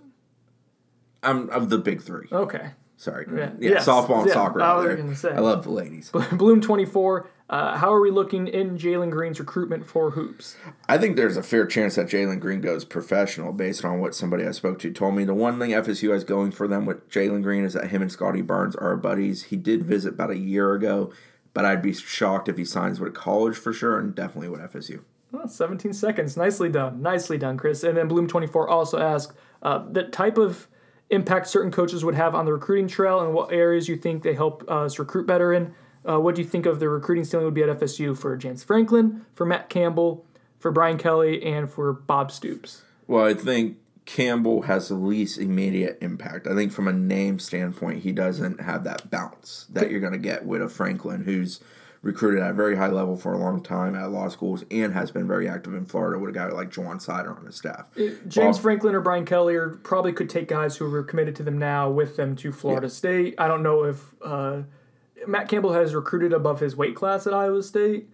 I'm 1.24 1.50
of 1.50 1.70
the 1.70 1.78
big 1.78 2.02
three. 2.02 2.28
okay. 2.32 2.72
Sorry, 3.02 3.26
Yeah. 3.36 3.50
yeah, 3.60 3.70
Yes. 3.72 3.88
softball 3.88 4.20
and 4.20 4.28
Yeah, 4.28 4.34
soccer 4.36 4.62
I 4.62 4.68
out 4.70 4.78
was 4.78 4.86
there. 4.86 4.98
gonna 4.98 5.16
say. 5.16 5.32
I 5.32 5.40
love 5.40 5.64
the 5.64 5.72
ladies. 5.72 6.12
Bloom 6.34 6.62
24, 6.62 7.26
uh, 7.50 7.76
how 7.78 7.92
are 7.92 8.00
we 8.00 8.12
looking 8.12 8.46
in 8.48 8.78
Jalen 8.78 9.10
Green's 9.10 9.40
recruitment 9.40 9.88
for 9.88 10.12
hoops? 10.12 10.56
I 10.88 11.00
think 11.00 11.16
there's 11.16 11.36
a 11.36 11.42
fair 11.42 11.66
chance 11.66 11.96
that 11.96 12.06
Jalen 12.06 12.40
Green 12.40 12.62
goes 12.62 12.86
professional 12.86 13.54
based 13.54 13.84
on 13.84 14.00
what 14.02 14.14
somebody 14.14 14.46
I 14.46 14.52
spoke 14.52 14.78
to 14.80 14.92
told 14.92 15.16
me. 15.16 15.24
The 15.24 15.34
one 15.34 15.58
thing 15.58 15.72
FSU 15.74 16.12
has 16.12 16.24
going 16.24 16.52
for 16.52 16.68
them 16.68 16.86
with 16.86 17.10
Jalen 17.10 17.42
Green 17.42 17.64
is 17.64 17.74
that 17.74 17.88
him 17.88 18.04
and 18.04 18.12
Scottie 18.12 18.44
Barnes 18.44 18.76
are 18.76 18.96
buddies. 18.96 19.46
He 19.46 19.56
did 19.58 19.82
visit 19.82 20.14
about 20.14 20.30
a 20.30 20.38
year 20.38 20.74
ago, 20.74 21.12
but 21.56 21.66
I'd 21.66 21.82
be 21.82 21.94
shocked 21.94 22.50
if 22.50 22.58
he 22.58 22.66
signs 22.66 23.00
with 23.00 23.10
a 23.10 23.16
college 23.16 23.58
for 23.58 23.74
sure 23.74 23.98
and 23.98 24.14
definitely 24.14 24.50
with 24.50 24.62
FSU. 24.62 25.00
Well, 25.32 25.48
17 25.48 25.94
seconds. 25.94 26.38
Nicely 26.38 26.70
done. 26.70 27.02
Nicely 27.02 27.40
done, 27.40 27.58
Chris. 27.58 27.84
And 27.84 27.98
then 27.98 28.08
Bloom24 28.08 28.70
also 28.70 29.00
asked 29.00 29.34
uh, 29.64 29.84
the 29.90 30.04
type 30.04 30.38
of 30.38 30.68
impact 31.12 31.48
certain 31.48 31.72
coaches 31.72 32.04
would 32.04 32.16
have 32.16 32.34
on 32.34 32.46
the 32.46 32.54
recruiting 32.54 32.88
trail 32.88 33.20
and 33.20 33.34
what 33.34 33.52
areas 33.52 33.88
you 33.88 33.96
think 33.96 34.24
they 34.24 34.34
help 34.34 34.68
us 34.70 34.98
recruit 34.98 35.28
better 35.28 35.54
in. 35.54 35.74
Uh, 36.08 36.20
what 36.20 36.36
do 36.36 36.42
you 36.42 36.48
think 36.48 36.66
of 36.66 36.80
the 36.80 36.90
recruiting 36.90 37.24
ceiling 37.24 37.46
would 37.46 37.54
be 37.54 37.62
at 37.62 37.70
FSU 37.80 38.18
for 38.18 38.36
James 38.36 38.64
Franklin, 38.64 39.26
for 39.36 39.46
Matt 39.46 39.70
Campbell, 39.70 40.26
for 40.58 40.72
Brian 40.72 40.98
Kelly, 40.98 41.44
and 41.44 41.70
for 41.70 41.94
Bob 41.94 42.32
Stoops? 42.32 42.84
Well, 43.06 43.26
I 43.26 43.34
think 43.34 43.78
Campbell 44.06 44.64
has 44.64 44.88
the 44.88 44.96
least 44.96 45.38
immediate 45.38 45.98
impact. 46.02 46.48
I 46.48 46.56
think 46.56 46.72
from 46.72 46.88
a 46.88 46.94
name 46.94 47.38
standpoint, 47.40 48.04
he 48.04 48.12
doesn't 48.12 48.62
have 48.62 48.84
that 48.86 49.12
bounce 49.12 49.68
that 49.70 49.92
you're 49.92 50.00
going 50.00 50.14
to 50.14 50.20
get 50.20 50.46
with 50.46 50.62
a 50.62 50.70
Franklin 50.70 51.24
who's 51.24 51.60
recruited 52.02 52.42
at 52.42 52.52
a 52.52 52.54
very 52.54 52.76
high 52.76 52.88
level 52.88 53.16
for 53.16 53.34
a 53.34 53.38
long 53.38 53.62
time 53.62 53.96
at 53.96 54.10
law 54.10 54.28
schools 54.28 54.64
and 54.72 54.94
has 54.94 55.12
been 55.12 55.28
very 55.28 55.48
active 55.48 55.74
in 55.74 55.86
Florida 55.86 56.18
with 56.20 56.32
a 56.32 56.34
guy 56.34 56.48
like 56.48 56.72
Ja'Juan 56.72 57.04
Seider 57.04 57.38
on 57.38 57.46
his 57.46 57.56
staff. 57.56 57.86
James 57.96 58.36
Well, 58.36 58.54
Franklin 58.54 58.96
or 58.96 59.02
Brian 59.02 59.26
Kelly 59.26 59.56
or 59.56 59.70
probably 59.70 60.12
could 60.12 60.30
take 60.30 60.48
guys 60.48 60.78
who 60.78 60.90
were 60.90 61.04
committed 61.04 61.36
to 61.36 61.44
them 61.44 61.60
now 61.60 61.90
with 61.90 62.16
them 62.16 62.36
to 62.38 62.52
Florida 62.52 62.90
State. 62.90 63.36
I 63.38 63.48
don't 63.48 63.62
know 63.62 63.84
if 63.84 64.16
uh, 64.24 64.62
Matt 65.28 65.48
Campbell 65.48 65.74
has 65.74 65.94
recruited 65.94 66.34
above 66.34 66.60
his 66.60 66.76
weight 66.76 66.96
class 66.96 67.28
at 67.28 67.34
Iowa 67.36 67.62
State, 67.62 68.10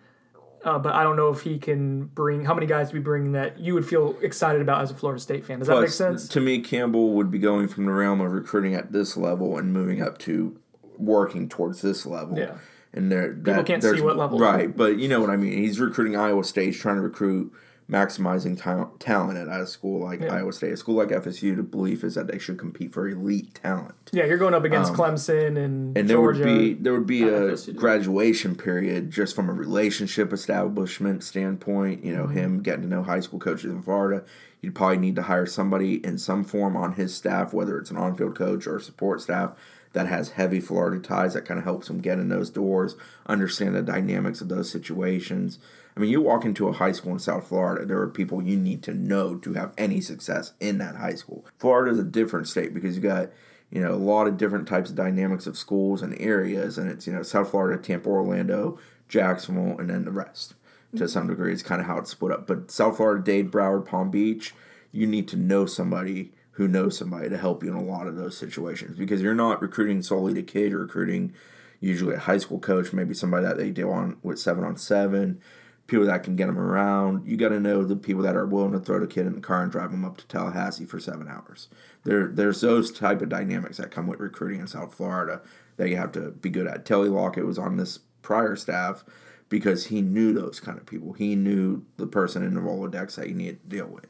uh, 0.65 0.77
but 0.79 0.93
I 0.93 1.03
don't 1.03 1.15
know 1.15 1.29
if 1.29 1.41
he 1.41 1.57
can 1.57 2.07
bring 2.07 2.43
how 2.43 2.53
many 2.53 2.65
guys 2.65 2.91
be 2.91 2.99
bringing 2.99 3.31
that 3.33 3.57
you 3.57 3.73
would 3.73 3.87
feel 3.87 4.17
excited 4.21 4.61
about 4.61 4.81
as 4.81 4.91
a 4.91 4.95
Florida 4.95 5.21
State 5.21 5.45
fan. 5.45 5.59
Does 5.59 5.69
that 5.69 5.79
make 5.79 5.89
sense? 5.91 6.27
To 6.29 6.41
me, 6.41 6.59
Campbell 6.59 7.13
would 7.13 7.31
be 7.31 7.39
going 7.39 7.69
from 7.69 7.85
the 7.85 7.93
realm 7.93 8.19
of 8.19 8.33
recruiting 8.33 8.75
at 8.75 8.91
this 8.91 9.15
level 9.15 9.57
and 9.57 9.71
moving 9.71 10.01
up 10.01 10.17
to 10.19 10.59
working 10.97 11.47
towards 11.47 11.81
this 11.81 12.05
level. 12.05 12.37
Yeah. 12.37 12.55
And 12.97 13.11
there, 13.11 13.33
that, 13.43 13.65
can't 13.65 13.81
see 13.83 14.01
what 14.01 14.17
level. 14.17 14.39
Right, 14.39 14.75
but 14.75 14.97
you 14.97 15.07
know 15.07 15.21
what 15.21 15.29
I 15.29 15.37
mean. 15.37 15.53
He's 15.53 15.79
recruiting 15.79 16.15
Iowa 16.17 16.43
State. 16.43 16.65
He's 16.67 16.79
trying 16.79 16.95
to 16.95 17.01
recruit 17.01 17.53
maximizing 17.89 18.59
ta- 18.61 18.89
talent 18.99 19.37
at 19.37 19.61
a 19.61 19.65
school 19.65 20.03
like 20.03 20.21
Iowa 20.21 20.51
State. 20.51 20.73
A 20.73 20.77
school 20.77 20.95
like 20.95 21.07
FSU, 21.09 21.55
the 21.55 21.63
belief 21.63 22.03
is 22.03 22.15
that 22.15 22.27
they 22.27 22.37
should 22.37 22.57
compete 22.57 22.91
for 22.93 23.07
elite 23.07 23.55
talent. 23.55 23.95
Yeah, 24.11 24.25
you're 24.25 24.37
going 24.37 24.53
up 24.53 24.65
against 24.65 24.91
Clemson 24.93 25.57
and, 25.57 25.57
Um, 25.57 25.93
And 25.95 26.09
there 26.09 26.17
Georgia. 26.17 26.39
would 26.45 26.57
be 26.57 26.73
there 26.73 26.93
would 26.93 27.07
be 27.07 27.23
a 27.23 27.51
FSU. 27.53 27.75
graduation 27.75 28.55
period 28.55 29.09
just 29.09 29.35
from 29.35 29.49
a 29.49 29.53
relationship 29.53 30.33
establishment 30.33 31.23
standpoint. 31.23 32.03
You 32.03 32.15
know, 32.15 32.23
Mm-hmm. 32.25 32.37
him 32.37 32.59
getting 32.61 32.81
to 32.81 32.87
know 32.89 33.03
high 33.03 33.21
school 33.21 33.39
coaches 33.39 33.71
in 33.71 33.81
Florida. 33.81 34.25
You'd 34.61 34.75
probably 34.75 34.97
need 34.97 35.15
to 35.15 35.21
hire 35.21 35.45
somebody 35.45 36.03
in 36.05 36.17
some 36.17 36.43
form 36.43 36.75
on 36.75 36.93
his 36.93 37.13
staff, 37.15 37.53
whether 37.53 37.77
it's 37.77 37.91
an 37.91 37.97
on-field 37.97 38.35
coach 38.35 38.65
or 38.67 38.79
support 38.79 39.21
staff 39.21 39.53
that 39.97 40.07
has 40.07 40.31
heavy 40.31 40.59
Florida 40.59 41.01
ties 41.01 41.33
that 41.33 41.45
kind 41.45 41.57
of 41.57 41.63
helps 41.63 41.87
them 41.87 42.01
get 42.01 42.19
in 42.19 42.29
those 42.29 42.51
doors, 42.51 42.95
understand 43.25 43.73
the 43.73 43.81
dynamics 43.81 44.41
of 44.41 44.47
those 44.47 44.69
situations. 44.69 45.57
I 45.95 45.99
mean, 45.99 46.11
you 46.11 46.21
walk 46.21 46.45
into 46.45 46.67
a 46.67 46.73
high 46.73 46.91
school 46.91 47.13
in 47.13 47.19
South 47.19 47.47
Florida, 47.47 47.83
there 47.83 47.99
are 47.99 48.07
people 48.07 48.43
you 48.43 48.57
need 48.57 48.83
to 48.83 48.93
know 48.93 49.37
to 49.37 49.53
have 49.53 49.73
any 49.75 49.99
success 49.99 50.53
in 50.59 50.77
that 50.77 50.97
high 50.97 51.15
school. 51.15 51.47
Florida 51.57 51.91
is 51.91 51.97
a 51.97 52.03
different 52.03 52.47
state 52.47 52.75
because 52.75 52.95
you 52.95 53.01
got 53.01 53.29
you 53.71 53.81
know, 53.81 53.91
a 53.91 53.95
lot 53.95 54.27
of 54.27 54.37
different 54.37 54.67
types 54.67 54.91
of 54.91 54.95
dynamics 54.95 55.47
of 55.47 55.57
schools 55.57 56.03
and 56.03 56.15
areas, 56.21 56.77
and 56.77 56.89
it's 56.89 57.07
you 57.07 57.13
know 57.13 57.23
South 57.23 57.49
Florida, 57.49 57.81
Tampa, 57.81 58.07
Orlando, 58.07 58.79
Jacksonville, 59.09 59.79
and 59.79 59.89
then 59.89 60.05
the 60.05 60.11
rest. 60.11 60.53
To 60.95 61.09
some 61.09 61.27
degree, 61.27 61.51
it's 61.51 61.63
kind 61.63 61.81
of 61.81 61.87
how 61.87 61.97
it's 61.97 62.11
split 62.11 62.31
up. 62.31 62.47
But 62.47 62.71
South 62.71 62.95
Florida, 62.95 63.21
Dade, 63.21 63.51
Broward, 63.51 63.85
Palm 63.85 64.09
Beach, 64.09 64.53
you 64.93 65.05
need 65.05 65.27
to 65.27 65.35
know 65.35 65.65
somebody 65.65 66.31
who 66.57 66.67
knows 66.67 66.97
somebody 66.97 67.29
to 67.29 67.37
help 67.37 67.63
you 67.63 67.69
in 67.69 67.75
a 67.75 67.83
lot 67.83 68.07
of 68.07 68.15
those 68.15 68.35
situations 68.35 68.97
because 68.97 69.21
you're 69.21 69.35
not 69.35 69.61
recruiting 69.61 70.01
solely 70.01 70.33
to 70.33 70.41
kid. 70.41 70.71
You're 70.71 70.81
recruiting 70.81 71.33
usually 71.79 72.15
a 72.15 72.19
high 72.19 72.39
school 72.39 72.57
coach, 72.57 72.91
maybe 72.91 73.13
somebody 73.13 73.45
that 73.45 73.57
they 73.57 73.69
deal 73.69 73.91
on 73.91 74.17
with 74.23 74.39
seven 74.39 74.63
on 74.63 74.75
seven, 74.75 75.39
people 75.85 76.07
that 76.07 76.23
can 76.23 76.35
get 76.35 76.47
them 76.47 76.57
around. 76.57 77.27
You 77.27 77.37
got 77.37 77.49
to 77.49 77.59
know 77.59 77.83
the 77.83 77.95
people 77.95 78.23
that 78.23 78.35
are 78.35 78.47
willing 78.47 78.71
to 78.71 78.79
throw 78.79 78.99
the 78.99 79.05
kid 79.05 79.27
in 79.27 79.35
the 79.35 79.41
car 79.41 79.61
and 79.61 79.71
drive 79.71 79.91
them 79.91 80.03
up 80.03 80.17
to 80.17 80.27
Tallahassee 80.27 80.85
for 80.85 80.99
seven 80.99 81.27
hours. 81.27 81.69
There, 82.05 82.27
there's 82.27 82.61
those 82.61 82.91
type 82.91 83.21
of 83.21 83.29
dynamics 83.29 83.77
that 83.77 83.91
come 83.91 84.07
with 84.07 84.19
recruiting 84.19 84.59
in 84.59 84.65
South 84.65 84.95
Florida 84.95 85.41
that 85.75 85.89
you 85.89 85.97
have 85.97 86.11
to 86.13 86.31
be 86.31 86.49
good 86.49 86.65
at. 86.65 86.85
Telly 86.85 87.09
Lockette 87.09 87.45
was 87.45 87.59
on 87.59 87.77
this 87.77 87.99
prior 88.23 88.55
staff 88.55 89.05
because 89.47 89.85
he 89.85 90.01
knew 90.01 90.33
those 90.33 90.59
kind 90.59 90.79
of 90.79 90.87
people. 90.87 91.13
He 91.13 91.35
knew 91.35 91.85
the 91.97 92.07
person 92.07 92.41
in 92.41 92.55
the 92.55 92.61
Rolodex 92.61 93.13
that 93.13 93.29
you 93.29 93.35
needed 93.35 93.61
to 93.61 93.69
deal 93.69 93.85
with. 93.85 94.07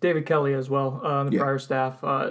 David 0.00 0.24
Kelly 0.26 0.54
as 0.54 0.70
well, 0.70 1.00
uh, 1.04 1.24
the 1.24 1.32
Yeah. 1.32 1.40
prior 1.40 1.58
staff, 1.58 2.02
uh, 2.02 2.30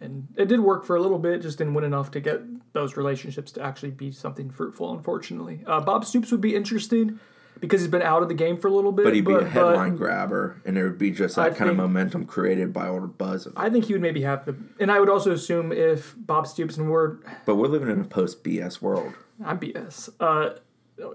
and 0.00 0.28
it 0.36 0.46
did 0.48 0.60
work 0.60 0.84
for 0.84 0.96
a 0.96 1.00
little 1.00 1.18
bit. 1.18 1.40
Just 1.42 1.58
didn't 1.58 1.74
win 1.74 1.84
enough 1.84 2.10
to 2.12 2.20
get 2.20 2.42
those 2.74 2.96
relationships 2.96 3.50
to 3.52 3.62
actually 3.62 3.90
be 3.90 4.10
something 4.12 4.50
fruitful. 4.50 4.92
Unfortunately, 4.92 5.62
uh, 5.66 5.80
Bob 5.80 6.04
Stoops 6.04 6.30
would 6.30 6.42
be 6.42 6.54
interesting 6.54 7.18
because 7.58 7.80
he's 7.80 7.90
been 7.90 8.02
out 8.02 8.22
of 8.22 8.28
the 8.28 8.34
game 8.34 8.58
for 8.58 8.68
a 8.68 8.70
little 8.70 8.92
bit. 8.92 9.04
But 9.04 9.14
he'd 9.14 9.24
be 9.24 9.32
a 9.32 9.38
but- 9.38 9.46
headline 9.48 9.96
grabber, 9.96 10.56
and 10.66 10.76
there 10.76 10.84
would 10.84 10.98
be 10.98 11.10
just 11.10 11.36
that 11.36 11.42
I 11.42 11.50
kind 11.54 11.70
of 11.70 11.76
momentum 11.78 12.26
created 12.26 12.74
by 12.74 12.86
all 12.88 13.00
the 13.00 13.06
buzz 13.06 13.46
of. 13.46 13.54
I 13.56 13.70
think 13.70 13.86
he 13.86 13.94
would 13.94 14.02
maybe 14.02 14.20
have 14.20 14.44
the, 14.44 14.54
and 14.78 14.90
I 14.92 15.00
would 15.00 15.08
also 15.08 15.32
assume 15.32 15.72
if 15.72 16.14
Bob 16.18 16.46
Stoops 16.46 16.76
and 16.76 16.90
we're, 16.90 17.16
But 17.46 17.54
we're 17.56 17.68
living 17.68 17.88
in 17.88 18.00
a 18.00 18.04
post 18.04 18.44
BS 18.44 18.82
world. 18.82 19.14
I'm 19.42 19.58
BS. 19.58 20.10
Uh, 20.20 20.50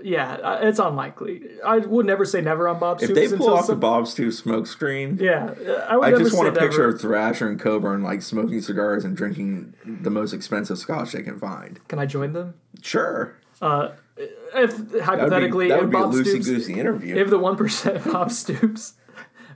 yeah, 0.04 0.34
uh, 0.36 0.60
it's 0.62 0.80
unlikely. 0.80 1.42
I 1.66 1.78
would 1.80 2.06
never 2.06 2.26
say 2.26 2.42
never 2.42 2.68
on 2.68 2.80
Bob 2.80 2.98
If 3.02 3.10
Stoops. 3.10 3.32
they 3.32 3.38
pull 3.38 3.54
off 3.54 3.68
the 3.68 3.76
Bob 3.76 4.08
Stoops 4.08 4.38
smoke 4.38 4.68
screen, 4.68 5.18
yeah, 5.20 5.54
I 5.90 5.98
would 5.98 6.14
I 6.14 6.18
just 6.18 6.36
want 6.36 6.48
a 6.50 6.52
picture 6.52 6.82
never. 6.82 6.90
of 6.96 7.02
Thrasher 7.02 7.48
and 7.50 7.60
Coburn 7.60 8.04
like 8.04 8.22
smoking 8.22 8.62
cigars 8.62 9.04
and 9.06 9.16
drinking 9.18 9.74
the 9.86 10.10
most 10.12 10.34
expensive 10.34 10.78
scotch 10.78 11.14
they 11.14 11.24
can 11.24 11.40
find. 11.40 11.80
Can 11.88 12.00
I 12.00 12.06
join 12.06 12.34
them? 12.34 12.54
Sure. 12.82 13.36
If 13.62 14.78
That 14.78 14.78
would 14.78 14.92
be, 14.92 15.00
hypothetically, 15.00 15.68
that 15.70 15.76
if 15.76 15.82
would 15.82 15.92
be 15.92 15.98
a 15.98 16.02
Bob 16.02 16.14
loosey 16.14 16.44
goosey 16.46 16.80
interview. 16.80 17.16
if 17.16 17.30
the 17.30 17.40
one 17.40 17.56
percent 17.56 18.04
Bob 18.12 18.32
Stoops 18.32 18.94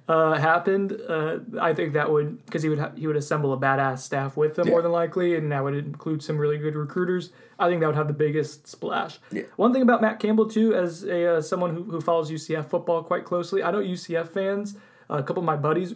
uh, 0.07 0.33
happened, 0.33 0.99
uh, 1.09 1.39
I 1.59 1.73
think 1.73 1.93
that 1.93 2.11
would 2.11 2.45
because 2.45 2.61
he 2.61 2.69
would 2.69 2.79
ha- 2.79 2.91
he 2.95 3.07
would 3.07 3.15
assemble 3.15 3.53
a 3.53 3.57
badass 3.57 3.99
staff 3.99 4.37
with 4.37 4.59
him 4.59 4.67
more 4.67 4.81
than 4.81 4.91
likely, 4.91 5.35
and 5.35 5.51
that 5.51 5.63
would 5.63 5.73
include 5.73 6.21
some 6.21 6.37
really 6.37 6.57
good 6.59 6.75
recruiters. 6.75 7.31
I 7.57 7.69
think 7.69 7.81
that 7.81 7.87
would 7.87 7.95
have 7.95 8.07
the 8.07 8.13
biggest 8.13 8.67
splash. 8.67 9.17
Yeah. 9.31 9.43
One 9.55 9.73
thing 9.73 9.81
about 9.81 10.01
Matt 10.01 10.19
Campbell 10.19 10.47
too, 10.47 10.75
as 10.75 11.03
a 11.03 11.37
uh, 11.37 11.41
someone 11.41 11.73
who, 11.73 11.83
who 11.83 12.01
follows 12.01 12.29
UCF 12.29 12.69
football 12.69 13.03
quite 13.03 13.25
closely, 13.25 13.63
I 13.63 13.71
know 13.71 13.79
UCF 13.79 14.29
fans. 14.29 14.75
a 15.09 15.23
couple 15.23 15.39
of 15.39 15.45
my 15.45 15.55
buddies 15.55 15.95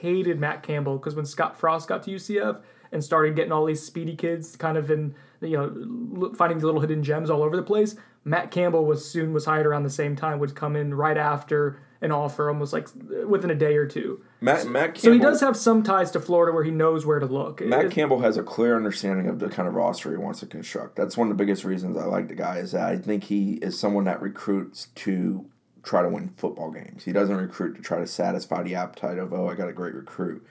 hated 0.00 0.40
Matt 0.40 0.62
Campbell 0.62 0.98
because 0.98 1.14
when 1.14 1.24
Scott 1.24 1.58
Frost 1.58 1.88
got 1.88 2.02
to 2.04 2.10
UCF 2.10 2.60
and 2.90 3.02
started 3.02 3.36
getting 3.36 3.52
all 3.52 3.64
these 3.64 3.82
speedy 3.82 4.16
kids, 4.16 4.56
kind 4.56 4.76
of 4.76 4.90
in 4.90 5.14
you 5.40 5.56
know 5.56 6.32
finding 6.34 6.58
the 6.58 6.66
little 6.66 6.80
hidden 6.80 7.04
gems 7.04 7.30
all 7.30 7.42
over 7.42 7.56
the 7.56 7.62
place. 7.62 7.94
Matt 8.24 8.50
Campbell 8.50 8.84
was 8.84 9.08
soon 9.08 9.32
was 9.32 9.44
hired 9.44 9.66
around 9.66 9.84
the 9.84 9.90
same 9.90 10.16
time, 10.16 10.38
would 10.38 10.54
come 10.54 10.74
in 10.76 10.94
right 10.94 11.16
after 11.16 11.78
an 12.00 12.12
offer, 12.12 12.48
almost 12.48 12.72
like 12.72 12.88
within 13.26 13.50
a 13.50 13.54
day 13.54 13.76
or 13.76 13.86
two. 13.86 14.22
Matt, 14.40 14.66
Matt 14.66 14.94
Campbell, 14.94 15.00
So 15.00 15.12
he 15.12 15.18
does 15.18 15.40
have 15.40 15.56
some 15.56 15.82
ties 15.82 16.10
to 16.12 16.20
Florida 16.20 16.52
where 16.52 16.64
he 16.64 16.70
knows 16.70 17.06
where 17.06 17.18
to 17.18 17.26
look. 17.26 17.60
Matt 17.62 17.86
It- 17.86 17.90
Campbell 17.92 18.20
has 18.20 18.36
a 18.36 18.42
clear 18.42 18.76
understanding 18.76 19.28
of 19.28 19.38
the 19.38 19.48
kind 19.48 19.66
of 19.68 19.74
roster 19.74 20.10
he 20.10 20.16
wants 20.18 20.40
to 20.40 20.46
construct. 20.46 20.96
That's 20.96 21.16
one 21.16 21.30
of 21.30 21.36
the 21.36 21.42
biggest 21.42 21.64
reasons 21.64 21.96
I 21.96 22.04
like 22.04 22.28
the 22.28 22.34
guy 22.34 22.58
is 22.58 22.72
that 22.72 22.84
I 22.88 22.96
think 22.98 23.24
he 23.24 23.54
is 23.54 23.78
someone 23.78 24.04
that 24.04 24.20
recruits 24.20 24.88
to 24.96 25.46
try 25.82 26.02
to 26.02 26.08
win 26.08 26.30
football 26.36 26.70
games. 26.70 27.04
He 27.04 27.12
doesn't 27.12 27.36
recruit 27.36 27.74
to 27.76 27.82
try 27.82 27.98
to 27.98 28.06
satisfy 28.06 28.62
the 28.62 28.74
appetite 28.74 29.18
of 29.18 29.32
oh 29.32 29.48
I 29.48 29.54
got 29.54 29.68
a 29.68 29.72
great 29.72 29.94
recruit. 29.94 30.44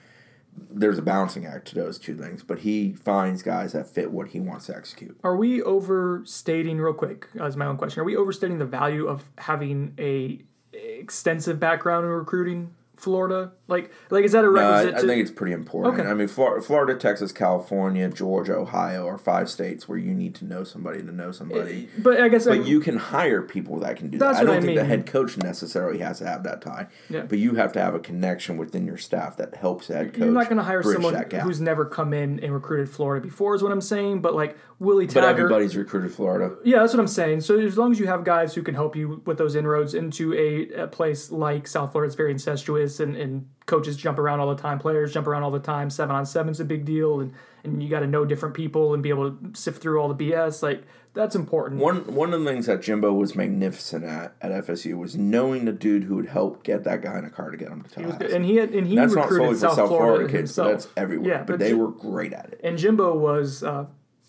There's 0.70 0.98
a 0.98 1.02
balancing 1.02 1.46
act 1.46 1.66
to 1.68 1.74
those 1.74 1.98
two 1.98 2.14
things, 2.14 2.44
but 2.44 2.60
he 2.60 2.92
finds 2.92 3.42
guys 3.42 3.72
that 3.72 3.88
fit 3.88 4.12
what 4.12 4.28
he 4.28 4.38
wants 4.38 4.66
to 4.66 4.76
execute. 4.76 5.18
Are 5.24 5.34
we 5.34 5.60
overstating 5.60 6.78
real 6.78 6.94
quick? 6.94 7.26
As 7.40 7.56
my 7.56 7.66
own 7.66 7.76
question, 7.76 8.00
are 8.00 8.04
we 8.04 8.14
overstating 8.16 8.58
the 8.58 8.64
value 8.64 9.06
of 9.08 9.24
having 9.38 9.94
a 9.98 10.44
extensive 10.74 11.58
background 11.60 12.04
in 12.04 12.10
recruiting 12.10 12.74
Florida? 12.96 13.52
Like, 13.66 13.90
like 14.10 14.24
is 14.24 14.32
that 14.32 14.44
a 14.44 14.48
Uh, 14.48 14.50
I, 14.52 14.82
requisite? 14.84 14.94
I 15.04 15.06
think 15.06 15.22
it's 15.22 15.30
pretty 15.30 15.54
important. 15.54 15.98
Okay. 15.98 16.08
I 16.08 16.12
mean, 16.12 16.28
Flor- 16.28 16.60
Florida, 16.60 16.94
Texas, 16.94 17.32
California, 17.32 18.08
Georgia, 18.10 18.54
Ohio 18.56 19.06
are 19.06 19.16
five 19.16 19.48
states 19.48 19.88
where 19.88 19.96
you 19.96 20.12
need 20.12 20.34
to 20.36 20.44
know 20.44 20.64
somebody 20.64 21.00
to 21.02 21.10
know 21.12 21.32
somebody. 21.32 21.88
but 21.98 22.20
I 22.20 22.28
guess 22.28 22.46
I, 22.46 22.58
But 22.58 22.66
you 22.66 22.80
can 22.80 22.96
hire 22.98 23.40
people 23.40 23.78
that 23.80 23.96
can 23.96 24.10
do 24.10 24.18
that. 24.18 24.34
I 24.36 24.44
don't 24.44 24.56
I 24.56 24.60
think 24.60 24.76
the 24.78 24.84
head 24.84 25.06
coach 25.06 25.38
necessarily 25.38 25.98
has 26.00 26.18
to 26.18 26.26
have 26.26 26.42
that 26.42 26.60
tie. 26.60 26.88
Yeah. 27.08 27.22
But 27.22 27.38
you 27.38 27.54
have 27.54 27.72
to 27.72 27.80
have 27.80 27.94
a 27.94 28.00
connection 28.00 28.58
within 28.58 28.84
your 28.86 28.98
staff 28.98 29.36
that 29.38 29.54
helps 29.56 29.88
head 29.88 30.12
coach. 30.12 30.18
you're 30.22 30.28
not 30.30 30.44
going 30.44 30.58
to 30.58 30.62
hire 30.62 30.82
someone 30.82 31.14
who's 31.40 31.60
never 31.60 31.86
come 31.86 32.12
in 32.12 32.40
and 32.40 32.52
recruited 32.52 32.90
Florida 32.90 33.24
before, 33.24 33.54
is 33.54 33.62
what 33.62 33.72
I'm 33.72 33.80
saying. 33.80 34.20
But 34.20 34.34
like 34.34 34.58
Willie 34.78 35.06
But 35.06 35.24
everybody's 35.24 35.76
recruited 35.76 36.12
Florida. 36.12 36.54
Yeah, 36.64 36.80
that's 36.80 36.92
what 36.92 37.00
I'm 37.00 37.06
saying. 37.08 37.40
So 37.40 37.58
as 37.58 37.78
long 37.78 37.92
as 37.92 37.98
you 37.98 38.06
have 38.08 38.24
guys 38.24 38.54
who 38.54 38.62
can 38.62 38.74
help 38.74 38.94
you 38.94 39.22
with 39.24 39.38
those 39.38 39.54
inroads 39.54 39.94
into 39.94 40.34
a, 40.34 40.82
a 40.82 40.86
place 40.86 41.30
like 41.30 41.66
South 41.66 41.92
Florida, 41.92 42.08
it's 42.08 42.16
very 42.16 42.32
incestuous 42.32 43.00
and, 43.00 43.16
and 43.16 43.48
coaches 43.66 43.96
jump 43.96 44.18
around 44.18 44.40
all 44.40 44.54
the 44.54 44.60
time, 44.60 44.78
players 44.78 45.12
jump 45.12 45.26
around 45.26 45.42
all 45.42 45.50
the 45.50 45.58
time. 45.58 45.90
Seven 45.90 46.14
on 46.14 46.26
seven's 46.26 46.60
a 46.60 46.64
big 46.64 46.84
deal, 46.84 47.20
and 47.20 47.32
and 47.64 47.82
you 47.82 47.88
got 47.88 48.00
to 48.00 48.06
know 48.06 48.24
different 48.24 48.54
people 48.54 48.92
and 48.94 49.02
be 49.02 49.08
able 49.08 49.30
to 49.30 49.38
sift 49.54 49.80
through 49.80 50.00
all 50.00 50.12
the 50.12 50.30
BS. 50.30 50.62
Like 50.62 50.84
that's 51.14 51.34
important. 51.34 51.80
One 51.80 52.14
one 52.14 52.34
of 52.34 52.40
the 52.42 52.46
things 52.50 52.66
that 52.66 52.82
Jimbo 52.82 53.12
was 53.12 53.34
magnificent 53.34 54.04
at 54.04 54.34
at 54.42 54.66
FSU 54.66 54.98
was 54.98 55.16
knowing 55.16 55.64
the 55.64 55.72
dude 55.72 56.04
who 56.04 56.16
would 56.16 56.28
help 56.28 56.62
get 56.62 56.84
that 56.84 57.02
guy 57.02 57.18
in 57.18 57.24
a 57.24 57.30
car 57.30 57.50
to 57.50 57.56
get 57.56 57.68
him 57.68 57.82
to 57.82 57.90
Tallahassee. 57.90 58.34
and 58.34 58.44
he 58.44 58.56
had 58.56 58.70
and 58.74 58.86
he 58.86 58.96
that's 58.96 59.14
not 59.14 59.30
recruited 59.30 59.58
solely 59.58 59.58
South, 59.58 59.76
South 59.76 59.88
Florida, 59.88 60.14
Florida, 60.16 60.24
kids, 60.26 60.56
himself. 60.56 60.68
that's 60.70 60.88
everywhere. 60.96 61.30
Yeah, 61.30 61.38
but, 61.38 61.46
but 61.46 61.58
they 61.60 61.70
Jim- 61.70 61.78
were 61.78 61.88
great 61.88 62.32
at 62.32 62.46
it. 62.52 62.60
And 62.62 62.76
Jimbo 62.76 63.16
was 63.16 63.62
uh, 63.62 63.86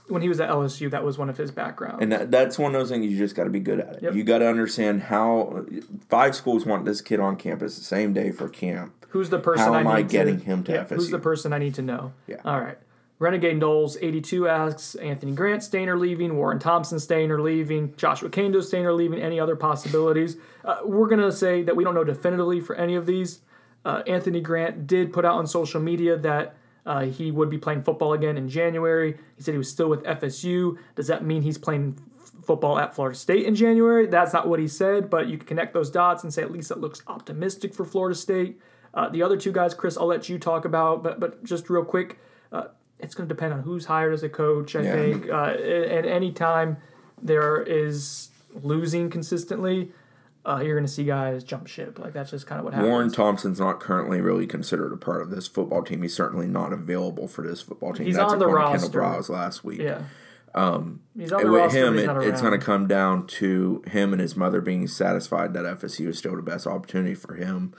when 0.08 0.22
he 0.22 0.30
was 0.30 0.40
at 0.40 0.50
LSU. 0.50 0.90
That 0.92 1.04
was 1.04 1.18
one 1.18 1.30
of 1.30 1.38
his 1.38 1.52
backgrounds. 1.52 2.02
And 2.02 2.12
that, 2.12 2.32
that's 2.32 2.58
one 2.60 2.74
of 2.74 2.80
those 2.80 2.90
things 2.90 3.06
you 3.08 3.18
just 3.18 3.36
got 3.36 3.46
to 3.46 3.50
be 3.50 3.60
good 3.60 3.80
at 3.80 3.96
it. 3.96 4.04
Yep. 4.04 4.14
You 4.14 4.24
got 4.24 4.38
to 4.40 4.48
understand 4.48 5.04
how 5.04 5.66
five 6.08 6.36
schools 6.36 6.66
want 6.66 6.86
this 6.86 7.02
kid 7.02 7.20
on 7.20 7.36
campus 7.36 7.78
the 7.78 7.84
same 7.84 8.14
day 8.14 8.32
for 8.32 8.48
camp. 8.48 9.05
Who's 9.16 9.30
the 9.30 9.40
person 9.40 9.64
How 9.68 9.74
I 9.76 9.80
am 9.80 9.86
need 9.86 9.92
I 9.94 10.02
to- 10.02 10.08
getting 10.10 10.40
him 10.42 10.62
to 10.66 10.74
yeah, 10.74 10.84
FSU? 10.84 10.96
Who's 10.96 11.10
the 11.10 11.20
person 11.20 11.54
I 11.54 11.58
need 11.58 11.76
to 11.76 11.82
know? 11.82 12.12
Yeah. 12.28 12.42
All 12.44 12.60
right. 12.60 12.78
Renegade 13.18 13.58
Noles, 13.62 13.96
82 14.02 14.50
asks 14.50 14.96
Anthony 14.96 15.32
Grant 15.32 15.64
staying 15.64 15.88
or 15.88 15.98
leaving, 15.98 16.36
Warren 16.36 16.60
Thompson 16.60 17.00
staying 17.00 17.32
or 17.32 17.42
leaving, 17.42 17.96
Joshua 17.96 18.30
Kaindoh 18.30 18.62
staying 18.62 18.86
or 18.86 18.92
leaving, 18.92 19.22
any 19.22 19.40
other 19.40 19.56
possibilities? 19.56 20.36
Uh, 20.66 20.80
we're 20.84 21.08
going 21.08 21.22
to 21.22 21.32
say 21.32 21.64
that 21.64 21.78
we 21.78 21.86
don't 21.86 21.96
know 21.96 22.04
definitively 22.04 22.60
for 22.60 22.76
any 22.76 22.96
of 22.96 23.06
these. 23.06 23.40
Uh, 23.86 24.04
Anthony 24.06 24.42
Grant 24.42 24.86
did 24.86 25.14
put 25.14 25.24
out 25.24 25.38
on 25.38 25.48
social 25.48 25.80
media 25.80 26.18
that 26.18 26.58
uh, 26.86 27.04
he 27.06 27.32
would 27.32 27.50
be 27.50 27.58
playing 27.58 27.84
football 27.84 28.12
again 28.12 28.36
in 28.38 28.50
January. 28.50 29.16
He 29.38 29.42
said 29.44 29.54
he 29.54 29.58
was 29.58 29.70
still 29.72 29.88
with 29.88 30.04
FSU. 30.04 30.78
Does 30.96 31.08
that 31.08 31.24
mean 31.24 31.42
he's 31.42 31.58
playing 31.58 31.98
f- 32.22 32.32
football 32.46 32.78
at 32.78 32.94
Florida 32.94 33.18
State 33.18 33.46
in 33.46 33.56
January? 33.56 34.08
That's 34.08 34.34
not 34.34 34.50
what 34.50 34.60
he 34.60 34.68
said, 34.68 35.10
but 35.10 35.28
you 35.28 35.38
can 35.38 35.48
connect 35.48 35.74
those 35.74 35.90
dots 35.90 36.24
and 36.24 36.34
say 36.34 36.42
at 36.42 36.52
least 36.52 36.70
it 36.70 36.80
looks 36.80 37.02
optimistic 37.08 37.74
for 37.74 37.86
Florida 37.86 38.14
State. 38.16 38.60
Uh, 38.96 39.10
the 39.10 39.22
other 39.22 39.36
two 39.38 39.52
guys, 39.52 39.74
Chris, 39.74 39.98
I'll 39.98 40.08
let 40.08 40.30
you 40.30 40.40
talk 40.40 40.64
about, 40.66 41.04
but 41.04 41.20
but 41.20 41.44
just 41.44 41.70
real 41.70 41.84
quick, 41.84 42.18
uh, 42.52 42.66
it's 43.00 43.14
going 43.14 43.28
to 43.28 43.36
depend 43.36 43.54
on 43.54 43.62
who's 43.62 43.86
hired 43.86 44.14
as 44.14 44.24
a 44.24 44.30
coach. 44.30 44.76
I 44.76 44.82
Yeah. 44.82 44.94
think, 44.94 45.30
uh, 45.30 45.36
and 45.60 46.06
any 46.06 46.32
time 46.32 46.78
there 47.22 47.62
is 47.62 48.30
losing 48.64 49.10
consistently, 49.10 49.92
uh, 50.46 50.62
you're 50.64 50.76
going 50.76 50.86
to 50.86 50.92
see 50.92 51.04
guys 51.04 51.44
jump 51.44 51.68
ship. 51.68 52.00
Like 52.00 52.14
that's 52.14 52.32
just 52.32 52.48
kind 52.48 52.60
of 52.60 52.66
what 52.66 52.74
happens. 52.74 52.90
Warren 52.90 53.12
Thompson's 53.12 53.60
not 53.60 53.82
currently 53.82 54.22
really 54.22 54.48
considered 54.48 54.94
a 54.94 54.98
part 54.98 55.22
of 55.22 55.30
this 55.30 55.46
football 55.48 55.84
team. 55.84 56.02
He's 56.02 56.16
certainly 56.16 56.48
not 56.48 56.72
available 56.72 57.28
for 57.28 57.46
this 57.46 57.62
football 57.62 57.94
team. 57.94 58.06
He's 58.06 58.16
That's 58.16 58.32
on 58.32 58.40
the 58.40 58.48
roster. 58.48 58.88
Kendal 58.88 59.02
Briles 59.02 59.28
last 59.28 59.66
week. 59.66 59.80
yeah, 59.82 60.04
He's 61.18 61.34
on 61.34 61.44
the 61.44 61.52
with 61.52 61.62
roster, 61.64 61.86
him, 61.88 61.98
it, 61.98 62.10
it's 62.30 62.42
going 62.42 62.58
to 62.58 62.66
come 62.66 62.88
down 62.88 63.28
to 63.28 63.84
him 63.88 64.14
and 64.14 64.22
his 64.22 64.38
mother 64.38 64.62
being 64.62 64.88
satisfied 64.88 65.54
that 65.54 65.66
FSU 65.66 66.08
is 66.08 66.18
still 66.18 66.36
the 66.36 66.42
best 66.42 66.66
opportunity 66.66 67.16
for 67.16 67.34
him. 67.34 67.74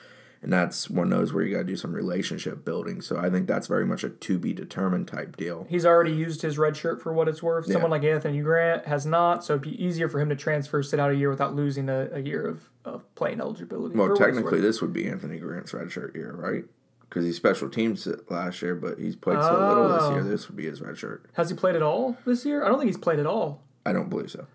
And 0.47 0.53
that's 0.53 0.89
one 0.89 1.13
of 1.13 1.19
those 1.19 1.33
where 1.33 1.43
you 1.43 1.57
got 1.57 1.63
to 1.63 1.65
do 1.65 1.77
some 1.77 1.93
relationship 1.93 2.65
building. 2.65 3.01
So 3.01 3.17
I 3.19 3.29
think 3.31 3.49
that's 3.49 3.67
very 3.67 3.85
much 3.85 4.05
a 4.05 4.11
to 4.11 4.39
be 4.39 4.53
determined 4.53 5.09
type 5.09 5.37
deal. 5.37 5.67
He's 5.69 5.85
already 5.85 6.13
used 6.13 6.43
his 6.43 6.57
red 6.57 6.77
shirt 6.77 7.03
for 7.03 7.13
what 7.13 7.27
it's 7.27 7.43
worth. 7.43 7.65
Someone 7.67 7.91
Yeah. 7.91 7.97
like 7.97 8.05
Anthony 8.05 8.41
Grant 8.43 8.87
has 8.87 9.05
not, 9.05 9.45
so 9.45 9.55
it'd 9.55 9.63
be 9.63 9.85
easier 9.85 10.09
for 10.09 10.21
him 10.21 10.29
to 10.29 10.37
transfer, 10.37 10.85
sit 10.85 11.01
out 11.01 11.11
a 11.11 11.17
year 11.17 11.31
without 11.31 11.57
losing 11.57 11.89
a, 11.89 12.11
a 12.13 12.21
year 12.21 12.47
of, 12.47 12.71
of 12.85 13.13
playing 13.17 13.41
eligibility. 13.41 13.97
Well, 13.97 14.07
for 14.07 14.13
what 14.13 14.21
it's 14.21 14.25
technically, 14.37 14.61
this 14.61 14.81
would 14.81 14.93
be 14.93 15.09
Anthony 15.09 15.39
Grant's 15.39 15.75
red 15.75 15.91
shirt 15.91 16.15
year, 16.15 16.33
right? 16.33 16.63
Because 17.09 17.25
he 17.25 17.33
special 17.33 17.69
teams 17.69 18.07
last 18.31 18.63
year, 18.63 18.77
but 18.77 19.01
he's 19.01 19.17
played 19.17 19.43
so 19.43 19.51
little 19.69 19.89
this 19.89 20.11
year. 20.11 20.21
Oh. 20.21 20.29
This 20.31 20.47
would 20.47 20.57
be 20.57 20.67
his 20.67 20.81
red 20.81 20.97
shirt. 20.97 21.27
has 21.33 21.51
he 21.51 21.57
played 21.57 21.75
at 21.75 21.83
all 21.83 22.17
this 22.25 22.45
year? 22.47 22.65
I 22.65 22.69
don't 22.69 22.79
think 22.79 22.89
he's 22.89 22.97
played 22.97 23.19
at 23.19 23.27
all. 23.27 23.65
I 23.85 23.93
don't 23.93 24.09
believe 24.09 24.31
so. 24.31 24.47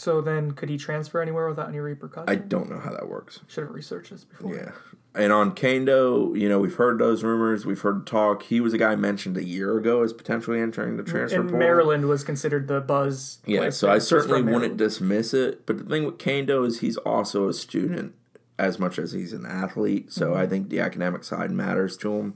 So 0.00 0.22
then, 0.22 0.52
could 0.52 0.70
he 0.70 0.78
transfer 0.78 1.20
anywhere 1.20 1.46
without 1.46 1.68
any 1.68 1.78
repercussions? 1.78 2.30
I 2.30 2.36
don't 2.36 2.70
know 2.70 2.78
how 2.78 2.90
that 2.90 3.06
works. 3.08 3.40
should 3.48 3.64
have 3.64 3.74
researched 3.74 4.10
this 4.10 4.24
before. 4.24 4.54
Yeah. 4.54 4.70
And 5.14 5.30
on 5.32 5.54
Kaindoh, 5.54 6.38
you 6.38 6.48
know, 6.48 6.58
we've 6.58 6.74
heard 6.76 6.98
those 6.98 7.22
rumors. 7.22 7.66
We've 7.66 7.80
heard 7.80 8.06
talk. 8.06 8.44
He 8.44 8.60
was 8.60 8.72
a 8.72 8.78
guy 8.78 8.94
mentioned 8.96 9.36
a 9.36 9.44
year 9.44 9.76
ago 9.76 10.02
as 10.02 10.12
potentially 10.14 10.58
entering 10.60 10.96
the 10.96 11.02
transfer 11.02 11.40
And 11.40 11.50
portal. 11.50 11.58
Maryland 11.58 12.06
was 12.08 12.24
considered 12.24 12.66
the 12.66 12.80
buzz. 12.80 13.40
Yeah, 13.44 13.68
so. 13.70 13.90
I 13.90 13.98
certainly 13.98 14.40
wouldn't 14.40 14.78
dismiss 14.78 15.34
it. 15.34 15.66
But 15.66 15.78
the 15.78 15.84
thing 15.84 16.04
with 16.06 16.16
Kaindoh 16.18 16.66
is 16.66 16.80
he's 16.80 16.96
also 16.98 17.48
a 17.48 17.52
student 17.52 18.14
as 18.58 18.78
much 18.78 18.98
as 18.98 19.12
he's 19.12 19.32
an 19.34 19.44
athlete. 19.44 20.12
So 20.12 20.28
Mm-hmm. 20.30 20.40
I 20.40 20.46
think 20.46 20.68
the 20.70 20.80
academic 20.80 21.24
side 21.24 21.50
matters 21.50 21.96
to 21.98 22.14
him 22.18 22.34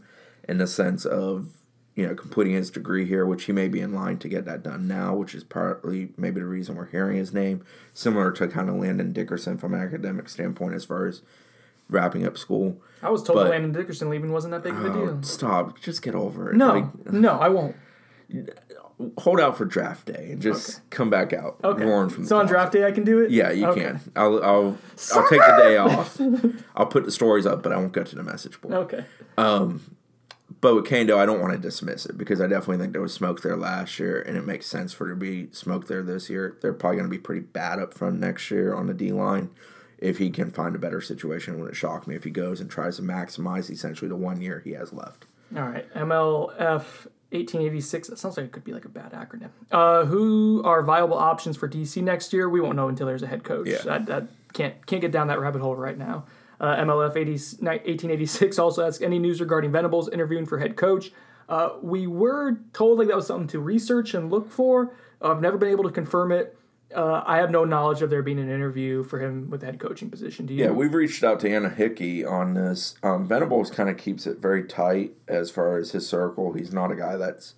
in 0.48 0.58
the 0.58 0.66
sense 0.66 1.06
of, 1.06 1.63
you 1.95 2.07
know, 2.07 2.14
completing 2.14 2.55
his 2.55 2.70
degree 2.70 3.07
here, 3.07 3.24
which 3.24 3.45
he 3.45 3.53
may 3.53 3.68
be 3.68 3.80
in 3.80 3.92
line 3.95 4.18
to 4.18 4.28
get 4.28 4.45
that 4.47 4.62
done 4.62 4.88
now, 4.88 5.14
which 5.14 5.34
is 5.34 5.45
partly 5.45 6.09
maybe 6.16 6.40
the 6.40 6.47
reason 6.47 6.74
we're 6.74 6.86
hearing 6.86 7.16
his 7.16 7.32
name. 7.32 7.64
Similar 7.92 8.32
to 8.32 8.49
kind 8.49 8.68
of 8.68 8.74
Landon 8.76 9.12
Dickerson 9.12 9.59
from 9.59 9.74
an 9.74 9.80
academic 9.80 10.28
standpoint 10.28 10.74
as 10.74 10.84
far 10.84 11.07
as 11.07 11.22
wrapping 11.88 12.26
up 12.26 12.36
school. 12.36 12.80
I 13.03 13.11
was 13.11 13.22
told 13.22 13.38
but- 13.38 13.51
Landon 13.51 13.70
Dickerson 13.72 14.11
leaving 14.11 14.32
wasn't 14.32 14.53
that 14.53 14.62
big 14.64 14.72
of 14.74 14.84
a 14.84 14.88
Oh, 14.88 15.07
deal. 15.12 15.22
stop. 15.22 15.78
Just 15.80 16.03
get 16.03 16.14
over 16.16 16.51
it. 16.51 16.57
No, 16.57 16.72
Like, 16.74 17.12
no, 17.12 17.32
I 17.38 17.49
won't. 17.49 17.76
hold 19.18 19.38
out 19.40 19.57
for 19.57 19.64
draft 19.64 20.07
day 20.07 20.30
and 20.32 20.40
just 20.40 20.88
come 20.90 21.11
back 21.11 21.32
out. 21.32 21.57
Okay. 21.62 21.84
from 21.84 22.24
so 22.26 22.38
on 22.38 22.47
draft 22.47 22.72
day, 22.72 22.86
I 22.86 22.90
can 22.92 23.05
do 23.05 23.20
it. 23.20 23.30
Yeah, 23.30 23.51
you 23.51 23.66
Okay. 23.66 23.82
can. 23.82 24.01
I'll 24.16 24.42
I'll 24.42 24.78
I'll 25.14 25.28
take 25.28 25.40
the 25.40 25.57
day 25.59 25.76
off. 25.76 26.20
I'll 26.74 26.86
put 26.86 27.05
the 27.05 27.11
stories 27.12 27.47
up, 27.47 27.62
but 27.62 27.72
I 27.72 27.76
won't 27.76 27.92
go 27.92 28.03
to 28.03 28.16
the 28.16 28.22
message 28.22 28.61
board. 28.61 28.74
Okay. 28.74 29.05
Um, 29.36 29.82
But 30.64 30.76
with 30.76 30.86
Kaindoh, 30.86 31.18
I 31.18 31.26
don't 31.26 31.42
want 31.42 31.52
to 31.52 31.58
dismiss 31.58 32.06
it 32.06 32.16
because 32.16 32.40
I 32.40 32.46
definitely 32.46 32.78
think 32.78 32.94
there 32.94 33.02
was 33.02 33.12
smoke 33.12 33.42
there 33.42 33.54
last 33.54 33.98
year, 33.98 34.22
and 34.22 34.34
it 34.34 34.46
makes 34.46 34.64
sense 34.64 34.94
for 34.94 35.04
there 35.04 35.12
to 35.12 35.20
be 35.20 35.52
smoke 35.52 35.88
there 35.88 36.02
this 36.02 36.30
year. 36.30 36.56
They're 36.62 36.72
probably 36.72 36.96
going 36.96 37.10
to 37.10 37.14
be 37.14 37.20
pretty 37.20 37.42
bad 37.42 37.78
up 37.78 37.92
front 37.92 38.18
next 38.18 38.50
year 38.50 38.74
on 38.74 38.86
the 38.86 38.94
D 38.94 39.12
line. 39.12 39.50
If 39.98 40.16
he 40.16 40.30
can 40.30 40.50
find 40.50 40.74
a 40.74 40.78
better 40.78 41.02
situation, 41.02 41.52
it 41.52 41.58
wouldn't 41.58 41.76
shock 41.76 42.06
me 42.06 42.14
if 42.14 42.24
he 42.24 42.30
goes 42.30 42.62
and 42.62 42.70
tries 42.70 42.96
to 42.96 43.02
maximize 43.02 43.70
essentially 43.70 44.08
the 44.08 44.16
one 44.16 44.40
year 44.40 44.62
he 44.64 44.70
has 44.70 44.90
left. 44.90 45.26
All 45.54 45.64
right. 45.64 45.86
MLF 45.92 46.56
1886. 46.56 48.08
That 48.08 48.18
sounds 48.18 48.38
like 48.38 48.46
it 48.46 48.52
could 48.52 48.64
be 48.64 48.72
like 48.72 48.86
a 48.86 48.88
bad 48.88 49.12
acronym. 49.12 49.50
Uh, 49.70 50.06
who 50.06 50.62
are 50.64 50.82
viable 50.82 51.18
options 51.18 51.58
for 51.58 51.68
DC 51.68 52.02
next 52.02 52.32
year? 52.32 52.48
We 52.48 52.62
won't 52.62 52.76
know 52.76 52.88
until 52.88 53.06
there's 53.06 53.22
a 53.22 53.26
head 53.26 53.44
coach. 53.44 53.68
Yeah. 53.68 53.82
That, 53.82 54.06
that 54.06 54.28
can't 54.54 54.86
can't 54.86 55.02
get 55.02 55.12
down 55.12 55.26
that 55.26 55.40
rabbit 55.40 55.60
hole 55.60 55.76
right 55.76 55.98
now. 55.98 56.24
Uh, 56.61 56.76
MLF 56.76 57.16
80, 57.16 57.30
1886 57.30 58.59
also 58.59 58.86
asks 58.86 59.02
any 59.02 59.18
news 59.18 59.40
regarding 59.40 59.72
Venables 59.72 60.09
interviewing 60.09 60.46
for 60.46 60.59
head 60.59 60.76
coach. 60.76 61.11
Uh, 61.48 61.70
we 61.82 62.07
were 62.07 62.59
told 62.72 62.98
like 62.98 63.09
that 63.09 63.16
was 63.16 63.26
something 63.26 63.48
to 63.48 63.59
research 63.59 64.14
and 64.14 64.30
look 64.30 64.50
for. 64.50 64.94
I've 65.20 65.40
never 65.40 65.59
been 65.59 65.70
able 65.70 65.84
to 65.84 65.90
confirm 65.90 66.32
it. 66.32 66.57
Uh, 66.94 67.22
I 67.26 67.38
have 67.38 67.50
no 67.50 67.64
knowledge 67.64 68.02
of 68.02 68.11
there 68.11 68.22
being 68.22 68.38
an 68.38 68.50
interview 68.50 69.02
for 69.02 69.18
him 69.18 69.50
with 69.50 69.61
the 69.61 69.66
head 69.66 69.80
coaching 69.80 70.11
position. 70.11 70.46
Do 70.46 70.55
you? 70.55 70.64
Yeah, 70.64 70.70
we've 70.70 70.94
reached 70.94 71.24
out 71.24 71.40
to 71.40 71.50
Anna 71.50 71.70
Hickey 71.70 72.24
on 72.24 72.55
this. 72.55 72.94
Um, 73.02 73.26
Venables 73.26 73.70
kind 73.70 73.88
of 73.88 73.96
keeps 73.96 74.26
it 74.26 74.38
very 74.38 74.64
tight 74.64 75.14
as 75.26 75.50
far 75.50 75.76
as 75.76 75.90
his 75.90 76.09
circle. 76.09 76.52
He's 76.52 76.72
not 76.72 76.92
a 76.92 76.96
guy 76.96 77.16
that's 77.16 77.55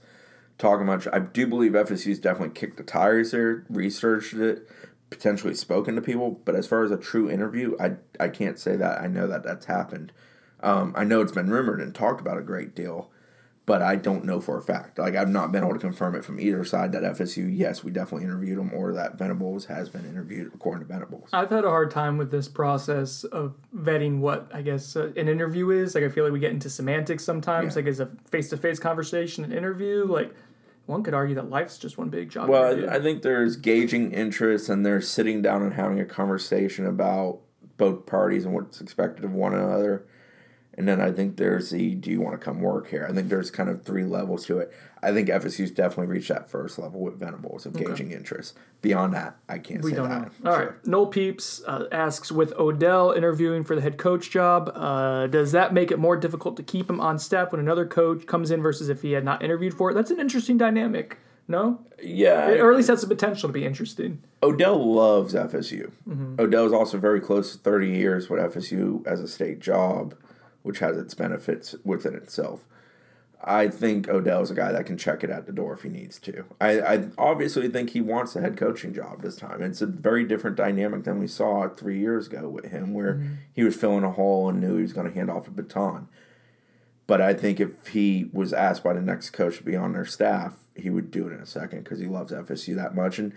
talking 0.58 0.86
much. 0.86 1.06
I 1.12 1.18
do 1.18 1.46
believe 1.46 1.72
FSU's 1.72 2.18
definitely 2.18 2.54
kicked 2.54 2.78
the 2.78 2.82
tires 2.82 3.32
there, 3.32 3.64
researched 3.68 4.34
it, 4.34 4.66
potentially 5.16 5.54
spoken 5.54 5.94
to 5.96 6.02
people. 6.02 6.40
But 6.44 6.54
as 6.54 6.66
far 6.66 6.84
as 6.84 6.90
a 6.90 6.96
true 6.96 7.30
interview, 7.30 7.76
I 7.80 7.96
I 8.20 8.28
can't 8.28 8.58
say 8.58 8.76
that. 8.76 9.00
I 9.00 9.06
know 9.06 9.26
that 9.26 9.42
that's 9.42 9.66
happened. 9.66 10.12
Um, 10.60 10.94
I 10.96 11.04
know 11.04 11.20
it's 11.20 11.32
been 11.32 11.50
rumored 11.50 11.80
and 11.80 11.94
talked 11.94 12.20
about 12.20 12.38
a 12.38 12.42
great 12.42 12.74
deal, 12.74 13.10
but 13.66 13.82
I 13.82 13.96
don't 13.96 14.24
know 14.24 14.40
for 14.40 14.58
a 14.58 14.62
fact. 14.62 14.98
Like 14.98 15.16
I've 15.16 15.28
not 15.28 15.52
been 15.52 15.62
able 15.62 15.74
to 15.74 15.80
confirm 15.80 16.14
it 16.14 16.24
from 16.24 16.40
either 16.40 16.64
side 16.64 16.92
that 16.92 17.02
FSU, 17.02 17.50
yes, 17.54 17.82
we 17.82 17.90
definitely 17.90 18.24
interviewed 18.24 18.58
him, 18.58 18.72
or 18.74 18.92
that 18.92 19.18
Venables 19.18 19.66
has 19.66 19.88
been 19.88 20.04
interviewed 20.06 20.52
according 20.54 20.86
to 20.86 20.92
Venables. 20.92 21.30
I've 21.32 21.50
had 21.50 21.64
a 21.64 21.70
hard 21.70 21.90
time 21.90 22.16
with 22.16 22.30
this 22.30 22.48
process 22.48 23.24
of 23.24 23.54
vetting 23.74 24.20
what 24.20 24.50
I 24.52 24.62
guess 24.62 24.96
uh, 24.96 25.12
an 25.16 25.28
interview 25.28 25.70
is. 25.70 25.94
Like 25.94 26.04
I 26.04 26.08
feel 26.08 26.24
like 26.24 26.32
we 26.32 26.40
get 26.40 26.52
into 26.52 26.70
semantics 26.70 27.24
sometimes. 27.24 27.74
Yeah. 27.74 27.82
Like 27.82 27.88
is 27.88 28.00
a 28.00 28.10
face 28.30 28.50
to 28.50 28.56
face 28.56 28.78
conversation 28.78 29.44
an 29.44 29.52
interview? 29.52 30.04
Like 30.04 30.34
one 30.86 31.02
could 31.02 31.14
argue 31.14 31.34
that 31.34 31.50
life's 31.50 31.78
just 31.78 31.98
one 31.98 32.08
big 32.08 32.30
job. 32.30 32.48
Well, 32.48 32.72
interview. 32.72 32.88
I, 32.88 33.00
think 33.00 33.22
there's 33.22 33.56
gauging 33.56 34.12
interest 34.12 34.68
and 34.68 34.86
there's 34.86 35.08
sitting 35.08 35.42
down 35.42 35.62
and 35.62 35.74
having 35.74 36.00
a 36.00 36.04
conversation 36.04 36.86
about 36.86 37.40
both 37.76 38.06
parties 38.06 38.44
and 38.44 38.54
what's 38.54 38.80
expected 38.80 39.24
of 39.24 39.32
one 39.32 39.52
another. 39.52 40.06
And 40.78 40.86
then 40.86 41.00
I 41.00 41.10
think 41.10 41.36
there's 41.36 41.70
the 41.70 41.94
do 41.94 42.10
you 42.10 42.20
want 42.20 42.38
to 42.38 42.44
come 42.44 42.60
work 42.60 42.90
here? 42.90 43.06
I 43.08 43.12
think 43.12 43.28
there's 43.28 43.50
kind 43.50 43.68
of 43.70 43.82
three 43.82 44.04
levels 44.04 44.44
to 44.46 44.58
it. 44.58 44.72
I 45.02 45.12
think 45.12 45.28
FSU's 45.28 45.70
definitely 45.70 46.08
reached 46.08 46.28
that 46.28 46.50
first 46.50 46.78
level 46.78 47.00
with 47.00 47.18
Venables 47.18 47.64
of 47.64 47.74
gauging 47.74 48.10
interest. 48.12 48.56
Beyond 48.82 49.14
that, 49.14 49.36
I 49.48 49.58
can't 49.58 49.82
we 49.82 49.90
say 49.90 49.96
don't 49.96 50.08
that. 50.08 50.42
know. 50.42 50.50
All 50.50 50.58
right. 50.58 50.86
Nole 50.86 51.06
Peeps 51.06 51.62
uh, 51.66 51.84
asks 51.92 52.32
with 52.32 52.52
Odell 52.54 53.12
interviewing 53.12 53.62
for 53.62 53.76
the 53.76 53.82
head 53.82 53.98
coach 53.98 54.30
job, 54.30 54.70
uh, 54.74 55.28
does 55.28 55.52
that 55.52 55.72
make 55.72 55.90
it 55.90 55.98
more 55.98 56.16
difficult 56.16 56.56
to 56.56 56.62
keep 56.62 56.90
him 56.90 57.00
on 57.00 57.18
staff 57.18 57.52
when 57.52 57.60
another 57.60 57.86
coach 57.86 58.26
comes 58.26 58.50
in 58.50 58.60
versus 58.62 58.88
if 58.88 59.02
he 59.02 59.12
had 59.12 59.24
not 59.24 59.42
interviewed 59.42 59.74
for 59.74 59.90
it? 59.90 59.94
That's 59.94 60.10
an 60.10 60.20
interesting 60.20 60.58
dynamic. 60.58 61.18
No, 61.48 61.84
Yeah, 62.02 62.48
or 62.54 62.72
at 62.72 62.76
least 62.76 62.88
that's 62.88 63.02
the 63.02 63.08
potential 63.08 63.48
to 63.48 63.52
be 63.52 63.64
interesting. 63.64 64.20
Odell 64.42 64.92
loves 64.92 65.32
FSU. 65.32 65.92
Mm-hmm. 66.08 66.40
Odell 66.40 66.66
is 66.66 66.72
also 66.72 66.98
very 66.98 67.20
close 67.20 67.52
to 67.52 67.58
30 67.58 67.90
years 67.90 68.28
with 68.28 68.40
FSU 68.40 69.06
as 69.06 69.20
a 69.20 69.28
state 69.28 69.60
job, 69.60 70.16
which 70.66 70.80
has 70.80 70.98
its 70.98 71.14
benefits 71.14 71.76
within 71.84 72.14
itself. 72.14 72.64
I 73.44 73.68
think 73.68 74.08
Odell 74.08 74.42
is 74.42 74.50
a 74.50 74.54
guy 74.54 74.72
that 74.72 74.86
can 74.86 74.98
check 74.98 75.22
it 75.22 75.30
at 75.30 75.46
the 75.46 75.52
door 75.52 75.74
if 75.74 75.82
he 75.82 75.88
needs 75.88 76.18
to. 76.20 76.44
I, 76.60 76.80
I 76.80 77.08
obviously 77.16 77.68
think 77.68 77.90
he 77.90 78.00
wants 78.00 78.34
a 78.34 78.40
head 78.40 78.56
coaching 78.56 78.92
job 78.92 79.22
this 79.22 79.36
time. 79.36 79.62
It's 79.62 79.80
a 79.82 79.86
very 79.86 80.24
different 80.24 80.56
dynamic 80.56 81.04
than 81.04 81.20
we 81.20 81.28
saw 81.28 81.68
three 81.68 81.98
years 82.00 82.26
ago 82.26 82.48
with 82.48 82.66
him, 82.66 82.92
where 82.94 83.14
Mm-hmm. 83.14 83.34
he 83.52 83.62
was 83.62 83.76
filling 83.76 84.02
a 84.04 84.10
hole 84.10 84.48
and 84.48 84.60
knew 84.60 84.76
he 84.76 84.82
was 84.82 84.92
going 84.92 85.06
to 85.08 85.14
hand 85.14 85.30
off 85.30 85.46
a 85.46 85.50
baton. 85.52 86.08
But 87.06 87.20
I 87.20 87.34
think 87.34 87.60
if 87.60 87.86
he 87.88 88.28
was 88.32 88.52
asked 88.52 88.82
by 88.82 88.94
the 88.94 89.00
next 89.02 89.30
coach 89.30 89.58
to 89.58 89.62
be 89.62 89.76
on 89.76 89.92
their 89.92 90.06
staff, 90.06 90.56
he 90.74 90.90
would 90.90 91.12
do 91.12 91.28
it 91.28 91.32
in 91.32 91.38
a 91.38 91.46
second 91.46 91.84
because 91.84 92.00
he 92.00 92.06
loves 92.06 92.32
FSU 92.32 92.74
that 92.74 92.96
much. 92.96 93.20
And 93.20 93.32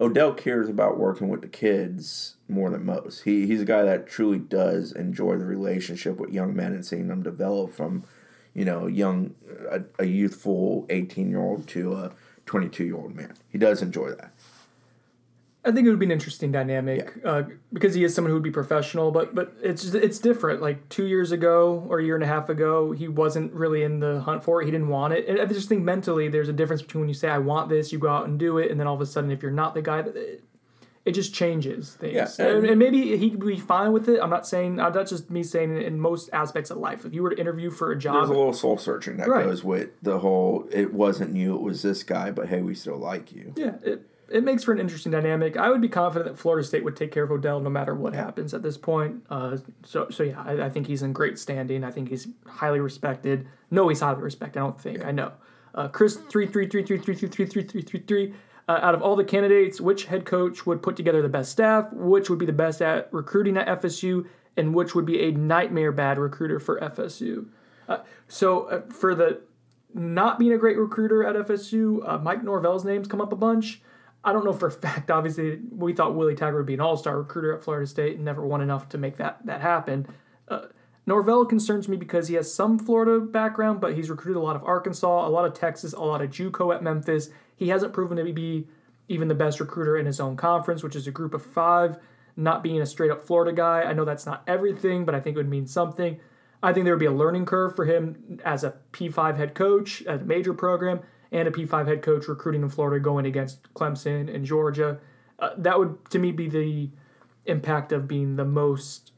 Odell 0.00 0.34
cares 0.34 0.68
about 0.68 0.98
working 0.98 1.28
with 1.28 1.40
the 1.40 1.48
kids 1.48 2.36
more 2.48 2.70
than 2.70 2.84
most. 2.84 3.22
He 3.22 3.46
he's 3.46 3.62
a 3.62 3.66
guy 3.66 3.82
that 3.82 4.06
truly 4.06 4.38
does 4.38 4.92
enjoy 4.92 5.36
the 5.38 5.46
relationship 5.46 6.18
with 6.18 6.32
young 6.32 6.54
men 6.54 6.72
and 6.72 6.84
seeing 6.84 7.08
them 7.08 7.22
develop 7.22 7.72
from, 7.72 8.04
you 8.54 8.64
know, 8.64 8.86
young 8.86 9.34
a, 9.70 9.82
a 9.98 10.04
youthful 10.04 10.86
eighteen 10.90 11.30
year 11.30 11.40
old 11.40 11.66
to 11.68 11.94
a 11.94 12.12
twenty 12.44 12.68
two 12.68 12.84
year 12.84 12.96
old 12.96 13.14
man. 13.14 13.34
He 13.50 13.58
does 13.58 13.80
enjoy 13.80 14.10
that. 14.10 14.32
I 15.66 15.72
think 15.72 15.86
it 15.86 15.90
would 15.90 15.98
be 15.98 16.06
an 16.06 16.12
interesting 16.12 16.52
dynamic 16.52 17.12
uh, 17.24 17.42
because 17.72 17.94
he 17.94 18.04
is 18.04 18.14
someone 18.14 18.30
who 18.30 18.34
would 18.36 18.42
be 18.42 18.50
professional, 18.52 19.10
but 19.10 19.34
but 19.34 19.52
it's 19.62 19.82
just, 19.82 19.94
it's 19.96 20.18
different. 20.18 20.62
Like 20.62 20.88
two 20.88 21.06
years 21.06 21.32
ago 21.32 21.84
or 21.88 21.98
a 21.98 22.04
year 22.04 22.14
and 22.14 22.22
a 22.24 22.26
half 22.28 22.48
ago, 22.48 22.92
he 22.92 23.08
wasn't 23.08 23.52
really 23.52 23.82
in 23.82 23.98
the 24.00 24.20
hunt 24.20 24.44
for 24.44 24.62
it. 24.62 24.66
He 24.66 24.70
didn't 24.70 24.88
want 24.88 25.12
it. 25.14 25.26
And 25.28 25.40
I 25.40 25.46
just 25.46 25.68
think 25.68 25.82
mentally, 25.82 26.28
there's 26.28 26.48
a 26.48 26.52
difference 26.52 26.82
between 26.82 27.00
when 27.02 27.08
you 27.08 27.14
say 27.14 27.28
I 27.28 27.38
want 27.38 27.68
this, 27.68 27.92
you 27.92 27.98
go 27.98 28.08
out 28.08 28.26
and 28.28 28.38
do 28.38 28.58
it, 28.58 28.70
and 28.70 28.78
then 28.78 28.86
all 28.86 28.94
of 28.94 29.00
a 29.00 29.06
sudden, 29.06 29.30
if 29.30 29.42
you're 29.42 29.50
not 29.50 29.74
the 29.74 29.82
guy, 29.82 29.98
it, 30.00 30.42
it 31.04 31.12
just 31.12 31.32
changes 31.32 31.94
things. 31.94 32.14
Yeah, 32.14 32.46
and, 32.46 32.64
and- 32.66 32.78
maybe 32.78 33.16
he 33.16 33.30
could 33.30 33.40
be 33.46 33.58
fine 33.58 33.92
with 33.92 34.08
it. 34.08 34.20
I'm 34.20 34.30
not 34.30 34.46
saying 34.46 34.80
uh, 34.80 34.90
that's 34.90 35.10
just 35.10 35.30
me 35.30 35.42
saying 35.42 35.80
in 35.80 36.00
most 36.00 36.30
aspects 36.32 36.70
of 36.70 36.78
life. 36.78 37.04
If 37.04 37.14
you 37.14 37.22
were 37.22 37.30
to 37.30 37.38
interview 37.40 37.70
for 37.70 37.92
a 37.92 37.96
job, 37.98 38.14
There's 38.14 38.28
a 38.30 38.32
little 38.32 38.52
soul 38.52 38.76
searching 38.76 39.16
that 39.18 39.28
Right. 39.28 39.44
goes 39.44 39.62
with 39.62 39.90
the 40.02 40.18
whole. 40.18 40.68
It 40.72 40.92
wasn't 40.92 41.36
you. 41.36 41.54
It 41.54 41.62
was 41.62 41.82
this 41.82 42.02
guy. 42.02 42.30
But 42.32 42.48
hey, 42.48 42.60
we 42.62 42.74
still 42.74 42.98
like 42.98 43.32
you. 43.32 43.52
Yeah, 43.56 43.74
it, 43.84 44.02
it 44.28 44.44
makes 44.44 44.64
for 44.64 44.72
an 44.72 44.80
interesting 44.80 45.12
dynamic. 45.12 45.56
I 45.56 45.70
would 45.70 45.80
be 45.80 45.88
confident 45.88 46.30
that 46.30 46.38
Florida 46.38 46.66
State 46.66 46.84
would 46.84 46.96
take 46.96 47.12
care 47.12 47.24
of 47.24 47.30
Odell 47.30 47.60
no 47.60 47.70
matter 47.70 47.94
what 47.94 48.14
happens 48.14 48.54
at 48.54 48.62
this 48.62 48.76
point. 48.76 49.24
Uh, 49.30 49.58
so, 49.84 50.08
so 50.10 50.22
yeah, 50.22 50.42
I, 50.42 50.64
I 50.66 50.70
think 50.70 50.86
he's 50.86 51.02
in 51.02 51.12
great 51.12 51.38
standing. 51.38 51.84
I 51.84 51.90
think 51.90 52.08
he's 52.08 52.28
highly 52.46 52.80
respected. 52.80 53.46
No, 53.70 53.88
he's 53.88 54.00
highly 54.00 54.22
respected. 54.22 54.58
I 54.58 54.62
don't 54.62 54.80
think. 54.80 55.04
I 55.04 55.12
know. 55.12 55.32
Uh, 55.74 55.88
Chris 55.88 56.16
three 56.16 56.46
three 56.46 56.66
three 56.66 56.82
three 56.82 56.98
three 56.98 57.14
three 57.14 57.28
three 57.28 57.46
three 57.46 57.62
three 57.62 57.82
three 57.82 58.00
three. 58.00 58.34
Uh, 58.68 58.80
out 58.82 58.96
of 58.96 59.02
all 59.02 59.14
the 59.14 59.24
candidates, 59.24 59.80
which 59.80 60.06
head 60.06 60.24
coach 60.24 60.66
would 60.66 60.82
put 60.82 60.96
together 60.96 61.22
the 61.22 61.28
best 61.28 61.52
staff? 61.52 61.92
Which 61.92 62.28
would 62.28 62.40
be 62.40 62.46
the 62.46 62.52
best 62.52 62.82
at 62.82 63.12
recruiting 63.12 63.56
at 63.56 63.80
FSU? 63.80 64.26
And 64.56 64.74
which 64.74 64.94
would 64.94 65.06
be 65.06 65.28
a 65.28 65.32
nightmare 65.32 65.92
bad 65.92 66.18
recruiter 66.18 66.58
for 66.58 66.80
FSU? 66.80 67.46
Uh, 67.88 67.98
so 68.26 68.64
uh, 68.64 68.80
for 68.90 69.14
the 69.14 69.42
not 69.94 70.38
being 70.38 70.52
a 70.52 70.58
great 70.58 70.76
recruiter 70.76 71.24
at 71.24 71.46
FSU. 71.46 72.06
Uh, 72.06 72.18
Mike 72.18 72.42
Norvell's 72.42 72.84
name's 72.84 73.08
come 73.08 73.20
up 73.20 73.32
a 73.32 73.36
bunch. 73.36 73.80
I 74.26 74.32
don't 74.32 74.44
know 74.44 74.52
for 74.52 74.66
a 74.66 74.72
fact. 74.72 75.10
Obviously, 75.10 75.60
we 75.70 75.94
thought 75.94 76.14
Willie 76.16 76.34
Taggart 76.34 76.56
would 76.56 76.66
be 76.66 76.74
an 76.74 76.80
all-star 76.80 77.16
recruiter 77.16 77.54
at 77.54 77.62
Florida 77.62 77.86
State 77.86 78.16
and 78.16 78.24
never 78.24 78.44
won 78.44 78.60
enough 78.60 78.88
to 78.90 78.98
make 78.98 79.16
that 79.16 79.46
that 79.46 79.60
happen. 79.60 80.06
Uh, 80.48 80.66
Norvell 81.06 81.46
concerns 81.46 81.88
me 81.88 81.96
because 81.96 82.26
he 82.26 82.34
has 82.34 82.52
some 82.52 82.80
Florida 82.80 83.24
background, 83.24 83.80
but 83.80 83.94
he's 83.94 84.10
recruited 84.10 84.40
a 84.40 84.44
lot 84.44 84.56
of 84.56 84.64
Arkansas, 84.64 85.26
a 85.26 85.30
lot 85.30 85.44
of 85.44 85.54
Texas, 85.54 85.92
a 85.92 86.00
lot 86.00 86.20
of 86.20 86.30
JUCO 86.30 86.74
at 86.74 86.82
Memphis. 86.82 87.30
He 87.54 87.68
hasn't 87.68 87.92
proven 87.92 88.16
to 88.16 88.32
be 88.32 88.66
even 89.08 89.28
the 89.28 89.34
best 89.34 89.60
recruiter 89.60 89.96
in 89.96 90.06
his 90.06 90.18
own 90.18 90.36
conference, 90.36 90.82
which 90.82 90.96
is 90.96 91.06
a 91.06 91.12
group 91.12 91.32
of 91.32 91.46
five. 91.46 91.96
Not 92.36 92.64
being 92.64 92.82
a 92.82 92.86
straight 92.86 93.12
up 93.12 93.24
Florida 93.24 93.52
guy, 93.52 93.82
I 93.82 93.92
know 93.92 94.04
that's 94.04 94.26
not 94.26 94.42
everything, 94.48 95.04
but 95.06 95.14
I 95.14 95.20
think 95.20 95.36
it 95.36 95.38
would 95.38 95.48
mean 95.48 95.66
something. 95.66 96.18
I 96.62 96.72
think 96.72 96.84
there 96.84 96.94
would 96.94 97.00
be 97.00 97.06
a 97.06 97.12
learning 97.12 97.46
curve 97.46 97.76
for 97.76 97.84
him 97.84 98.40
as 98.44 98.64
a 98.64 98.74
P5 98.92 99.36
head 99.36 99.54
coach 99.54 100.02
at 100.02 100.22
a 100.22 100.24
major 100.24 100.52
program 100.52 101.00
and 101.32 101.48
a 101.48 101.50
P5 101.50 101.86
head 101.86 102.02
coach 102.02 102.28
recruiting 102.28 102.62
in 102.62 102.68
Florida 102.68 103.02
going 103.02 103.26
against 103.26 103.72
Clemson 103.74 104.32
and 104.32 104.44
Georgia. 104.44 104.98
Uh, 105.38 105.50
that 105.58 105.78
would, 105.78 106.10
to 106.10 106.18
me, 106.18 106.32
be 106.32 106.48
the 106.48 106.90
impact 107.46 107.92
of 107.92 108.08
being 108.08 108.36
the 108.36 108.44
most 108.44 109.12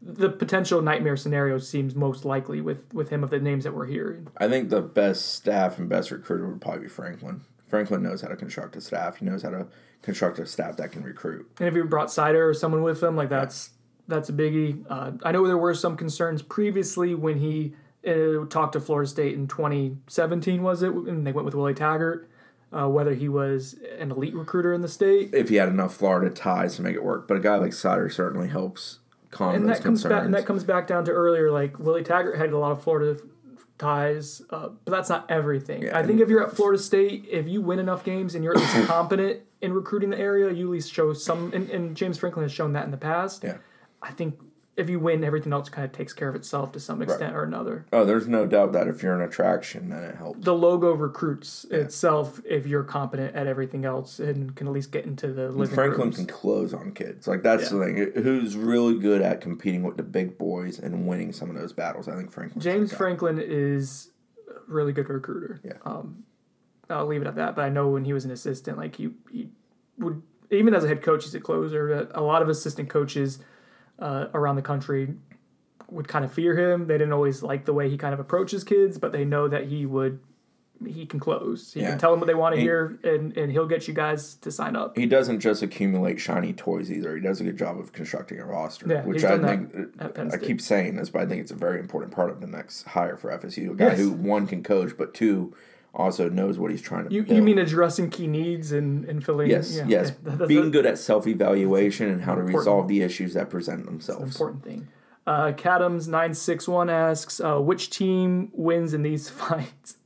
the 0.00 0.28
potential 0.28 0.82
nightmare 0.82 1.16
scenario 1.16 1.58
seems 1.58 1.94
most 1.94 2.24
likely 2.24 2.60
with 2.60 2.92
with 2.92 3.10
him 3.10 3.22
of 3.22 3.30
the 3.30 3.38
names 3.38 3.64
that 3.64 3.74
we're 3.74 3.86
hearing. 3.86 4.26
I 4.36 4.48
think 4.48 4.70
the 4.70 4.82
best 4.82 5.34
staff 5.34 5.78
and 5.78 5.88
best 5.88 6.10
recruiter 6.10 6.48
would 6.48 6.60
probably 6.60 6.82
be 6.82 6.88
Franklin. 6.88 7.42
Franklin 7.68 8.02
knows 8.02 8.20
how 8.20 8.28
to 8.28 8.36
construct 8.36 8.76
a 8.76 8.80
staff. 8.80 9.16
He 9.16 9.24
knows 9.24 9.42
how 9.42 9.50
to 9.50 9.66
construct 10.02 10.38
a 10.38 10.46
staff 10.46 10.76
that 10.76 10.92
can 10.92 11.02
recruit. 11.02 11.48
And 11.58 11.68
if 11.68 11.74
you 11.74 11.84
brought 11.84 12.08
Seider 12.08 12.50
or 12.50 12.54
someone 12.54 12.82
with 12.82 13.02
him, 13.02 13.16
like 13.16 13.28
that's 13.28 13.70
that's 14.08 14.28
a 14.28 14.32
biggie. 14.32 14.84
Uh, 14.90 15.12
I 15.22 15.32
know 15.32 15.46
there 15.46 15.56
were 15.56 15.74
some 15.74 15.96
concerns 15.96 16.42
previously 16.42 17.14
when 17.14 17.38
he 17.38 17.74
uh, 18.06 18.46
talked 18.46 18.72
to 18.74 18.80
Florida 18.80 19.08
State 19.08 19.34
in 19.34 19.46
2017, 19.48 20.62
was 20.62 20.82
it? 20.82 20.92
And 20.92 21.26
they 21.26 21.32
went 21.32 21.44
with 21.44 21.54
Willie 21.54 21.74
Taggart. 21.74 22.28
Uh, 22.74 22.88
whether 22.88 23.12
he 23.12 23.28
was 23.28 23.76
an 23.98 24.10
elite 24.10 24.34
recruiter 24.34 24.72
in 24.72 24.80
the 24.80 24.88
state, 24.88 25.28
If 25.34 25.50
he 25.50 25.56
had 25.56 25.68
enough 25.68 25.94
Florida 25.94 26.34
ties 26.34 26.76
to 26.76 26.82
make 26.82 26.94
it 26.94 27.04
work, 27.04 27.28
but 27.28 27.36
a 27.36 27.40
guy 27.40 27.56
like 27.56 27.72
Seider 27.72 28.10
certainly 28.10 28.48
helps 28.48 29.00
calm 29.30 29.54
and 29.54 29.64
those 29.64 29.78
that 29.78 29.82
comes 29.82 30.02
concerns. 30.02 30.20
back 30.20 30.24
and 30.24 30.34
that 30.34 30.46
comes 30.46 30.64
back 30.64 30.86
down 30.86 31.04
to 31.06 31.10
earlier 31.10 31.50
like 31.50 31.78
Willie 31.78 32.04
Taggart 32.04 32.38
had 32.38 32.50
a 32.50 32.58
lot 32.58 32.70
of 32.72 32.82
Florida 32.82 33.18
ties 33.78 34.42
uh, 34.50 34.68
but 34.84 34.92
that's 34.92 35.08
not 35.08 35.28
everything 35.30 35.92
I 35.92 36.02
think 36.04 36.20
if 36.20 36.28
you're 36.28 36.46
at 36.46 36.54
Florida 36.54 36.80
State 36.80 37.26
if 37.30 37.48
you 37.48 37.60
win 37.62 37.78
enough 37.78 38.04
games 38.04 38.34
and 38.34 38.44
you're 38.44 38.54
at 38.54 38.60
least 38.60 38.86
competent 38.86 39.40
in 39.60 39.72
recruiting 39.72 40.10
the 40.10 40.18
area 40.18 40.52
you 40.52 40.66
at 40.66 40.70
least 40.72 40.92
show 40.92 41.12
some 41.14 41.50
and, 41.54 41.68
and 41.70 41.96
James 41.96 42.18
Franklin 42.18 42.44
has 42.44 42.52
shown 42.52 42.74
that 42.74 42.84
in 42.84 42.90
the 42.90 42.96
past 42.98 43.42
yeah. 43.42 43.56
I 44.02 44.12
think 44.12 44.38
if 44.74 44.88
you 44.88 44.98
win 44.98 45.22
everything 45.22 45.52
else 45.52 45.68
kind 45.68 45.84
of 45.84 45.92
takes 45.92 46.14
care 46.14 46.28
of 46.30 46.34
itself 46.34 46.72
to 46.72 46.80
some 46.80 47.02
extent 47.02 47.34
or 47.36 47.42
another 47.44 47.84
Oh, 47.92 48.04
there's 48.06 48.26
no 48.26 48.46
doubt 48.46 48.72
that 48.72 48.88
if 48.88 49.02
you're 49.02 49.14
an 49.14 49.20
attraction, 49.20 49.90
then 49.90 50.02
it 50.02 50.16
helps. 50.16 50.44
the 50.44 50.54
logo 50.54 50.92
recruits 50.92 51.64
itself 51.70 52.40
if 52.46 52.66
you're 52.66 52.82
competent 52.82 53.34
at 53.36 53.46
everything 53.46 53.84
else 53.84 54.18
and 54.18 54.54
can 54.56 54.66
at 54.66 54.72
least 54.72 54.90
get 54.90 55.04
into 55.04 55.32
the 55.32 55.50
living 55.50 55.74
Franklin 55.74 56.04
rooms. 56.04 56.16
can 56.16 56.26
close 56.26 56.72
on 56.72 56.92
kids. 56.92 57.28
Like 57.28 57.42
that's 57.42 57.64
Yeah. 57.70 57.78
the 57.78 57.84
thing. 58.12 58.22
Who's 58.22 58.56
really 58.56 58.98
good 58.98 59.20
at 59.20 59.40
competing 59.42 59.82
with 59.82 59.98
the 59.98 60.02
big 60.02 60.38
boys 60.38 60.78
and 60.78 61.06
winning 61.06 61.32
some 61.32 61.50
of 61.50 61.56
those 61.56 61.72
battles? 61.74 62.08
I 62.08 62.16
think 62.16 62.32
Franklin. 62.32 62.60
James 62.62 62.94
Franklin 62.94 63.38
is 63.38 64.10
a 64.48 64.72
really 64.72 64.92
good 64.94 65.08
recruiter. 65.10 65.60
Yeah. 65.62 65.72
Um, 65.84 66.24
I'll 66.88 67.06
leave 67.06 67.20
it 67.22 67.26
at 67.26 67.36
that. 67.36 67.54
But 67.56 67.66
I 67.66 67.68
know 67.68 67.88
when 67.88 68.04
he 68.06 68.12
was 68.14 68.24
an 68.24 68.30
assistant, 68.30 68.78
like 68.78 68.96
he, 68.96 69.10
he 69.30 69.48
would 69.98 70.22
even 70.50 70.74
as 70.74 70.84
a 70.84 70.88
head 70.88 71.02
coach, 71.02 71.24
he's 71.24 71.34
a 71.34 71.40
closer. 71.40 71.88
But 71.88 72.16
a 72.16 72.22
lot 72.22 72.40
of 72.42 72.48
assistant 72.48 72.88
coaches 72.90 73.38
uh, 74.02 74.26
around 74.34 74.56
the 74.56 74.62
country 74.62 75.14
would 75.90 76.08
kind 76.08 76.24
of 76.24 76.32
fear 76.32 76.56
him. 76.56 76.86
They 76.86 76.94
didn't 76.98 77.12
always 77.12 77.42
like 77.42 77.64
the 77.64 77.72
way 77.72 77.88
he 77.88 77.96
kind 77.96 78.12
of 78.12 78.20
approaches 78.20 78.64
kids, 78.64 78.98
but 78.98 79.12
they 79.12 79.24
know 79.24 79.48
that 79.48 79.68
he 79.68 79.86
would. 79.86 80.18
He 80.84 81.06
can 81.06 81.20
close. 81.20 81.72
He 81.74 81.80
Yeah. 81.80 81.90
can 81.90 81.98
tell 82.00 82.10
them 82.10 82.18
what 82.18 82.26
they 82.26 82.34
want 82.34 82.54
to 82.56 82.60
He- 82.60 82.64
hear, 82.66 82.98
and, 83.04 83.36
and 83.36 83.52
he'll 83.52 83.68
get 83.68 83.86
you 83.86 83.94
guys 83.94 84.34
to 84.36 84.50
sign 84.50 84.74
up. 84.74 84.96
He 84.98 85.06
doesn't 85.06 85.38
just 85.38 85.62
accumulate 85.62 86.18
shiny 86.18 86.52
toys 86.52 86.90
either. 86.90 87.14
He 87.14 87.20
does 87.22 87.40
a 87.40 87.44
good 87.44 87.56
job 87.56 87.78
of 87.78 87.92
constructing 87.92 88.40
a 88.40 88.44
roster, 88.44 88.88
Yeah, 88.88 89.04
which 89.04 89.22
I 89.22 89.38
think 89.38 89.72
I 90.34 90.36
keep 90.38 90.60
saying 90.60 90.96
this, 90.96 91.08
but 91.08 91.22
I 91.22 91.26
think 91.26 91.40
it's 91.40 91.52
a 91.52 91.56
very 91.56 91.78
important 91.78 92.12
part 92.12 92.30
of 92.30 92.40
the 92.40 92.48
next 92.48 92.82
hire 92.82 93.16
for 93.16 93.30
FSU. 93.30 93.70
A 93.70 93.74
guy 93.76 93.84
Yes. 93.90 93.98
who 94.00 94.10
one 94.10 94.48
can 94.48 94.64
coach, 94.64 94.96
but 94.98 95.14
two 95.14 95.54
also 95.94 96.28
knows 96.28 96.58
what 96.58 96.70
he's 96.70 96.80
trying 96.82 97.08
to. 97.08 97.14
You, 97.14 97.22
build. 97.22 97.36
you 97.36 97.42
mean 97.42 97.58
addressing 97.58 98.10
key 98.10 98.26
needs 98.26 98.72
and, 98.72 99.04
and 99.04 99.24
filling? 99.24 99.50
Yes, 99.50 99.76
yeah, 99.76 99.84
yes. 99.86 100.12
okay. 100.26 100.46
Being 100.46 100.68
a- 100.68 100.70
good 100.70 100.86
at 100.86 100.98
self 100.98 101.26
evaluation 101.26 102.08
and 102.08 102.22
how 102.22 102.34
to 102.34 102.40
Important. 102.40 102.58
resolve 102.58 102.88
the 102.88 103.02
issues 103.02 103.34
that 103.34 103.50
present 103.50 103.84
themselves. 103.86 104.34
important 104.34 104.64
thing. 104.64 104.88
Uh, 105.26 105.52
Cadams 105.52 106.08
nine 106.08 106.34
six 106.34 106.66
one 106.66 106.90
asks, 106.90 107.40
uh, 107.40 107.58
which 107.60 107.90
team 107.90 108.50
wins 108.54 108.92
in 108.94 109.02
these 109.02 109.28
fights? 109.42 109.96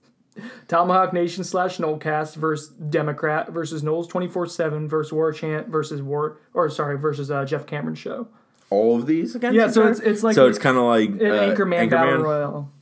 Tomahawk 0.68 1.14
Nation 1.14 1.44
slash 1.44 1.78
Nolecast 1.78 2.36
versus 2.36 2.68
Democrat 2.68 3.50
versus 3.52 3.82
Noles 3.82 4.06
twenty 4.08 4.28
four 4.28 4.46
seven 4.46 4.86
versus 4.88 5.12
War 5.12 5.32
Chant 5.32 5.68
versus 5.68 6.02
War 6.02 6.38
or 6.52 6.68
sorry 6.68 6.98
versus 6.98 7.30
uh, 7.30 7.44
Jeff 7.46 7.64
Cameron 7.66 7.94
show. 7.94 8.28
All 8.68 8.96
of 8.96 9.06
these 9.06 9.34
against 9.34 9.54
Yeah, 9.56 9.68
so 9.68 9.82
it's- 9.82 10.00
it's 10.00 10.22
like 10.22 10.34
so 10.34 10.46
it's 10.48 10.58
kind 10.58 10.76
of 10.76 10.82
like 10.82 11.08
An 11.08 11.20
uh, 11.22 11.54
Anchorman, 11.54 11.88
Battle 11.88 12.18
Royale. 12.18 12.72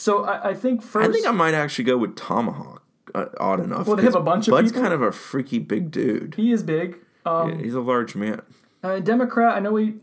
So 0.00 0.24
I, 0.24 0.50
I 0.50 0.54
think 0.54 0.82
first. 0.82 1.08
I 1.08 1.12
think 1.12 1.26
I 1.26 1.30
might 1.30 1.52
actually 1.52 1.84
go 1.84 1.98
with 1.98 2.16
Tomahawk. 2.16 2.82
Uh, 3.14 3.26
odd 3.38 3.60
enough. 3.60 3.86
Well, 3.86 3.96
they 3.96 4.04
have 4.04 4.14
a 4.14 4.20
bunch 4.20 4.46
of 4.48 4.52
Bud's 4.52 4.70
people? 4.70 4.82
kind 4.82 4.94
of 4.94 5.02
a 5.02 5.10
freaky 5.12 5.58
big 5.58 5.90
dude. 5.90 6.34
he 6.36 6.52
is 6.52 6.62
big. 6.62 6.96
Um, 7.26 7.50
Yeah, 7.50 7.56
he's 7.64 7.74
a 7.74 7.80
large 7.80 8.14
man. 8.14 8.40
uh, 8.82 9.00
Democrat. 9.00 9.56
I 9.56 9.60
know 9.60 9.76
he 9.76 9.94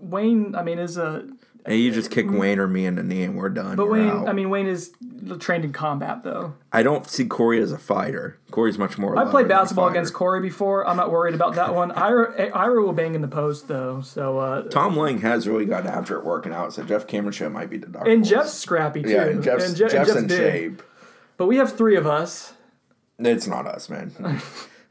Wayne. 0.00 0.54
I 0.54 0.62
mean, 0.62 0.78
is 0.78 0.96
a 0.98 1.26
Hey, 1.66 1.76
you 1.76 1.92
just 1.92 2.10
kick 2.10 2.30
Wayne 2.30 2.58
or 2.58 2.66
me 2.66 2.86
in 2.86 2.94
the 2.94 3.02
knee 3.02 3.22
and 3.22 3.36
we're 3.36 3.50
done. 3.50 3.76
But 3.76 3.86
We're 3.88 3.98
Wayne. 3.98 4.08
out. 4.08 4.28
I 4.28 4.32
mean, 4.32 4.48
Wayne 4.50 4.66
is 4.66 4.92
trained 5.38 5.64
in 5.64 5.72
combat 5.72 6.22
though. 6.24 6.54
I 6.72 6.82
don't 6.82 7.06
see 7.08 7.26
Corey 7.26 7.60
as 7.62 7.70
a 7.70 7.78
fighter. 7.78 8.38
Corey's 8.50 8.78
much 8.78 8.96
more. 8.96 9.16
I 9.18 9.30
played 9.30 9.46
basketball 9.48 9.88
against 9.88 10.14
Corey 10.14 10.40
before. 10.40 10.86
I'm 10.88 10.96
not 10.96 11.10
worried 11.12 11.34
about 11.34 11.56
that 11.56 11.74
one. 11.74 11.90
Ira, 11.92 12.50
Ira 12.54 12.82
will 12.82 12.94
bang 12.94 13.14
in 13.14 13.20
the 13.20 13.28
post 13.28 13.68
though. 13.68 14.00
So 14.00 14.38
uh, 14.38 14.62
Tom 14.70 14.96
Lang 14.96 15.20
has 15.20 15.46
really 15.46 15.66
gotten 15.66 15.88
after 15.88 16.16
it 16.18 16.24
working 16.24 16.52
out, 16.52 16.72
so 16.72 16.82
Jeff 16.82 17.06
Cameron 17.06 17.32
show 17.32 17.50
might 17.50 17.68
be 17.68 17.76
the 17.76 17.86
dark. 17.88 18.06
and 18.08 18.18
horse. 18.20 18.28
Jeff's 18.30 18.54
scrappy 18.54 19.02
too. 19.02 19.10
yeah, 19.10 19.24
and 19.26 19.42
Jeff's, 19.42 19.72
Je- 19.74 19.82
and 19.84 19.90
Jeff's, 19.92 20.14
in 20.16 20.26
big. 20.28 20.38
shape. 20.38 20.82
But 21.36 21.46
we 21.46 21.56
have 21.56 21.76
three 21.76 21.96
of 21.96 22.06
us. 22.06 22.54
It's 23.18 23.46
not 23.46 23.66
us, 23.66 23.90
man. 23.90 24.12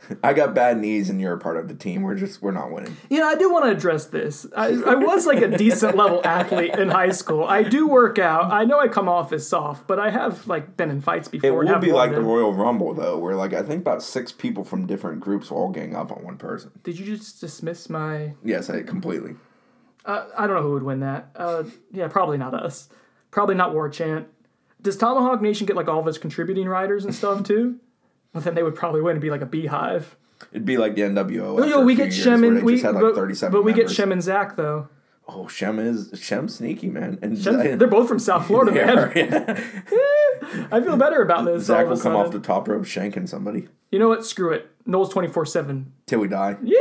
I 0.23 0.33
got 0.33 0.53
bad 0.53 0.79
knees, 0.79 1.09
and 1.09 1.19
you're 1.19 1.33
a 1.33 1.39
part 1.39 1.57
of 1.57 1.67
the 1.67 1.73
team. 1.73 2.01
We're 2.03 2.15
just 2.15 2.41
we're 2.41 2.51
not 2.51 2.71
winning. 2.71 2.95
You 3.09 3.19
know, 3.19 3.27
I 3.27 3.35
do 3.35 3.51
want 3.51 3.65
to 3.65 3.71
address 3.71 4.05
this. 4.05 4.45
I, 4.55 4.67
I 4.67 4.95
was 4.95 5.25
like 5.25 5.41
a 5.41 5.57
decent 5.57 5.95
level 5.95 6.21
athlete 6.23 6.75
in 6.75 6.89
high 6.89 7.11
school. 7.11 7.43
I 7.43 7.63
do 7.63 7.87
work 7.87 8.19
out. 8.19 8.51
I 8.51 8.65
know 8.65 8.79
I 8.79 8.87
come 8.87 9.09
off 9.09 9.33
as 9.33 9.47
soft, 9.47 9.87
but 9.87 9.99
I 9.99 10.09
have 10.09 10.47
like 10.47 10.77
been 10.77 10.89
in 10.89 11.01
fights 11.01 11.27
before. 11.27 11.63
It 11.63 11.67
and 11.67 11.75
will 11.75 11.79
be 11.79 11.91
like 11.91 12.11
the. 12.11 12.21
Royal 12.21 12.53
Rumble, 12.53 12.93
though, 12.93 13.17
where 13.17 13.35
like 13.35 13.53
I 13.53 13.63
think 13.63 13.81
about 13.81 14.03
six 14.03 14.31
people 14.31 14.63
from 14.63 14.85
different 14.85 15.19
groups 15.19 15.49
will 15.49 15.57
all 15.57 15.69
gang 15.69 15.95
up 15.95 16.11
on 16.11 16.23
one 16.23 16.37
person. 16.37 16.71
Did 16.83 16.99
you 16.99 17.05
just 17.05 17.39
dismiss 17.41 17.89
my? 17.89 18.33
Yes, 18.43 18.69
I 18.69 18.83
completely. 18.83 19.35
Uh, 20.05 20.25
I 20.37 20.47
don't 20.47 20.55
know 20.55 20.63
who 20.63 20.73
would 20.73 20.83
win 20.83 21.01
that. 21.01 21.29
Uh, 21.35 21.63
yeah, 21.91 22.07
probably 22.07 22.37
not 22.37 22.53
us. 22.53 22.89
Probably 23.31 23.55
not 23.55 23.73
War 23.73 23.89
Chant. 23.89 24.27
Does 24.81 24.97
Tomahawk 24.97 25.41
Nation 25.41 25.67
get 25.67 25.75
like 25.75 25.87
all 25.87 25.99
of 25.99 26.07
its 26.07 26.17
contributing 26.17 26.67
riders 26.67 27.05
and 27.05 27.13
stuff 27.13 27.43
too? 27.43 27.79
Well, 28.33 28.41
then 28.41 28.55
they 28.55 28.63
would 28.63 28.75
probably 28.75 29.01
win 29.01 29.13
and 29.13 29.21
be 29.21 29.31
like 29.31 29.41
a 29.41 29.45
beehive. 29.45 30.15
It'd 30.51 30.65
be 30.65 30.77
like 30.77 30.95
the 30.95 31.01
NWO. 31.01 31.57
No, 31.57 31.65
yo, 31.65 31.81
we 31.81 31.95
get 31.95 32.13
Shem 32.13 32.43
and 32.43 32.63
we, 32.63 32.81
like, 32.81 32.93
but, 32.93 33.15
37 33.15 33.51
but 33.51 33.63
we 33.63 33.73
get. 33.73 33.89
Shem 33.89 34.11
and 34.11 34.21
Zach 34.21 34.55
though. 34.55 34.87
Oh, 35.27 35.47
Shem 35.47 35.77
is 35.79 36.11
Shem 36.19 36.47
sneaky, 36.47 36.89
man. 36.89 37.19
And 37.21 37.37
Shem, 37.37 37.77
they're 37.77 37.87
both 37.87 38.07
from 38.07 38.19
South 38.19 38.47
Florida, 38.47 38.71
man. 38.85 39.11
Yeah. 39.15 40.67
I 40.71 40.81
feel 40.81 40.97
better 40.97 41.21
about 41.21 41.45
this. 41.45 41.65
Zach 41.65 41.87
will 41.87 41.99
come 41.99 42.15
off 42.15 42.31
the 42.31 42.39
top 42.39 42.67
rope 42.67 42.83
shanking 42.85 43.27
somebody 43.27 43.67
You 43.91 43.99
know 43.99 44.07
what? 44.07 44.25
Screw 44.25 44.51
it. 44.53 44.69
Noles 44.87 45.11
twenty 45.11 45.27
four 45.27 45.45
seven. 45.45 45.91
till 46.07 46.19
we 46.19 46.27
die. 46.27 46.57
Yeah. 46.63 46.77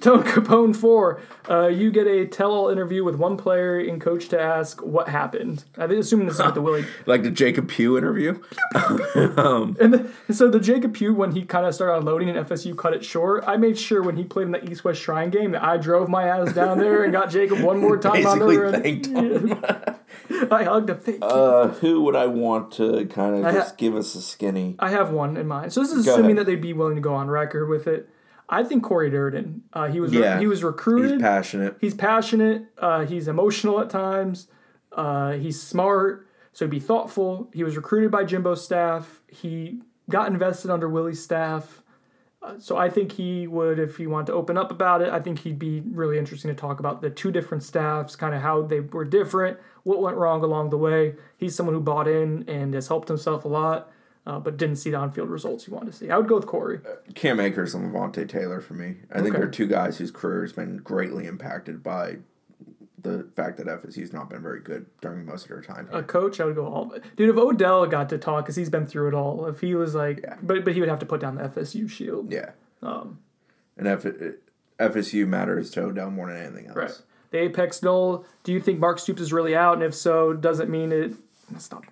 Tone 0.00 0.22
Capone 0.22 0.74
four. 0.74 1.20
Uh, 1.50 1.66
you 1.66 1.90
get 1.90 2.06
a 2.06 2.24
tell-all 2.26 2.68
interview 2.68 3.02
with 3.02 3.16
one 3.16 3.36
player 3.36 3.78
and 3.80 4.00
coach 4.00 4.28
to 4.28 4.40
ask 4.40 4.80
what 4.80 5.08
happened. 5.08 5.64
I 5.76 5.86
think 5.88 6.00
assuming 6.00 6.26
this 6.28 6.38
is 6.38 6.44
with 6.44 6.54
the 6.54 6.62
Willie. 6.62 6.84
Like 7.06 7.24
the 7.24 7.30
Jacob 7.32 7.68
Pugh 7.68 7.98
interview. 7.98 8.40
And, 9.14 9.92
the, 9.94 10.10
and 10.28 10.36
so 10.36 10.48
the 10.48 10.60
Jacob 10.60 10.94
Pugh, 10.94 11.14
when 11.14 11.32
he 11.32 11.42
kind 11.44 11.66
of 11.66 11.74
started 11.74 11.98
unloading 11.98 12.28
and 12.28 12.46
FSU 12.46 12.76
cut 12.76 12.94
it 12.94 13.04
short, 13.04 13.44
I 13.46 13.56
made 13.56 13.78
sure 13.78 14.02
when 14.02 14.16
he 14.16 14.24
played 14.24 14.46
in 14.46 14.52
the 14.52 14.70
East 14.70 14.84
West 14.84 15.00
Shrine 15.00 15.30
game 15.30 15.52
that 15.52 15.62
I 15.62 15.76
drove 15.76 16.08
my 16.08 16.28
ass 16.28 16.52
down 16.52 16.78
there 16.78 17.02
and 17.04 17.12
got 17.12 17.30
Jacob 17.30 17.60
one 17.60 17.78
more 17.80 17.96
time 17.98 18.26
on 18.26 18.38
the 18.38 18.46
Basically 18.46 18.80
thanked 18.80 19.06
him. 20.40 20.52
I 20.52 20.64
hugged 20.64 20.90
him. 20.90 20.98
Thank. 20.98 21.18
Uh, 21.22 21.68
who 21.68 22.02
would 22.02 22.16
I 22.16 22.26
want 22.26 22.72
to 22.72 23.06
kind 23.06 23.36
of 23.36 23.44
ha- 23.44 23.52
just 23.52 23.76
give 23.78 23.94
us 23.96 24.14
a 24.14 24.22
skinny? 24.22 24.76
I 24.78 24.90
have 24.90 25.10
one 25.10 25.36
in 25.36 25.46
mind. 25.46 25.72
So 25.72 25.80
this 25.80 25.92
is 25.92 26.04
Go 26.06 26.12
assuming 26.12 26.32
ahead. 26.32 26.46
that 26.46 26.50
they'd 26.50 26.60
be 26.62 26.72
willing 26.72 26.94
to 26.96 27.02
go 27.02 27.14
on 27.14 27.28
record 27.28 27.68
with 27.68 27.86
it. 27.86 28.08
I 28.52 28.62
think 28.64 28.84
Cory 28.84 29.08
Durden. 29.08 29.62
Uh, 29.72 29.88
he 29.88 29.98
was 29.98 30.12
Yeah, 30.12 30.38
he 30.38 30.46
was 30.46 30.62
recruited. 30.62 31.12
He's 31.12 31.22
passionate. 31.22 31.76
He's 31.80 31.94
passionate. 31.94 32.66
Uh, 32.76 33.06
he's 33.06 33.26
emotional 33.26 33.80
at 33.80 33.88
times. 33.88 34.46
Uh, 34.92 35.32
he's 35.32 35.60
smart. 35.60 36.28
So 36.52 36.68
be 36.68 36.78
thoughtful. 36.78 37.50
He 37.54 37.64
was 37.64 37.76
recruited 37.76 38.10
by 38.10 38.24
Jimbo's 38.24 38.62
staff. 38.62 39.22
He 39.26 39.80
got 40.10 40.28
invested 40.28 40.70
under 40.70 40.86
Willie's 40.86 41.22
staff. 41.22 41.82
Uh, 42.42 42.58
so 42.58 42.76
I 42.76 42.90
think 42.90 43.12
he 43.12 43.46
would, 43.46 43.78
if 43.78 43.96
he 43.96 44.06
wanted 44.06 44.26
to 44.26 44.32
open 44.34 44.58
up 44.58 44.70
about 44.70 45.00
it, 45.00 45.08
I 45.08 45.20
think 45.20 45.38
he'd 45.38 45.58
be 45.58 45.80
really 45.80 46.18
interesting 46.18 46.50
to 46.50 46.54
talk 46.54 46.78
about 46.78 47.00
the 47.00 47.08
two 47.08 47.30
different 47.30 47.62
staffs, 47.62 48.16
kind 48.16 48.34
of 48.34 48.42
how 48.42 48.62
they 48.62 48.80
were 48.80 49.06
different, 49.06 49.58
what 49.84 50.02
went 50.02 50.18
wrong 50.18 50.42
along 50.42 50.68
the 50.68 50.76
way. 50.76 51.14
He's 51.38 51.54
someone 51.54 51.74
who 51.74 51.80
bought 51.80 52.06
in 52.08 52.44
and 52.48 52.74
has 52.74 52.88
helped 52.88 53.08
himself 53.08 53.46
a 53.46 53.48
lot, 53.48 53.90
uh, 54.26 54.38
but 54.38 54.56
didn't 54.56 54.76
see 54.76 54.90
the 54.90 54.96
on-field 54.96 55.28
results 55.28 55.66
you 55.66 55.74
wanted 55.74 55.90
to 55.92 55.96
see. 55.96 56.10
I 56.10 56.16
would 56.16 56.28
go 56.28 56.36
with 56.36 56.46
Corey. 56.46 56.80
Cam 57.14 57.40
Akers 57.40 57.74
and 57.74 57.92
Levonta 57.92 58.28
Taylor 58.28 58.60
for 58.60 58.74
me. 58.74 58.96
I 59.10 59.16
think 59.16 59.30
Okay. 59.30 59.38
they're 59.38 59.48
two 59.50 59.66
guys 59.66 59.98
whose 59.98 60.10
career 60.10 60.42
has 60.42 60.52
been 60.52 60.76
greatly 60.78 61.26
impacted 61.26 61.82
by 61.82 62.18
the 63.00 63.28
fact 63.34 63.56
that 63.56 63.66
FSU's 63.66 64.12
not 64.12 64.30
been 64.30 64.40
very 64.42 64.60
good 64.60 64.86
during 65.00 65.26
most 65.26 65.42
of 65.42 65.48
their 65.48 65.60
time. 65.60 65.88
A 65.92 66.04
coach, 66.04 66.38
I 66.40 66.44
would 66.44 66.54
go 66.54 66.66
all. 66.66 66.94
Dude, 67.16 67.30
if 67.30 67.36
Odell 67.36 67.84
got 67.86 68.08
to 68.10 68.18
talk, 68.18 68.44
because 68.44 68.54
he's 68.54 68.70
been 68.70 68.86
through 68.86 69.08
it 69.08 69.14
all. 69.14 69.46
If 69.46 69.60
he 69.60 69.74
was 69.74 69.94
like, 69.96 70.20
yeah. 70.22 70.36
but 70.40 70.64
but 70.64 70.74
he 70.74 70.80
would 70.80 70.88
have 70.88 71.00
to 71.00 71.06
put 71.06 71.20
down 71.20 71.34
the 71.34 71.42
FSU 71.48 71.90
shield. 71.90 72.30
Yeah. 72.32 72.50
Um, 72.80 73.18
and 73.76 73.88
F- 73.88 74.04
FSU 74.78 75.26
matters 75.26 75.70
to 75.72 75.82
Odell 75.82 76.10
more 76.12 76.28
than 76.28 76.36
anything 76.36 76.66
else. 76.66 76.76
Right. 76.76 77.02
The 77.32 77.38
Apex 77.38 77.82
Nole. 77.82 78.24
Do 78.44 78.52
you 78.52 78.60
think 78.60 78.78
Mark 78.78 79.00
Stoops 79.00 79.20
is 79.20 79.32
really 79.32 79.56
out? 79.56 79.74
And 79.74 79.82
if 79.82 79.94
so, 79.96 80.32
does 80.32 80.60
it 80.60 80.68
mean 80.68 80.92
it? 80.92 81.14
Stop 81.58 81.82
doing 81.82 81.91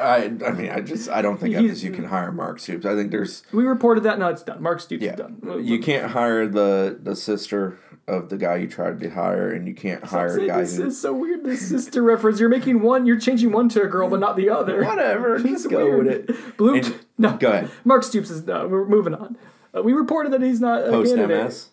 I, 0.00 0.32
I 0.46 0.50
mean, 0.52 0.70
I 0.70 0.80
just 0.80 1.08
I 1.08 1.22
don't 1.22 1.38
think 1.38 1.56
He's- 1.56 1.82
you 1.82 1.90
can 1.90 2.04
hire 2.04 2.32
Mark 2.32 2.58
Stoops. 2.60 2.84
I 2.86 2.94
think 2.94 3.10
there's 3.10 3.42
We 3.52 3.64
reported 3.64 4.04
that. 4.04 4.18
No, 4.18 4.28
it's 4.28 4.42
done. 4.42 4.62
Mark 4.62 4.80
Stoops 4.80 5.02
yeah, 5.02 5.12
is 5.12 5.16
done. 5.18 5.60
you 5.64 5.78
can't 5.80 6.10
hire 6.12 6.46
the 6.46 6.98
the 7.00 7.14
sister 7.16 7.78
of 8.08 8.28
the 8.30 8.36
guy 8.36 8.56
you 8.56 8.66
tried 8.66 8.98
to 9.00 9.10
hire, 9.10 9.50
and 9.52 9.68
you 9.68 9.74
can't 9.74 10.02
hire 10.04 10.36
a 10.38 10.46
guy 10.46 10.60
This 10.62 10.76
who 10.76 10.86
is 10.86 11.00
so 11.00 11.12
weird. 11.12 11.44
This 11.44 11.68
sister 11.68 12.02
reference. 12.02 12.40
You're 12.40 12.48
making 12.48 12.82
one. 12.82 13.06
You're 13.06 13.20
changing 13.20 13.52
one 13.52 13.68
to 13.70 13.82
a 13.82 13.86
girl, 13.86 14.08
but 14.08 14.18
not 14.20 14.36
the 14.36 14.50
other. 14.50 14.84
whatever. 14.84 15.38
Just 15.42 15.70
go 15.70 15.84
weird. 15.84 16.04
with 16.06 16.30
it. 16.30 16.56
Blue. 16.56 16.76
And- 16.76 16.98
no, 17.18 17.36
Go 17.36 17.50
ahead. 17.50 17.70
Mark 17.84 18.02
Stoops 18.02 18.30
is 18.30 18.44
no. 18.46 18.66
We're 18.66 18.84
moving 18.86 19.14
on. 19.14 19.36
Uh, 19.76 19.82
we 19.82 19.92
reported 19.92 20.32
that 20.32 20.42
he's 20.42 20.60
not 20.60 20.82
a 20.86 20.90
Post 20.90 21.14
candidate. 21.14 21.44
MS. 21.44 21.68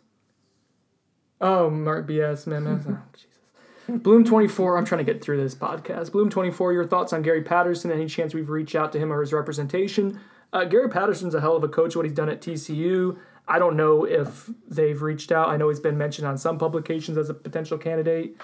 Oh, 1.42 1.70
Mark 1.70 2.08
BS, 2.08 2.46
man. 2.48 2.64
man. 2.66 2.86
Oh, 2.88 2.98
Jesus. 3.14 3.28
Bloom 3.98 4.24
24, 4.24 4.78
I'm 4.78 4.86
trying 4.86 5.04
to 5.04 5.12
get 5.14 5.24
through 5.24 5.42
this 5.42 5.56
podcast. 5.56 6.12
Bloom 6.12 6.30
24, 6.30 6.74
your 6.74 6.86
thoughts 6.86 7.12
on 7.12 7.24
Gary 7.24 7.42
Patterson? 7.42 7.92
Any 7.92 8.06
chance 8.06 8.34
we've 8.34 8.50
reached 8.50 8.76
out 8.76 8.92
to 8.92 9.00
him 9.00 9.12
or 9.12 9.22
his 9.22 9.34
representation? 9.34 10.20
Uh, 10.54 10.66
Gary 10.66 10.90
Patterson's 10.90 11.34
a 11.34 11.42
hell 11.42 11.56
of 11.56 11.64
a 11.64 11.68
coach, 11.68 11.96
what 11.96 12.06
he's 12.06 12.14
done 12.14 12.30
at 12.30 12.42
TCU. 12.42 13.18
I 13.48 13.58
don't 13.58 13.76
know 13.76 14.06
if 14.06 14.50
they've 14.68 15.02
reached 15.02 15.32
out. 15.32 15.50
I 15.50 15.58
know 15.58 15.70
he's 15.70 15.80
been 15.80 15.98
mentioned 15.98 16.28
on 16.28 16.38
some 16.38 16.60
publications 16.60 17.18
as 17.18 17.30
a 17.30 17.34
potential 17.34 17.80
candidate. 17.80 18.38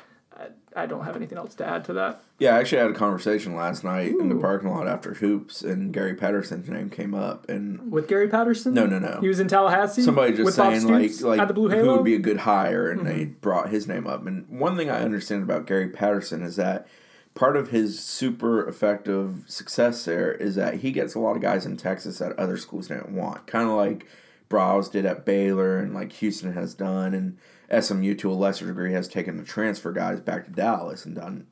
I, 0.75 0.85
don't 0.85 1.05
have 1.05 1.15
anything 1.15 1.37
else 1.37 1.55
to 1.55 1.65
add 1.65 1.85
to 1.85 1.93
that. 1.93 2.21
Yeah, 2.39 2.55
I 2.55 2.59
actually 2.59 2.79
had 2.79 2.91
a 2.91 2.93
conversation 2.93 3.55
last 3.55 3.83
night 3.83 4.11
in 4.11 4.29
the 4.29 4.35
parking 4.35 4.69
lot 4.69 4.87
after 4.87 5.13
hoops, 5.13 5.61
and 5.61 5.93
Gary 5.93 6.15
Patterson's 6.15 6.69
name 6.69 6.89
came 6.89 7.13
up, 7.13 7.47
and 7.49 7.91
With 7.91 8.07
Gary 8.07 8.27
Patterson? 8.27 8.73
No, 8.73 8.85
no, 8.85 8.99
no. 8.99 9.19
He 9.21 9.27
was 9.27 9.39
in 9.39 9.47
Tallahassee? 9.47 10.01
somebody 10.01 10.33
just 10.33 10.43
with 10.45 10.55
saying 10.55 10.87
like 10.87 11.21
like 11.21 11.39
at 11.39 11.47
the 11.47 11.53
Blue 11.53 11.69
who 11.69 11.75
Halo? 11.75 11.87
Mm-hmm. 11.87 11.95
would 11.97 12.05
be 12.05 12.15
a 12.15 12.19
good 12.19 12.39
hire, 12.39 12.89
and 12.89 13.05
they 13.05 13.25
brought 13.25 13.69
his 13.69 13.87
name 13.87 14.05
up. 14.05 14.25
And 14.25 14.47
one 14.49 14.75
thing 14.75 14.89
I 14.89 15.01
understand 15.01 15.43
about 15.43 15.65
Gary 15.65 15.89
Patterson 15.89 16.41
is 16.43 16.55
that 16.57 16.87
part 17.35 17.57
of 17.57 17.69
his 17.69 17.99
super 17.99 18.67
effective 18.67 19.43
success 19.47 20.05
there 20.05 20.31
is 20.31 20.55
that 20.55 20.75
he 20.75 20.91
gets 20.91 21.15
a 21.15 21.19
lot 21.19 21.35
of 21.35 21.41
guys 21.41 21.65
in 21.65 21.77
Texas 21.77 22.19
that 22.19 22.37
other 22.39 22.57
schools 22.57 22.87
didn't 22.87 23.11
want, 23.11 23.45
kind 23.47 23.69
of 23.69 23.75
like 23.75 24.07
Briles 24.49 24.91
did 24.91 25.05
at 25.05 25.25
Baylor, 25.25 25.77
and 25.77 25.93
like 25.93 26.11
Houston 26.13 26.53
has 26.53 26.73
done, 26.73 27.13
and 27.13 27.37
SMU 27.71 28.15
to 28.15 28.31
a 28.31 28.33
lesser 28.33 28.67
degree 28.67 28.93
has 28.93 29.07
taken 29.07 29.37
the 29.37 29.43
transfer 29.43 29.91
guys 29.91 30.19
back 30.19 30.45
to 30.45 30.51
Dallas 30.51 31.05
and 31.05 31.15
done 31.15 31.47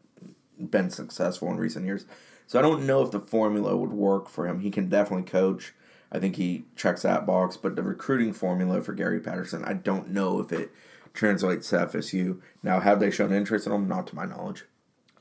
been 0.59 0.89
successful 0.89 1.49
in 1.49 1.57
recent 1.57 1.85
years. 1.85 2.05
So 2.47 2.59
I 2.59 2.61
don't 2.61 2.85
know 2.85 3.01
if 3.01 3.11
the 3.11 3.19
formula 3.19 3.75
would 3.75 3.91
work 3.91 4.29
for 4.29 4.47
him. 4.47 4.59
He 4.59 4.71
can 4.71 4.89
definitely 4.89 5.25
coach. 5.25 5.73
I 6.11 6.19
think 6.19 6.35
he 6.35 6.65
checks 6.75 7.01
that 7.01 7.25
box, 7.25 7.57
but 7.57 7.75
the 7.75 7.83
recruiting 7.83 8.33
formula 8.33 8.81
for 8.81 8.93
Gary 8.93 9.19
Patterson, 9.19 9.63
I 9.65 9.73
don't 9.73 10.09
know 10.09 10.39
if 10.39 10.51
it 10.51 10.71
translates 11.13 11.69
to 11.69 11.77
FSU. 11.77 12.39
Now, 12.61 12.79
have 12.79 12.99
they 12.99 13.09
shown 13.09 13.33
interest 13.33 13.65
in 13.65 13.73
him? 13.73 13.87
Not 13.87 14.07
to 14.07 14.15
my 14.15 14.25
knowledge. 14.25 14.65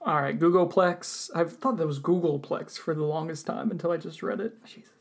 All 0.02 0.20
right, 0.20 0.38
Googleplex. 0.38 1.30
I've 1.34 1.52
thought 1.52 1.76
that 1.76 1.86
was 1.86 2.00
Googleplex 2.00 2.78
for 2.78 2.94
the 2.94 3.04
longest 3.04 3.46
time 3.46 3.70
until 3.70 3.92
I 3.92 3.96
just 3.96 4.22
read 4.22 4.40
it. 4.40 4.62
Jesus. 4.64 4.91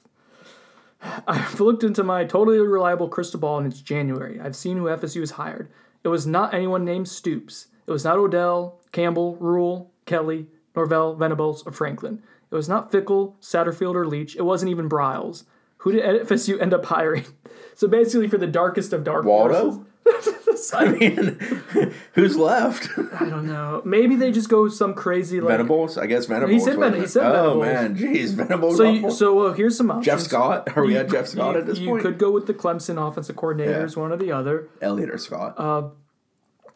I've 1.27 1.59
looked 1.59 1.83
into 1.83 2.03
my 2.03 2.25
totally 2.25 2.59
reliable 2.59 3.09
crystal 3.09 3.39
ball 3.39 3.57
and 3.57 3.67
it's 3.71 3.81
January. 3.81 4.39
I've 4.39 4.55
seen 4.55 4.77
who 4.77 4.85
FSU 4.85 5.19
has 5.21 5.31
hired. 5.31 5.69
It 6.03 6.07
was 6.09 6.27
not 6.27 6.53
anyone 6.53 6.85
named 6.85 7.07
Stoops. 7.07 7.67
It 7.87 7.91
was 7.91 8.03
not 8.03 8.17
Odell, 8.17 8.79
Campbell, 8.91 9.35
Rhule, 9.37 9.91
Kelly, 10.05 10.47
Norvell, 10.75 11.15
Venables, 11.15 11.63
or 11.65 11.71
Franklin. 11.71 12.21
It 12.51 12.55
was 12.55 12.69
not 12.69 12.91
Fickell, 12.91 13.33
Satterfield, 13.41 13.95
or 13.95 14.05
Leach. 14.05 14.35
It 14.35 14.43
wasn't 14.43 14.71
even 14.71 14.89
Briles. 14.89 15.43
Who 15.77 15.91
did 15.93 16.27
FSU 16.27 16.61
end 16.61 16.73
up 16.73 16.85
hiring? 16.85 17.25
So 17.73 17.87
basically, 17.87 18.27
for 18.27 18.37
the 18.37 18.47
darkest 18.47 18.93
of 18.93 19.03
dark 19.03 19.25
Waldo? 19.25 19.85
horses- 20.05 20.35
I 20.73 20.89
mean, 20.89 21.39
who's 22.13 22.37
left? 22.37 22.89
I 23.19 23.29
don't 23.29 23.47
know. 23.47 23.81
Maybe 23.85 24.15
they 24.15 24.31
just 24.31 24.49
go 24.49 24.67
some 24.69 24.93
crazy 24.93 25.39
like. 25.41 25.49
Venables? 25.49 25.97
I 25.97 26.05
guess 26.05 26.25
Venables. 26.25 26.51
He 26.51 26.59
said 26.59 26.77
Ven- 26.79 26.93
he 26.99 27.07
said 27.07 27.23
Oh, 27.25 27.61
man. 27.61 27.95
Jeez, 27.97 28.33
Venables. 28.33 28.77
So, 28.77 28.83
you, 28.83 29.11
so 29.11 29.53
here's 29.53 29.75
some 29.77 29.89
options. 29.91 30.05
Jeff 30.05 30.19
Scott? 30.21 30.75
Are 30.77 30.85
we 30.85 30.95
at 30.97 31.09
Jeff 31.09 31.27
Scott 31.27 31.55
you, 31.55 31.61
at 31.61 31.65
this 31.67 31.79
you 31.79 31.89
point? 31.89 32.03
You 32.03 32.09
could 32.09 32.19
go 32.19 32.31
with 32.31 32.47
the 32.47 32.53
Clemson 32.53 32.97
offensive 33.05 33.35
coordinators, 33.35 33.95
Yeah. 33.95 34.01
one 34.01 34.11
or 34.11 34.17
the 34.17 34.31
other. 34.31 34.67
Elliott 34.81 35.09
or 35.09 35.17
Scott? 35.17 35.55
Uh, 35.57 35.89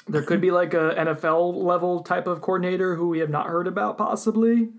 There 0.07 0.21
could 0.23 0.41
be 0.41 0.51
like 0.51 0.73
a 0.73 0.93
NFL 0.97 1.55
level 1.63 2.01
type 2.01 2.27
of 2.27 2.41
coordinator 2.41 2.95
who 2.95 3.09
we 3.09 3.19
have 3.19 3.29
not 3.29 3.47
heard 3.47 3.67
about, 3.67 3.97
possibly. 3.97 4.69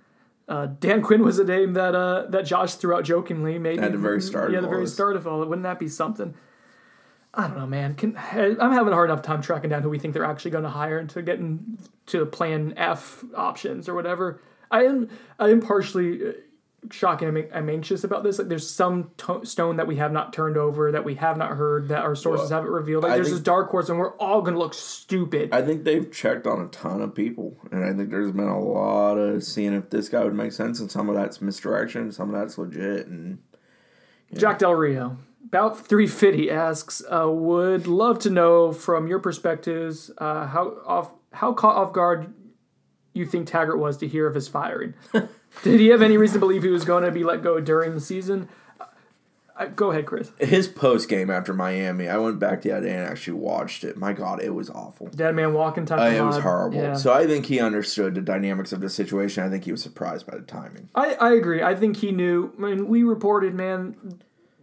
Uh, 0.48 0.66
Dan 0.78 1.02
Quinn 1.02 1.24
was 1.24 1.40
a 1.40 1.44
name 1.44 1.72
that 1.72 1.96
uh, 1.96 2.26
that 2.28 2.46
Josh 2.46 2.74
threw 2.74 2.94
out 2.94 3.02
jokingly. 3.02 3.58
Maybe 3.58 3.82
At 3.82 3.90
the 3.90 3.98
very 3.98 4.20
start 4.22 4.52
Yeah, 4.52 4.58
of 4.58 4.62
the 4.62 4.68
very 4.70 4.86
start 4.86 5.16
of 5.16 5.26
all 5.26 5.42
it. 5.42 5.48
Wouldn't 5.48 5.64
that 5.64 5.80
be 5.80 5.88
something? 5.88 6.34
I 7.38 7.48
don't 7.48 7.58
know, 7.58 7.66
man. 7.66 7.94
Can, 7.94 8.16
I'm 8.16 8.72
having 8.72 8.92
a 8.92 8.96
hard 8.96 9.10
enough 9.10 9.22
time 9.22 9.42
tracking 9.42 9.68
down 9.70 9.82
who 9.82 9.90
we 9.90 9.98
think 9.98 10.14
they're 10.14 10.24
actually 10.24 10.52
going 10.52 10.64
to 10.64 10.70
hire 10.70 10.98
and 10.98 11.10
to 11.10 11.20
get 11.22 11.38
into 11.38 12.24
Plan 12.26 12.72
F 12.76 13.22
options 13.34 13.88
or 13.88 13.94
whatever. 13.94 14.40
I 14.70 14.84
am 14.84 15.10
I 15.38 15.50
am 15.50 15.60
partially 15.60 16.28
uh, 16.28 16.32
shocking. 16.90 17.28
I'm, 17.28 17.36
I'm 17.52 17.68
anxious 17.68 18.04
about 18.04 18.24
this. 18.24 18.38
Like, 18.38 18.48
there's 18.48 18.68
some 18.68 19.10
to- 19.18 19.44
stone 19.44 19.76
that 19.76 19.86
we 19.86 19.96
have 19.96 20.12
not 20.12 20.32
turned 20.32 20.56
over, 20.56 20.90
that 20.92 21.04
we 21.04 21.14
have 21.16 21.36
not 21.36 21.50
heard, 21.58 21.88
that 21.88 22.02
our 22.02 22.14
sources 22.16 22.50
Well, 22.50 22.60
haven't 22.62 22.72
revealed. 22.74 23.02
Like, 23.04 23.12
I 23.12 23.16
there's 23.16 23.26
think- 23.28 23.36
this 23.36 23.44
dark 23.44 23.70
horse, 23.70 23.90
and 23.90 23.98
we're 23.98 24.16
all 24.16 24.40
gonna 24.40 24.58
look 24.58 24.72
stupid. 24.74 25.50
I 25.52 25.60
think 25.62 25.84
they've 25.84 26.10
checked 26.10 26.46
on 26.46 26.60
a 26.62 26.68
ton 26.68 27.02
of 27.02 27.14
people, 27.14 27.58
and 27.70 27.84
I 27.84 27.92
think 27.92 28.08
there's 28.10 28.32
been 28.32 28.48
a 28.48 28.58
lot 28.60 29.18
of 29.18 29.44
seeing 29.44 29.74
if 29.74 29.90
this 29.90 30.08
guy 30.08 30.24
would 30.24 30.34
make 30.34 30.52
sense, 30.52 30.80
and 30.80 30.90
some 30.90 31.10
of 31.10 31.14
that's 31.14 31.42
misdirection, 31.42 32.10
some 32.12 32.34
of 32.34 32.40
that's 32.40 32.56
legit, 32.56 33.06
and 33.08 33.40
Jack 34.34 34.58
Del 34.58 34.74
Rio, 34.74 35.18
about 35.48 35.86
350 35.86 36.50
asks, 36.50 37.02
uh, 37.10 37.28
would 37.30 37.86
love 37.86 38.18
to 38.20 38.30
know 38.30 38.72
from 38.72 39.06
your 39.06 39.18
perspectives 39.18 40.10
uh, 40.18 40.46
how 40.46 40.76
off 40.84 41.10
how 41.32 41.52
caught 41.52 41.76
off 41.76 41.92
guard 41.92 42.32
you 43.12 43.24
think 43.24 43.46
Taggart 43.46 43.78
was 43.78 43.96
to 43.98 44.08
hear 44.08 44.26
of 44.26 44.34
his 44.34 44.48
firing. 44.48 44.94
Did 45.62 45.80
he 45.80 45.88
have 45.88 46.02
any 46.02 46.18
reason 46.18 46.34
to 46.34 46.40
believe 46.40 46.62
he 46.62 46.68
was 46.68 46.84
going 46.84 47.02
to 47.04 47.10
be 47.10 47.24
let 47.24 47.42
go 47.42 47.60
during 47.60 47.94
the 47.94 48.00
season? 48.00 48.48
Uh, 49.58 49.66
go 49.66 49.90
ahead, 49.90 50.04
Chris. 50.04 50.32
his 50.38 50.68
post 50.68 51.08
game 51.08 51.30
after 51.30 51.54
Miami, 51.54 52.08
I 52.08 52.18
went 52.18 52.38
back 52.38 52.60
the 52.60 52.72
other 52.72 52.86
day 52.86 52.94
and 52.94 53.08
actually 53.08 53.38
watched 53.38 53.84
it. 53.84 53.96
My 53.96 54.12
God, 54.12 54.42
it 54.42 54.54
was 54.54 54.68
awful. 54.68 55.06
Dead 55.06 55.34
man 55.34 55.54
walking 55.54 55.86
type. 55.86 55.98
Uh, 55.98 56.14
it 56.14 56.20
was 56.20 56.38
horrible. 56.38 56.76
Yeah. 56.76 56.94
So 56.94 57.14
I 57.14 57.26
think 57.26 57.46
he 57.46 57.58
understood 57.58 58.14
the 58.14 58.20
dynamics 58.20 58.72
of 58.72 58.80
the 58.80 58.90
situation. 58.90 59.44
I 59.44 59.48
think 59.48 59.64
he 59.64 59.72
was 59.72 59.82
surprised 59.82 60.26
by 60.26 60.36
the 60.36 60.44
timing. 60.44 60.90
I, 60.94 61.14
I 61.14 61.32
agree. 61.32 61.62
I 61.62 61.74
think 61.74 61.96
he 61.96 62.12
knew. 62.12 62.52
I 62.58 62.60
mean, 62.60 62.86
we 62.86 63.02
reported, 63.02 63.54
man, 63.54 64.20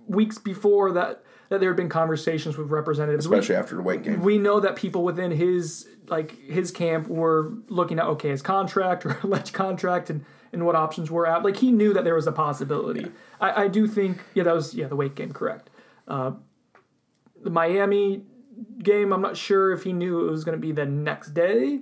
weeks 0.08 0.38
before 0.38 0.92
that 0.94 1.24
that 1.50 1.60
there 1.60 1.70
had 1.70 1.78
been 1.78 1.90
conversations 1.90 2.58
with 2.58 2.70
representatives. 2.70 3.28
We- 3.28 3.38
Especially 3.38 3.56
after 3.56 3.76
the 3.76 3.82
weight 3.84 4.04
game. 4.04 4.22
we 4.22 4.38
know 4.38 4.60
that 4.60 4.76
people 4.76 5.04
within 5.04 5.32
his 5.32 5.88
like 6.08 6.38
his 6.48 6.72
camp 6.72 7.08
were 7.08 7.54
looking 7.70 8.00
at 8.00 8.06
okay 8.06 8.30
his 8.30 8.42
contract 8.42 9.06
or 9.06 9.18
alleged 9.24 9.54
contract 9.54 10.10
and 10.10 10.26
and 10.52 10.66
what 10.66 10.76
options 10.76 11.10
were 11.10 11.26
out. 11.26 11.44
Like 11.44 11.58
he 11.58 11.72
knew 11.72 11.94
that 11.94 12.04
there 12.04 12.16
was 12.16 12.28
a 12.28 12.32
possibility. 12.32 13.12
I, 13.42 13.64
I 13.64 13.68
do 13.68 13.88
think 13.88 14.20
yeah 14.34 14.44
that 14.44 14.54
was 14.54 14.74
yeah 14.74 14.88
the 14.88 14.96
weight 14.96 15.16
game 15.16 15.32
correct. 15.34 15.70
Uh, 16.08 16.32
the 17.42 17.50
miami 17.50 18.24
game 18.80 19.12
i'm 19.12 19.22
not 19.22 19.36
sure 19.36 19.72
if 19.74 19.84
he 19.84 19.92
knew 19.92 20.26
it 20.28 20.32
was 20.32 20.44
going 20.44 20.56
to 20.58 20.62
be 20.62 20.72
the 20.72 20.86
next 20.86 21.30
day 21.34 21.80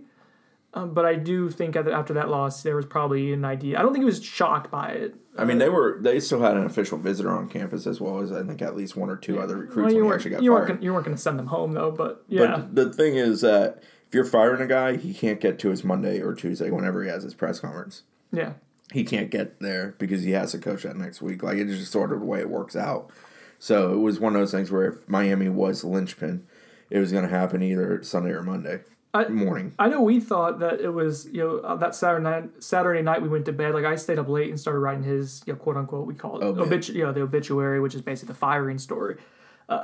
um, 0.73 0.93
but 0.93 1.05
i 1.05 1.15
do 1.15 1.49
think 1.49 1.75
after 1.75 2.13
that 2.13 2.29
loss 2.29 2.63
there 2.63 2.75
was 2.75 2.85
probably 2.85 3.33
an 3.33 3.45
idea 3.45 3.77
i 3.77 3.81
don't 3.81 3.93
think 3.93 4.01
he 4.03 4.05
was 4.05 4.23
shocked 4.23 4.71
by 4.71 4.89
it 4.89 5.15
I 5.37 5.45
mean, 5.45 5.59
they 5.59 5.69
were 5.69 5.97
they 6.01 6.19
still 6.19 6.41
had 6.41 6.57
an 6.57 6.65
official 6.65 6.97
visitor 6.97 7.31
on 7.31 7.47
campus 7.47 7.87
as 7.87 8.01
well 8.01 8.19
as 8.19 8.33
I 8.33 8.43
think 8.43 8.61
at 8.61 8.75
least 8.75 8.97
one 8.97 9.09
or 9.09 9.15
two 9.15 9.39
other 9.39 9.55
recruits 9.55 9.77
well, 9.77 9.93
you 9.93 10.03
weren't 10.03 10.15
actually 10.15 10.31
got 10.31 10.43
you 10.43 10.51
weren't 10.51 10.67
gonna, 10.67 10.81
you 10.81 10.91
weren't 10.91 11.05
going 11.05 11.15
to 11.15 11.21
send 11.21 11.39
them 11.39 11.47
home 11.47 11.71
though 11.71 11.89
but 11.89 12.25
yeah 12.27 12.57
But 12.57 12.75
the 12.75 12.91
thing 12.91 13.15
is 13.15 13.39
that 13.39 13.81
if 14.07 14.13
you're 14.13 14.25
firing 14.25 14.61
a 14.61 14.67
guy, 14.67 14.97
he 14.97 15.13
can't 15.13 15.39
get 15.39 15.57
to 15.59 15.69
his 15.69 15.85
Monday 15.85 16.19
or 16.19 16.33
Tuesday 16.33 16.69
whenever 16.69 17.01
he 17.01 17.09
has 17.09 17.23
his 17.23 17.33
press 17.33 17.61
conference. 17.61 18.03
yeah 18.33 18.53
He 18.91 19.05
can't 19.05 19.31
get 19.31 19.61
there 19.61 19.95
because 19.99 20.23
he 20.23 20.31
has 20.31 20.51
to 20.51 20.57
coach 20.57 20.83
that 20.83 20.97
next 20.97 21.21
week. 21.21 21.43
Like 21.43 21.57
it's 21.57 21.77
just 21.77 21.93
sort 21.93 22.11
of 22.11 22.19
the 22.19 22.25
way 22.25 22.41
it 22.41 22.49
works 22.49 22.75
out. 22.75 23.09
So 23.57 23.93
it 23.93 23.99
was 23.99 24.19
one 24.19 24.35
of 24.35 24.41
those 24.41 24.51
things 24.51 24.69
where 24.69 24.85
if 24.91 25.07
Miami 25.07 25.47
was 25.47 25.79
the 25.79 25.87
linchpin, 25.87 26.45
it 26.89 26.99
was 26.99 27.13
going 27.13 27.23
to 27.23 27.29
happen 27.33 27.63
either 27.63 28.03
Sunday 28.03 28.31
or 28.31 28.43
Monday. 28.43 28.81
I- 29.13 29.27
morning. 29.27 29.73
I 29.77 29.89
know 29.89 30.01
we 30.01 30.19
thought 30.19 30.59
that 30.59 30.79
it 30.79 30.89
was 30.89 31.27
you 31.31 31.39
know 31.39 31.57
uh, 31.57 31.75
that 31.75 31.95
Saturday 31.95 32.23
night. 32.23 32.63
Saturday 32.63 33.01
night 33.01 33.21
we 33.21 33.27
went 33.29 33.45
to 33.45 33.53
bed. 33.53 33.73
Like 33.73 33.85
I 33.85 33.95
stayed 33.95 34.19
up 34.19 34.29
late 34.29 34.49
and 34.49 34.59
started 34.59 34.79
writing 34.79 35.03
his 35.03 35.41
you 35.45 35.53
know 35.53 35.59
quote 35.59 35.77
unquote 35.77 36.07
we 36.07 36.13
call 36.13 36.37
it 36.39 36.43
Obit. 36.43 36.69
obitu- 36.69 36.93
you 36.95 37.03
know, 37.03 37.11
the 37.11 37.21
obituary, 37.21 37.79
which 37.79 37.95
is 37.95 38.01
basically 38.01 38.33
the 38.33 38.39
firing 38.39 38.77
story. 38.77 39.17
Uh, 39.67 39.83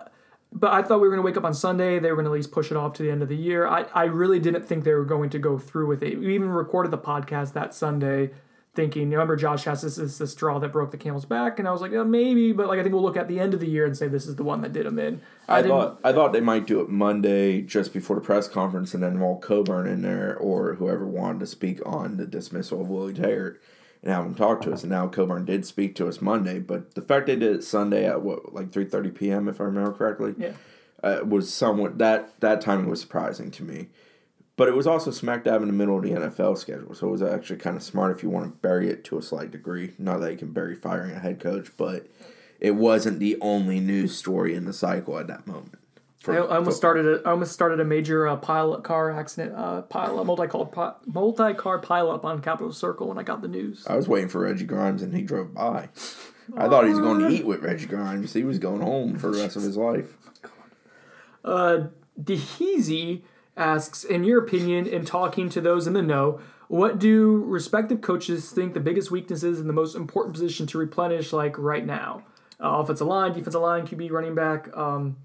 but 0.53 0.71
I 0.71 0.82
thought 0.82 1.01
we 1.01 1.09
were 1.09 1.13
going 1.15 1.21
to 1.21 1.25
wake 1.25 1.36
up 1.36 1.43
on 1.43 1.53
Sunday. 1.53 1.99
They 1.99 2.09
were 2.09 2.15
going 2.15 2.25
to 2.25 2.32
at 2.32 2.36
least 2.36 2.51
push 2.53 2.71
it 2.71 2.78
off 2.78 2.93
to 2.93 3.03
the 3.03 3.11
end 3.11 3.21
of 3.21 3.28
the 3.28 3.36
year. 3.36 3.67
I, 3.67 3.84
I 3.93 4.05
really 4.05 4.39
didn't 4.39 4.63
think 4.65 4.86
they 4.86 4.93
were 4.93 5.03
going 5.03 5.30
to 5.32 5.39
go 5.39 5.57
through 5.59 5.88
with 5.88 6.01
it. 6.01 6.17
We 6.17 6.34
even 6.36 6.47
recorded 6.49 6.91
the 6.91 6.97
podcast 6.97 7.51
that 7.53 7.73
Sunday, 7.73 8.32
thinking, 8.78 9.09
remember 9.09 9.36
Josh 9.36 9.65
has 9.65 9.82
this 9.82 9.95
this, 9.97 10.19
the 10.19 10.28
straw 10.28 10.59
that 10.59 10.71
broke 10.71 10.91
the 10.91 10.97
camel's 10.97 11.25
back, 11.25 11.57
and 11.59 11.67
I 11.67 11.71
was 11.71 11.82
like, 11.82 11.91
yeah, 11.91 12.03
maybe, 12.03 12.53
but 12.53 12.67
like 12.67 12.80
I 12.80 12.84
think 12.84 12.93
we'll 12.93 13.03
look 13.03 13.17
at 13.17 13.28
the 13.28 13.39
end 13.39 13.53
of 13.53 13.59
the 13.59 13.67
year 13.67 13.86
and 13.86 13.97
say 13.97 14.07
this 14.07 14.28
is 14.28 14.36
the 14.38 14.43
one 14.43 14.61
that 14.61 14.71
did 14.71 14.86
him 14.86 14.97
in. 14.99 15.19
I, 15.49 15.57
didn't- 15.63 15.71
thought 15.71 15.99
I 16.05 16.13
thought 16.13 16.32
they 16.32 16.39
might 16.39 16.65
do 16.67 16.80
it 16.80 16.88
Monday 16.88 17.61
just 17.61 17.91
before 17.91 18.15
the 18.15 18.21
press 18.21 18.47
conference 18.47 18.93
and 18.93 19.01
then 19.03 19.13
involve 19.13 19.41
Coburn 19.41 19.88
in 19.88 20.03
there 20.03 20.38
or 20.38 20.75
whoever 20.75 21.05
wanted 21.05 21.39
to 21.39 21.47
speak 21.47 21.82
on 21.86 22.15
the 22.17 22.28
dismissal 22.28 22.80
of 22.82 22.88
Willie 22.88 23.13
Taggart 23.13 23.59
and 24.03 24.13
have 24.13 24.25
him 24.25 24.36
talk 24.36 24.61
to 24.61 24.71
us. 24.71 24.84
And 24.84 24.91
now 24.91 25.07
Coburn 25.07 25.43
did 25.43 25.65
speak 25.65 25.95
to 25.95 26.07
us 26.07 26.21
Monday, 26.21 26.59
but 26.59 26.93
the 26.93 27.01
fact 27.01 27.25
they 27.25 27.36
did 27.36 27.55
it 27.55 27.63
Sunday 27.63 28.05
at 28.05 28.21
what 28.21 28.53
like 28.53 28.71
three 28.71 28.86
thirty 28.86 29.09
p.m. 29.09 29.49
if 29.49 29.59
I 29.59 29.63
remember 29.65 29.91
correctly, 29.91 30.36
Yeah. 30.38 30.51
uh, 31.03 31.21
was 31.25 31.51
somewhat 31.51 31.97
that 31.97 32.39
that 32.41 32.61
timing 32.61 32.89
was 32.89 33.01
surprising 33.01 33.49
to 33.51 33.63
me. 33.63 33.88
But 34.58 34.68
it 34.68 34.76
was 34.76 34.88
also 34.88 35.12
smack 35.12 35.43
dab 35.43 35.62
in 35.62 35.68
the 35.68 35.74
middle 35.74 35.97
of 35.97 36.03
the 36.03 36.10
NFL 36.10 36.58
schedule, 36.58 36.95
so 36.95 37.08
it 37.08 37.12
was 37.12 37.22
actually 37.22 37.58
kind 37.58 37.78
of 37.78 37.84
smart 37.84 38.18
if 38.18 38.24
you 38.24 38.30
want 38.30 38.45
to 38.51 38.58
bury 38.60 38.89
it 38.89 39.03
to 39.05 39.18
a 39.18 39.22
slight 39.22 39.51
degree. 39.51 39.93
Not 39.99 40.20
that 40.20 40.32
you 40.32 40.38
can 40.38 40.51
bury 40.51 40.76
firing 40.76 41.12
a 41.12 41.20
head 41.20 41.39
coach, 41.39 41.72
but 41.78 42.08
it 42.60 42.72
wasn't 42.72 43.20
the 43.20 43.38
only 43.39 43.80
news 43.80 44.18
story 44.18 44.55
in 44.55 44.66
the 44.66 44.74
cycle 44.74 45.20
at 45.20 45.28
that 45.28 45.45
moment. 45.45 45.78
for 46.18 46.34
I, 46.34 46.38
almost 46.39 46.55
football. 46.58 46.74
started 46.74 47.05
a 47.05 47.28
I 47.28 47.32
almost 47.32 47.51
started 47.51 47.80
a 47.80 47.86
major 47.86 48.28
uh, 48.28 48.36
pilot 48.36 48.84
car 48.84 49.12
accident, 49.12 49.53
uh, 49.55 49.84
pile 49.84 50.26
multi 50.26 50.47
car 50.47 50.95
multi 51.05 51.53
car 51.53 51.78
pile 51.78 52.10
up 52.10 52.26
on 52.26 52.41
Capitol 52.41 52.74
Circle 52.74 53.10
when 53.10 53.20
I 53.20 53.24
got 53.24 53.43
the 53.43 53.47
news. 53.47 53.86
I 53.86 53.95
was 53.95 54.08
waiting 54.08 54.28
for 54.28 54.41
Reggie 54.41 54.66
Grimes 54.66 55.03
and 55.03 55.14
he 55.14 55.22
drove 55.22 55.53
by. 55.53 55.89
I 56.55 56.68
thought 56.68 56.86
he 56.86 56.89
was 56.89 56.99
going 56.99 57.20
to 57.20 57.30
eat 57.30 57.45
with 57.45 57.62
Reggie 57.62 57.86
Grimes. 57.86 58.34
He 58.34 58.43
was 58.43 58.58
going 58.58 58.82
home 58.82 59.20
for 59.20 59.30
the 59.30 59.39
rest 59.39 59.55
of 59.55 59.62
his 59.62 59.78
life. 59.78 60.18
Uh, 61.43 61.88
Deheezy 62.20 63.22
asks, 63.58 64.03
in 64.03 64.24
your 64.24 64.43
opinion, 64.43 64.86
in 64.86 65.03
talking 65.03 65.49
to 65.49 65.60
those 65.62 65.88
in 65.88 65.93
the 65.93 66.01
know, 66.01 66.39
what 66.68 66.99
do 66.99 67.43
respective 67.45 68.01
coaches 68.01 68.51
think 68.51 68.74
the 68.74 68.80
biggest 68.80 69.10
weaknesses 69.10 69.60
and 69.60 69.70
the 69.70 69.74
most 69.74 69.95
important 69.95 70.34
position 70.34 70.68
to 70.68 70.78
replenish, 70.78 71.34
like 71.34 71.58
right 71.58 71.86
now? 71.86 72.24
Uh, 72.60 72.80
offensive 72.80 73.08
line, 73.08 73.34
defensive 73.34 73.62
line, 73.62 73.88
QB, 73.88 74.12
running 74.12 74.36
back, 74.36 74.76
um, 74.76 75.18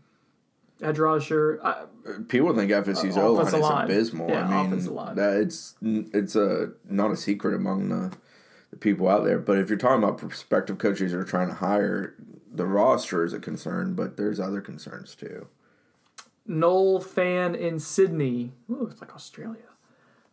edge 0.83 0.99
rusher. 0.99 1.59
I, 1.63 1.85
People 2.29 2.55
think 2.55 2.71
FSU's 2.71 3.17
Uh, 3.17 3.23
O 3.23 3.33
line 3.35 3.47
is 3.47 3.55
abysmal. 3.55 4.29
Yeah, 4.29 4.47
I 4.47 4.51
mean, 4.51 4.67
offensive 4.67 4.93
line. 4.93 5.17
that 5.17 5.37
it's 5.37 5.75
it's 5.81 6.37
a 6.37 6.73
not 6.89 7.11
a 7.11 7.17
secret 7.17 7.55
among 7.55 7.89
the, 7.89 8.13
the 8.71 8.77
people 8.77 9.09
out 9.09 9.25
there. 9.25 9.39
But 9.39 9.59
if 9.59 9.69
you're 9.69 9.79
talking 9.79 10.03
about 10.03 10.19
prospective 10.19 10.79
coaches 10.79 11.13
who 11.13 11.19
are 11.19 11.25
trying 11.25 11.49
to 11.49 11.55
hire, 11.55 12.15
the 12.53 12.67
roster 12.67 13.25
is 13.25 13.33
a 13.33 13.39
concern, 13.41 13.95
but 13.95 14.17
there's 14.17 14.39
other 14.41 14.61
concerns 14.61 15.15
too. 15.15 15.47
Nole 16.47 17.01
fan 17.01 17.55
in 17.55 17.79
Sydney. 17.79 18.53
Ooh, 18.71 18.89
it's 18.91 19.01
like 19.01 19.15
Australia. 19.15 19.63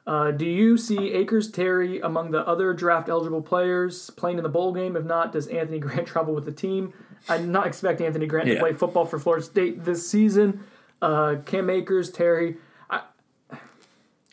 Uh, 0.07 0.31
do 0.31 0.45
you 0.45 0.75
see 0.75 1.13
Akers 1.13 1.51
Terry 1.51 1.99
among 1.99 2.31
the 2.31 2.45
other 2.47 2.73
draft 2.73 3.09
eligible 3.09 3.43
players 3.43 4.09
playing 4.11 4.37
in 4.37 4.43
the 4.43 4.49
bowl 4.49 4.73
game? 4.73 4.95
If 4.95 5.05
not, 5.05 5.31
does 5.31 5.45
Anthony 5.47 5.77
Grant 5.79 6.07
travel 6.07 6.33
with 6.33 6.45
the 6.45 6.51
team? 6.51 6.93
I 7.27 7.37
did 7.37 7.49
not 7.49 7.67
expect 7.67 8.01
Anthony 8.01 8.25
Grant 8.25 8.47
to 8.47 8.57
play 8.57 8.73
football 8.73 9.05
for 9.05 9.19
Florida 9.19 9.45
State 9.45 9.83
this 9.83 10.09
season. 10.09 10.63
Uh, 11.01 11.35
Cam 11.45 11.69
Akers, 11.69 12.09
Terry. 12.09 12.57
I, 12.89 13.01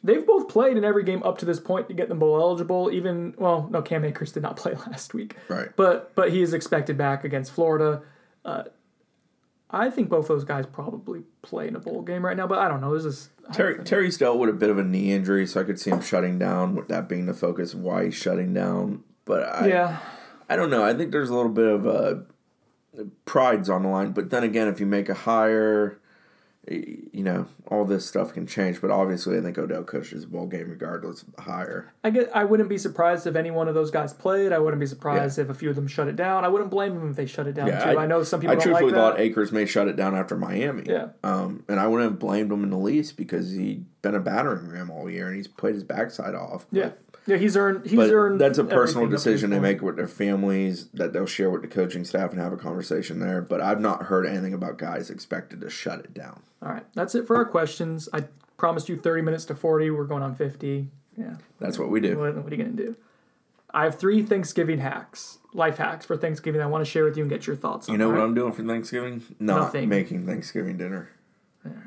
they've 0.02 0.26
both 0.26 0.48
played 0.48 0.78
in 0.78 0.84
every 0.84 1.02
game 1.04 1.22
up 1.24 1.36
to 1.38 1.44
this 1.44 1.60
point 1.60 1.88
to 1.88 1.94
get 1.94 2.08
them 2.08 2.20
bowl 2.20 2.40
eligible. 2.40 2.90
Even 2.90 3.34
well, 3.36 3.68
no, 3.70 3.82
Cam 3.82 4.04
Akers 4.04 4.32
did 4.32 4.42
not 4.42 4.56
play 4.62 4.74
last 4.74 5.12
week. 5.12 5.36
Right. 5.48 5.68
But 5.76 6.14
but 6.14 6.30
he 6.30 6.40
is 6.40 6.54
expected 6.54 6.96
back 6.96 7.24
against 7.24 7.52
Florida. 7.52 8.02
Uh, 8.46 8.64
I 9.70 9.90
think 9.90 10.08
both 10.08 10.28
those 10.28 10.44
guys 10.44 10.64
probably 10.66 11.22
play 11.42 11.68
in 11.68 11.74
a 11.74 11.80
bowl 11.80 12.02
game 12.02 12.24
right 12.24 12.36
now, 12.36 12.46
but 12.46 12.58
I 12.58 12.68
don't 12.68 12.80
know. 12.80 12.94
This 12.94 13.04
is 13.04 13.30
Terry 13.52 13.82
Terry's 13.84 14.16
dealt 14.16 14.38
with 14.38 14.50
a 14.50 14.52
bit 14.52 14.70
of 14.70 14.78
a 14.78 14.84
knee 14.84 15.12
injury, 15.12 15.46
so 15.46 15.60
I 15.60 15.64
could 15.64 15.80
see 15.80 15.90
him 15.90 16.00
shutting 16.00 16.38
down. 16.38 16.76
With 16.76 16.88
that 16.88 17.08
being 17.08 17.26
the 17.26 17.34
focus, 17.34 17.74
of 17.74 17.80
why 17.80 18.04
he's 18.04 18.14
shutting 18.14 18.54
down. 18.54 19.02
But 19.24 19.42
I, 19.42 19.66
yeah. 19.66 19.98
I 20.48 20.56
don't 20.56 20.70
know. 20.70 20.84
I 20.84 20.94
think 20.94 21.10
there's 21.10 21.30
a 21.30 21.34
little 21.34 21.50
bit 21.50 21.66
of 21.66 21.86
uh, 21.86 22.14
pride's 23.24 23.68
on 23.68 23.82
the 23.82 23.88
line. 23.88 24.12
But 24.12 24.30
then 24.30 24.44
again, 24.44 24.68
if 24.68 24.78
you 24.78 24.86
make 24.86 25.08
a 25.08 25.14
hire, 25.14 25.98
you 26.68 27.22
know, 27.22 27.46
all 27.68 27.84
this 27.84 28.06
stuff 28.06 28.34
can 28.34 28.46
change. 28.46 28.80
But 28.80 28.90
obviously, 28.90 29.38
I 29.38 29.40
think 29.40 29.58
Odell 29.58 29.84
coaches 29.84 30.24
a 30.24 30.26
bowl 30.26 30.46
game 30.46 30.68
regardless 30.68 31.22
of 31.22 31.34
the 31.34 31.42
hire. 31.42 31.92
I 32.02 32.10
get. 32.10 32.30
I 32.34 32.44
wouldn't 32.44 32.68
be 32.68 32.78
surprised 32.78 33.26
if 33.26 33.36
any 33.36 33.50
one 33.50 33.68
of 33.68 33.74
those 33.74 33.90
guys 33.90 34.12
played. 34.12 34.52
I 34.52 34.58
wouldn't 34.58 34.80
be 34.80 34.86
surprised 34.86 35.38
if 35.38 35.48
a 35.48 35.54
few 35.54 35.70
of 35.70 35.76
them 35.76 35.86
shut 35.86 36.08
it 36.08 36.16
down. 36.16 36.44
I 36.44 36.48
wouldn't 36.48 36.70
blame 36.70 36.94
them 36.94 37.10
if 37.10 37.16
they 37.16 37.26
shut 37.26 37.46
it 37.46 37.54
down 37.54 37.68
too. 37.68 37.98
I, 37.98 38.06
know 38.06 38.22
some 38.22 38.40
people 38.40 38.56
I 38.56 38.60
truthfully 38.60 38.92
like 38.92 38.94
thought. 38.94 39.20
Akers 39.20 39.52
may 39.52 39.66
shut 39.66 39.88
it 39.88 39.96
down 39.96 40.14
after 40.14 40.36
Miami. 40.36 40.84
Yeah. 40.86 41.08
Um, 41.22 41.64
and 41.68 41.78
I 41.78 41.86
wouldn't 41.86 42.10
have 42.10 42.18
blamed 42.18 42.50
him 42.50 42.64
in 42.64 42.70
the 42.70 42.78
least 42.78 43.16
because 43.16 43.52
he'd 43.52 43.86
been 44.02 44.14
a 44.14 44.20
battering 44.20 44.68
ram 44.68 44.90
all 44.90 45.10
year 45.10 45.26
and 45.26 45.36
he's 45.36 45.48
played 45.48 45.74
his 45.74 45.84
backside 45.84 46.34
off. 46.34 46.66
yeah, 46.70 46.90
yeah. 47.26 47.36
He's 47.36 47.56
earned. 47.56 47.84
He's 47.86 47.96
But 47.96 48.10
earned. 48.10 48.40
that's 48.40 48.58
a 48.58 48.64
personal 48.64 49.04
everything 49.04 49.04
up 49.04 49.08
to 49.10 49.12
this 49.16 49.24
decision 49.24 49.50
they 49.50 49.58
make 49.60 49.82
with 49.82 49.96
their 49.96 50.08
families 50.08 50.88
that 50.94 51.12
they'll 51.12 51.26
share 51.26 51.50
with 51.50 51.62
the 51.62 51.68
coaching 51.68 52.04
staff 52.04 52.30
and 52.32 52.40
have 52.40 52.52
a 52.52 52.56
conversation 52.56 53.18
there. 53.18 53.40
But 53.42 53.60
I've 53.60 53.80
not 53.80 54.04
heard 54.04 54.26
anything 54.26 54.54
about 54.54 54.78
guys 54.78 55.10
expected 55.10 55.60
to 55.60 55.70
shut 55.70 56.00
it 56.00 56.14
down. 56.14 56.42
All 56.62 56.68
right, 56.70 56.84
that's 56.94 57.14
it 57.14 57.26
for 57.26 57.36
our 57.36 57.44
questions. 57.44 58.08
I 58.12 58.24
promised 58.56 58.88
you 58.88 58.96
thirty 58.96 59.22
minutes 59.22 59.44
to 59.46 59.54
forty. 59.54 59.90
We're 59.90 60.04
going 60.04 60.22
on 60.22 60.34
fifty. 60.34 60.88
Yeah. 61.16 61.36
That's 61.60 61.78
what 61.78 61.88
we 61.90 62.00
do. 62.00 62.18
What, 62.18 62.36
what 62.36 62.52
are 62.52 62.56
you 62.56 62.62
gonna 62.62 62.76
do? 62.76 62.96
I 63.72 63.84
have 63.84 63.96
three 63.98 64.22
Thanksgiving 64.22 64.78
hacks, 64.78 65.38
life 65.52 65.76
hacks 65.78 66.06
for 66.06 66.16
Thanksgiving. 66.16 66.60
I 66.62 66.66
want 66.66 66.84
to 66.84 66.90
share 66.90 67.04
with 67.04 67.16
you 67.16 67.22
and 67.24 67.30
get 67.30 67.46
your 67.46 67.56
thoughts. 67.56 67.88
on. 67.88 67.94
You 67.94 67.98
know 67.98 68.08
what 68.08 68.16
right? 68.18 68.22
I'm 68.24 68.34
doing 68.34 68.52
for 68.52 68.62
Thanksgiving? 68.62 69.22
Not 69.38 69.56
Nothing. 69.60 69.88
making 69.88 70.24
Thanksgiving 70.26 70.76
dinner. 70.78 71.10
All 71.64 71.72
right. 71.72 71.82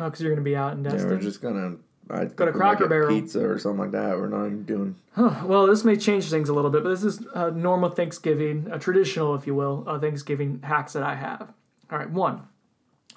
Oh, 0.00 0.04
because 0.06 0.20
you're 0.20 0.32
gonna 0.32 0.42
be 0.42 0.56
out 0.56 0.72
in 0.72 0.82
Yeah, 0.84 0.90
Destin. 0.90 1.10
we're 1.10 1.18
just 1.20 1.40
gonna 1.42 1.76
I 2.10 2.24
Go 2.26 2.46
to 2.46 2.52
Cracker 2.52 2.84
get 2.84 2.88
Barrel. 2.90 3.08
pizza 3.08 3.46
or 3.46 3.58
something 3.58 3.80
like 3.80 3.90
that. 3.92 4.16
We're 4.18 4.28
not 4.28 4.46
even 4.46 4.64
doing. 4.64 4.96
Well, 5.16 5.66
this 5.66 5.84
may 5.84 5.96
change 5.96 6.30
things 6.30 6.48
a 6.48 6.54
little 6.54 6.70
bit, 6.70 6.82
but 6.82 6.90
this 6.90 7.04
is 7.04 7.20
a 7.34 7.50
normal 7.50 7.90
Thanksgiving, 7.90 8.68
a 8.70 8.78
traditional, 8.78 9.34
if 9.34 9.46
you 9.46 9.54
will, 9.54 9.84
uh, 9.86 9.98
Thanksgiving 9.98 10.60
hacks 10.62 10.92
that 10.94 11.02
I 11.02 11.16
have. 11.16 11.52
All 11.90 11.98
right, 11.98 12.10
one. 12.10 12.42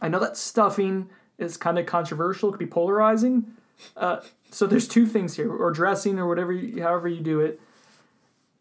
I 0.01 0.07
know 0.07 0.19
that 0.19 0.35
stuffing 0.35 1.09
is 1.37 1.57
kind 1.57 1.77
of 1.79 1.85
controversial, 1.85 2.49
it 2.49 2.53
could 2.53 2.59
be 2.59 2.65
polarizing. 2.65 3.45
Uh, 3.95 4.17
so 4.49 4.67
there's 4.67 4.87
two 4.87 5.05
things 5.05 5.35
here, 5.35 5.51
or 5.51 5.71
dressing, 5.71 6.19
or 6.19 6.27
whatever, 6.27 6.51
you, 6.51 6.81
however 6.83 7.07
you 7.07 7.21
do 7.21 7.39
it. 7.39 7.59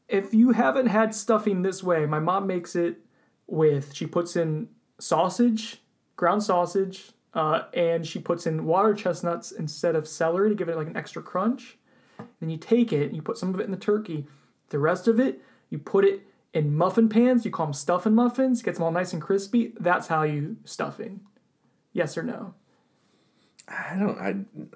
If 0.09 0.35
you 0.35 0.53
haven't 0.53 0.87
had 0.87 1.15
stuffing 1.15 1.63
this 1.63 1.83
way, 1.83 2.07
my 2.07 2.19
mom 2.21 2.47
makes 2.47 2.75
it 2.77 2.99
with 3.47 3.95
she 3.95 4.07
puts 4.07 4.37
in 4.37 4.69
sausage, 4.99 5.79
ground 6.17 6.43
sausage, 6.43 7.11
uh, 7.35 7.63
and 7.75 8.07
she 8.07 8.19
puts 8.19 8.47
in 8.47 8.65
water 8.65 8.95
chestnuts 8.95 9.53
instead 9.53 9.95
of 9.95 10.09
celery 10.09 10.49
to 10.49 10.55
give 10.55 10.69
it 10.69 10.77
like 10.77 10.89
an 10.89 10.97
extra 10.97 11.23
crunch. 11.23 11.79
Then 12.41 12.51
you 12.51 12.59
take 12.59 12.93
it, 12.93 13.13
you 13.13 13.23
put 13.23 13.39
some 13.39 13.55
of 13.55 13.61
it 13.61 13.65
in 13.65 13.71
the 13.71 13.77
turkey. 13.77 14.27
The 14.71 14.79
rest 14.79 15.09
of 15.09 15.19
it, 15.19 15.41
you 15.69 15.79
put 15.79 16.05
it 16.05 16.23
in 16.53 16.77
muffin 16.77 17.09
pans. 17.09 17.45
You 17.45 17.51
call 17.51 17.67
them 17.67 17.73
stuffing 17.73 18.15
muffins. 18.15 18.63
Gets 18.63 18.79
them 18.79 18.85
all 18.85 18.93
nice 18.93 19.13
and 19.13 19.23
crispy. 19.23 19.73
That's 19.79 20.09
how 20.09 20.23
you 20.23 20.57
stuffing. 20.65 21.21
Yes 21.93 22.17
or 22.17 22.23
no? 22.23 22.55
I 23.69 23.97
don't. 23.99 24.19
I. 24.19 24.29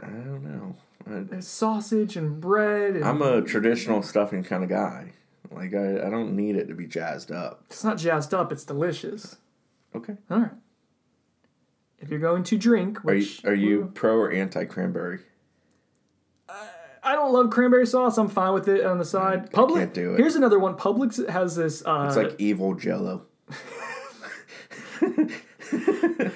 I 0.05 0.11
don't 0.11 0.45
know. 0.45 0.77
I, 1.07 1.21
There's 1.21 1.47
sausage 1.49 2.17
and 2.17 2.41
bread. 2.41 2.97
And 2.97 3.05
I'm 3.05 3.23
a 3.23 3.43
traditional 3.43 4.03
stuffing 4.03 4.45
kind 4.45 4.63
of 4.63 4.71
guy. 4.71 5.13
Like 5.51 5.75
I, 5.75 6.07
I 6.07 6.11
don't 6.11 6.35
need 6.35 6.57
it 6.57 6.69
to 6.69 6.75
be 6.75 6.87
jazzed 6.87 7.31
up. 7.31 7.65
it's 7.67 7.85
not 7.85 7.99
jazzed 7.99 8.35
up. 8.35 8.53
It's 8.53 8.65
delicious. 8.65 9.37
Okay. 9.95 10.15
All 10.31 10.41
right. 10.41 10.51
If 12.05 12.11
you're 12.11 12.21
going 12.21 12.43
to 12.45 12.59
drink, 12.59 13.03
Are 13.07 13.15
you 13.15 13.27
are 13.45 13.55
you 13.55 13.91
pro 13.95 14.15
or 14.17 14.31
anti 14.31 14.67
cranberry? 14.67 15.21
I 17.07 17.13
don't 17.15 17.33
love 17.33 17.51
cranberry 17.51 17.87
sauce. 17.87 18.17
I'm 18.19 18.29
fine 18.29 18.53
with 18.55 18.69
it 18.69 18.85
on 18.85 18.99
the 18.99 19.05
side. 19.07 19.51
Public 19.53 19.81
can't 19.81 19.95
do 19.95 20.15
it. 20.15 20.19
Here's 20.19 20.37
another 20.37 20.59
one. 20.59 20.75
Publix 20.75 21.27
has 21.29 21.57
this. 21.57 21.83
Uh, 21.85 22.05
It's 22.09 22.17
like 22.17 22.35
evil 22.39 22.75
Jello. 22.75 23.23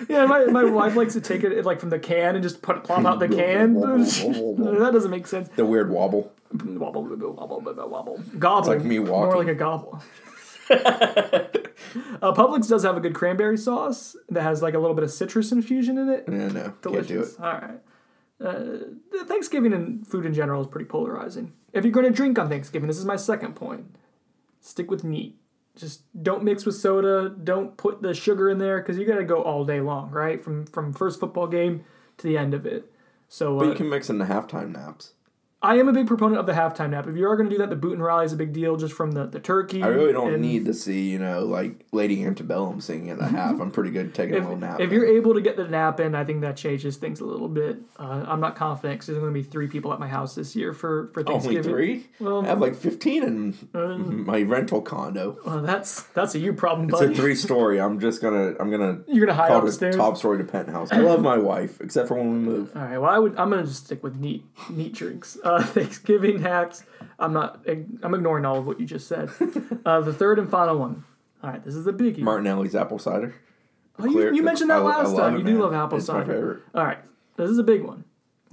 Yeah, 0.09 0.25
my, 0.27 0.47
my 0.47 0.65
wife 0.65 0.97
likes 0.97 1.13
to 1.13 1.21
take 1.21 1.45
it 1.45 1.65
like 1.65 1.79
from 1.81 1.91
the 1.91 1.99
can 1.99 2.35
and 2.35 2.43
just 2.43 2.61
put 2.63 2.83
plop 2.83 3.05
out 3.05 3.21
the 3.21 3.29
can. 3.29 3.75
that 3.75 4.91
doesn't 4.93 5.11
make 5.11 5.27
sense. 5.27 5.49
The 5.55 5.65
weird 5.67 5.91
wobble. 5.91 6.33
Wobble, 6.53 7.05
wobble, 7.05 7.33
wobble, 7.35 7.61
wobble, 7.61 7.89
wobble. 7.89 8.23
Gobble. 8.39 8.59
It's 8.59 8.69
like 8.69 8.85
me 8.85 8.99
More 8.99 9.27
walking. 9.29 9.39
like 9.47 9.49
a 9.49 9.55
gobble. 9.55 10.03
uh, 10.71 12.33
Publix 12.33 12.69
does 12.69 12.83
have 12.85 12.97
a 12.97 13.01
good 13.01 13.15
cranberry 13.15 13.57
sauce 13.57 14.17
that 14.29 14.43
has 14.43 14.63
like 14.63 14.75
a 14.75 14.79
little 14.79 14.95
bit 14.95 15.05
of 15.05 15.11
citrus 15.11 15.53
infusion 15.53 15.99
in 15.99 16.09
it. 16.09 16.25
Yeah, 16.29 16.49
no, 16.49 16.75
Delicious. 16.83 16.85
can't 16.85 17.09
do 17.09 17.23
it. 17.23 17.41
All 17.41 17.53
right. 17.53 17.81
Uh, 18.41 19.25
Thanksgiving 19.25 19.73
and 19.73 20.07
food 20.07 20.25
in 20.25 20.33
general 20.33 20.63
is 20.63 20.69
pretty 20.69 20.87
polarizing. 20.87 21.53
If 21.73 21.85
you're 21.85 21.93
going 21.93 22.07
to 22.07 22.13
drink 22.13 22.39
on 22.39 22.49
Thanksgiving, 22.49 22.87
this 22.87 22.99
is 22.99 23.05
my 23.05 23.17
second 23.17 23.57
point. 23.57 23.97
Stick 24.61 24.91
with 24.91 25.05
neat. 25.05 25.39
Just 25.77 26.03
don't 26.23 26.43
mix 26.43 26.67
with 26.67 26.75
soda. 26.75 27.29
Don't 27.29 27.77
put 27.77 28.03
the 28.03 28.15
sugar 28.15 28.51
in 28.51 28.59
there 28.59 28.79
because 28.79 28.99
you 28.99 29.05
got 29.07 29.19
to 29.19 29.25
go 29.25 29.43
all 29.43 29.65
day 29.65 29.81
long, 29.81 30.11
right? 30.11 30.43
From 30.43 30.67
from 30.67 30.93
first 30.93 31.21
football 31.21 31.47
game 31.47 31.85
to 32.19 32.27
the 32.27 32.37
end 32.37 32.53
of 32.53 32.67
it. 32.67 32.93
So 33.29 33.59
But 33.59 33.67
uh, 33.67 33.71
you 33.71 33.75
can 33.77 33.89
mix 33.89 34.11
in 34.11 34.19
the 34.19 34.25
halftime 34.25 34.73
naps. 34.73 35.13
I 35.61 35.77
am 35.77 35.89
a 35.89 35.93
big 35.93 36.07
proponent 36.07 36.39
of 36.39 36.47
the 36.47 36.53
halftime 36.53 36.91
nap. 36.91 37.09
If 37.09 37.17
you 37.17 37.29
are 37.29 37.37
going 37.37 37.49
to 37.49 37.55
do 37.55 37.59
that, 37.59 37.69
the 37.69 37.75
boot 37.75 37.95
and 37.95 38.03
rally 38.03 38.25
is 38.25 38.33
a 38.33 38.37
big 38.37 38.53
deal 38.53 38.77
just 38.77 38.95
from 38.95 39.11
the, 39.11 39.27
the 39.27 39.41
turkey. 39.41 39.83
I 39.83 39.89
really 39.89 40.13
don't 40.13 40.33
and 40.35 40.41
need 40.41 40.67
to 40.67 40.75
see, 40.75 41.11
you 41.11 41.19
know, 41.19 41.45
like 41.45 41.85
Lady 41.91 42.25
Antebellum 42.25 42.81
singing 42.81 43.11
at 43.11 43.19
the 43.19 43.27
half. 43.27 43.61
I'm 43.61 43.73
pretty 43.73 43.91
good 43.91 44.15
taking 44.15 44.37
a 44.37 44.39
little 44.39 44.57
nap. 44.57 44.79
If, 44.79 44.87
if 44.87 44.93
you're 44.93 45.07
able 45.07 45.35
to 45.35 45.41
get 45.41 45.57
the 45.57 45.67
nap 45.67 45.99
in, 45.99 46.15
I 46.15 46.23
think 46.25 46.43
that 46.43 46.57
changes 46.57 46.97
things 46.97 47.19
a 47.19 47.25
little 47.25 47.49
bit. 47.49 47.79
Uh, 47.99 48.25
I'm 48.29 48.39
not 48.39 48.55
confident 48.55 49.01
because 49.01 49.09
there's 49.09 49.19
going 49.19 49.35
to 49.35 49.41
be 49.41 49.43
three 49.43 49.67
people 49.67 49.93
at 49.93 49.99
my 49.99 50.07
house 50.07 50.37
this 50.37 50.55
year 50.55 50.73
for, 50.73 51.11
for 51.13 51.25
Thanksgiving. 51.25 51.59
Only 51.59 51.69
three? 51.69 52.07
Well- 52.21 52.45
I 52.45 52.49
have 52.49 52.61
like 52.61 52.77
15 52.77 53.25
in 53.25 54.25
my 54.25 54.43
rental 54.43 54.81
condo. 54.81 55.39
Well, 55.45 55.63
that's 55.63 56.03
that's 56.15 56.37
a 56.37 56.39
you 56.39 56.53
problem, 56.53 56.89
It's 56.89 57.01
a 57.01 57.13
three 57.13 57.35
story. 57.35 57.81
I'm 57.81 57.99
just 57.99 58.23
gonna 58.23 58.55
I'm 58.61 58.71
gonna 58.71 59.01
You're 59.09 59.27
gonna 59.27 59.37
hide 59.37 59.49
call 59.49 59.65
it 59.65 59.69
upstairs? 59.69 59.97
top 59.97 60.17
story 60.17 60.39
to 60.39 60.45
penthouse. 60.45 60.93
I 60.93 60.99
love 60.99 61.21
my 61.21 61.37
wife, 61.37 61.81
except 61.81 62.07
for 62.09 62.15
when 62.15 62.33
we 62.33 62.39
move. 62.39 62.77
All 62.77 62.83
right. 62.83 62.99
Well, 62.99 63.11
I 63.11 63.19
would. 63.19 63.37
I'm 63.37 63.51
gonna 63.51 63.65
just 63.65 63.87
stick 63.87 64.05
with 64.05 64.17
neat, 64.17 64.45
neat 64.71 64.95
drinks. 64.95 65.37
Uh, 65.49 65.63
Thanksgiving 65.75 66.41
hacks. 66.43 66.85
I'm 67.19 67.33
not. 67.33 67.65
I'm 68.03 68.15
ignoring 68.15 68.45
all 68.45 68.59
of 68.59 68.67
what 68.67 68.79
you 68.81 68.87
just 68.87 69.07
said. 69.09 69.31
Uh, 69.87 70.01
the 70.03 70.13
third 70.13 70.39
and 70.39 70.51
final 70.51 70.77
one. 70.79 71.05
All 71.43 71.49
right. 71.51 71.65
This 71.65 71.75
is 71.75 71.87
a 71.87 71.93
biggie. 71.93 72.19
Martinelli's 72.19 72.75
apple 72.75 72.99
cider. 72.99 73.35
oh, 73.99 74.05
you, 74.05 74.13
Clear- 74.13 74.35
you 74.35 74.43
mentioned 74.43 74.69
that 74.71 74.79
I- 74.79 74.81
I 74.81 74.83
last 74.99 75.09
love 75.13 75.17
time. 75.19 75.35
it, 75.37 75.39
you 75.39 75.45
do 75.45 75.63
love 75.63 75.73
apple 75.73 75.97
It's 75.99 76.09
my 76.09 76.21
cider. 76.21 76.33
favorite. 76.35 76.63
All 76.75 76.85
right. 76.85 76.99
This 77.37 77.49
is 77.49 77.57
a 77.59 77.63
big 77.63 77.83
one, 77.85 78.05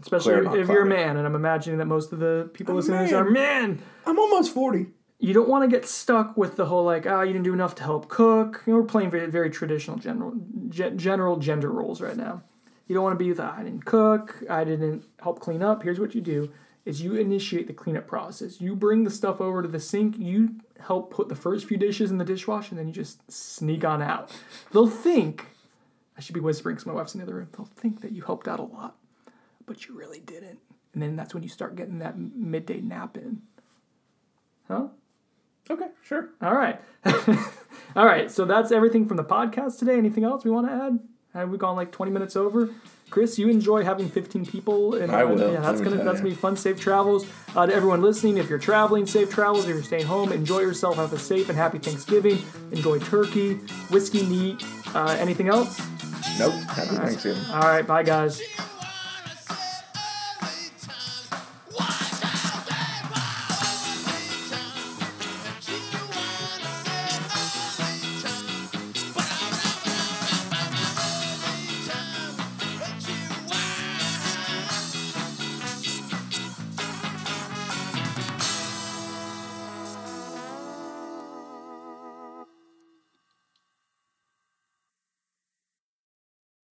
especially 0.01 0.33
Clear, 0.45 0.55
if, 0.61 0.63
if 0.63 0.67
you're 0.69 0.83
a 0.83 0.85
man, 0.85 1.17
and 1.17 1.25
I'm 1.27 1.35
imagining 1.35 1.79
that 1.79 1.85
most 1.87 2.13
of 2.13 2.19
the 2.19 2.49
people 2.53 2.71
I'm 2.71 2.75
a 2.75 2.79
listening 2.79 2.99
to 2.99 3.03
this 3.05 3.13
are 3.13 3.29
man. 3.29 3.81
I'm 4.05 4.17
almost 4.17 4.53
40. 4.53 4.87
you 5.19 5.33
don't 5.33 5.49
want 5.49 5.69
to 5.69 5.75
get 5.75 5.85
stuck 5.85 6.37
with 6.37 6.55
the 6.55 6.67
whole 6.67 6.85
like 6.85 7.05
ah 7.07 7.21
you 7.23 7.33
didn't 7.33 7.43
do 7.45 7.53
enough 7.53 7.75
to 7.75 7.83
help 7.83 8.07
cook. 8.07 8.63
You 8.65 8.73
know, 8.73 8.79
we're 8.79 8.85
playing 8.85 9.09
very 9.11 9.29
very 9.29 9.49
traditional 9.49 9.97
general 9.97 10.33
ge- 10.69 10.95
general 10.95 11.35
gender 11.37 11.69
roles 11.71 11.99
right 11.99 12.15
now. 12.15 12.43
You 12.87 12.93
don't 12.95 13.03
want 13.03 13.17
to 13.19 13.23
be 13.25 13.33
the 13.33 13.43
I 13.43 13.63
didn't 13.63 13.83
cook, 13.85 14.41
I 14.49 14.63
didn't 14.63 15.03
help 15.21 15.39
clean 15.41 15.61
up. 15.63 15.83
Here's 15.83 15.99
what 15.99 16.13
you 16.15 16.21
do: 16.21 16.51
is 16.85 17.01
you 17.01 17.15
initiate 17.15 17.67
the 17.67 17.73
cleanup 17.73 18.07
process. 18.07 18.61
You 18.61 18.75
bring 18.75 19.03
the 19.03 19.09
stuff 19.09 19.41
over 19.41 19.61
to 19.61 19.67
the 19.67 19.79
sink. 19.79 20.17
You 20.19 20.55
help 20.79 21.11
put 21.11 21.29
the 21.29 21.35
first 21.35 21.65
few 21.67 21.77
dishes 21.77 22.11
in 22.11 22.19
the 22.19 22.25
dishwasher, 22.25 22.69
and 22.69 22.79
then 22.79 22.87
you 22.87 22.93
just 22.93 23.29
sneak 23.31 23.83
on 23.83 24.01
out. 24.01 24.31
They'll 24.71 24.87
think 24.87 25.47
I 26.17 26.21
should 26.21 26.35
be 26.35 26.39
whispering 26.39 26.75
because 26.75 26.85
my 26.85 26.93
wife's 26.93 27.13
in 27.13 27.19
the 27.19 27.25
other 27.25 27.35
room. 27.35 27.49
They'll 27.55 27.65
think 27.65 28.01
that 28.01 28.11
you 28.11 28.21
helped 28.21 28.47
out 28.47 28.59
a 28.59 28.63
lot, 28.63 28.95
but 29.65 29.87
you 29.87 29.97
really 29.97 30.19
didn't. 30.19 30.59
And 30.93 31.01
then 31.01 31.15
that's 31.15 31.33
when 31.33 31.43
you 31.43 31.49
start 31.49 31.75
getting 31.75 31.99
that 31.99 32.17
midday 32.17 32.79
nap 32.79 33.17
in. 33.17 33.41
Huh? 34.67 34.87
Okay, 35.69 35.87
sure. 36.03 36.29
All 36.41 36.53
right. 36.53 36.79
All 37.95 38.05
right. 38.05 38.31
So 38.31 38.45
that's 38.45 38.71
everything 38.71 39.07
from 39.07 39.17
the 39.17 39.23
podcast 39.23 39.79
today. 39.79 39.97
Anything 39.97 40.23
else 40.23 40.45
we 40.45 40.51
want 40.51 40.67
to 40.67 40.73
add? 40.73 40.99
Have 41.33 41.49
we 41.49 41.57
gone 41.57 41.75
like 41.75 41.91
20 41.91 42.11
minutes 42.11 42.35
over? 42.35 42.69
Chris, 43.15 43.39
you 43.39 43.47
enjoy 43.47 43.81
having 43.81 44.09
15 44.09 44.45
people. 44.45 44.95
And, 44.95 45.09
I 45.09 45.23
will, 45.23 45.39
Yeah, 45.39 45.61
that's 45.61 45.79
gonna 45.79 46.03
that's 46.03 46.19
gonna 46.19 46.31
be 46.31 46.35
fun. 46.35 46.57
Safe 46.57 46.77
travels 46.77 47.25
uh, 47.55 47.65
to 47.65 47.73
everyone 47.73 48.01
listening. 48.01 48.37
If 48.37 48.49
you're 48.49 48.59
traveling, 48.59 49.05
safe 49.05 49.29
travels. 49.33 49.63
If 49.63 49.69
you're 49.69 49.83
staying 49.83 50.05
home, 50.05 50.33
enjoy 50.33 50.59
yourself. 50.59 50.97
Have 50.97 51.13
a 51.13 51.17
safe 51.17 51.47
and 51.47 51.57
happy 51.57 51.77
Thanksgiving. 51.77 52.39
Enjoy 52.73 52.99
turkey, 52.99 53.53
whiskey 53.89 54.25
neat. 54.25 54.61
Uh, 54.93 55.15
anything 55.17 55.47
else? 55.47 55.79
Nope. 56.37 56.55
Happy 56.67 56.97
Thanksgiving. 56.97 57.41
All 57.53 57.61
right. 57.61 57.87
Bye, 57.87 58.03
guys. 58.03 58.41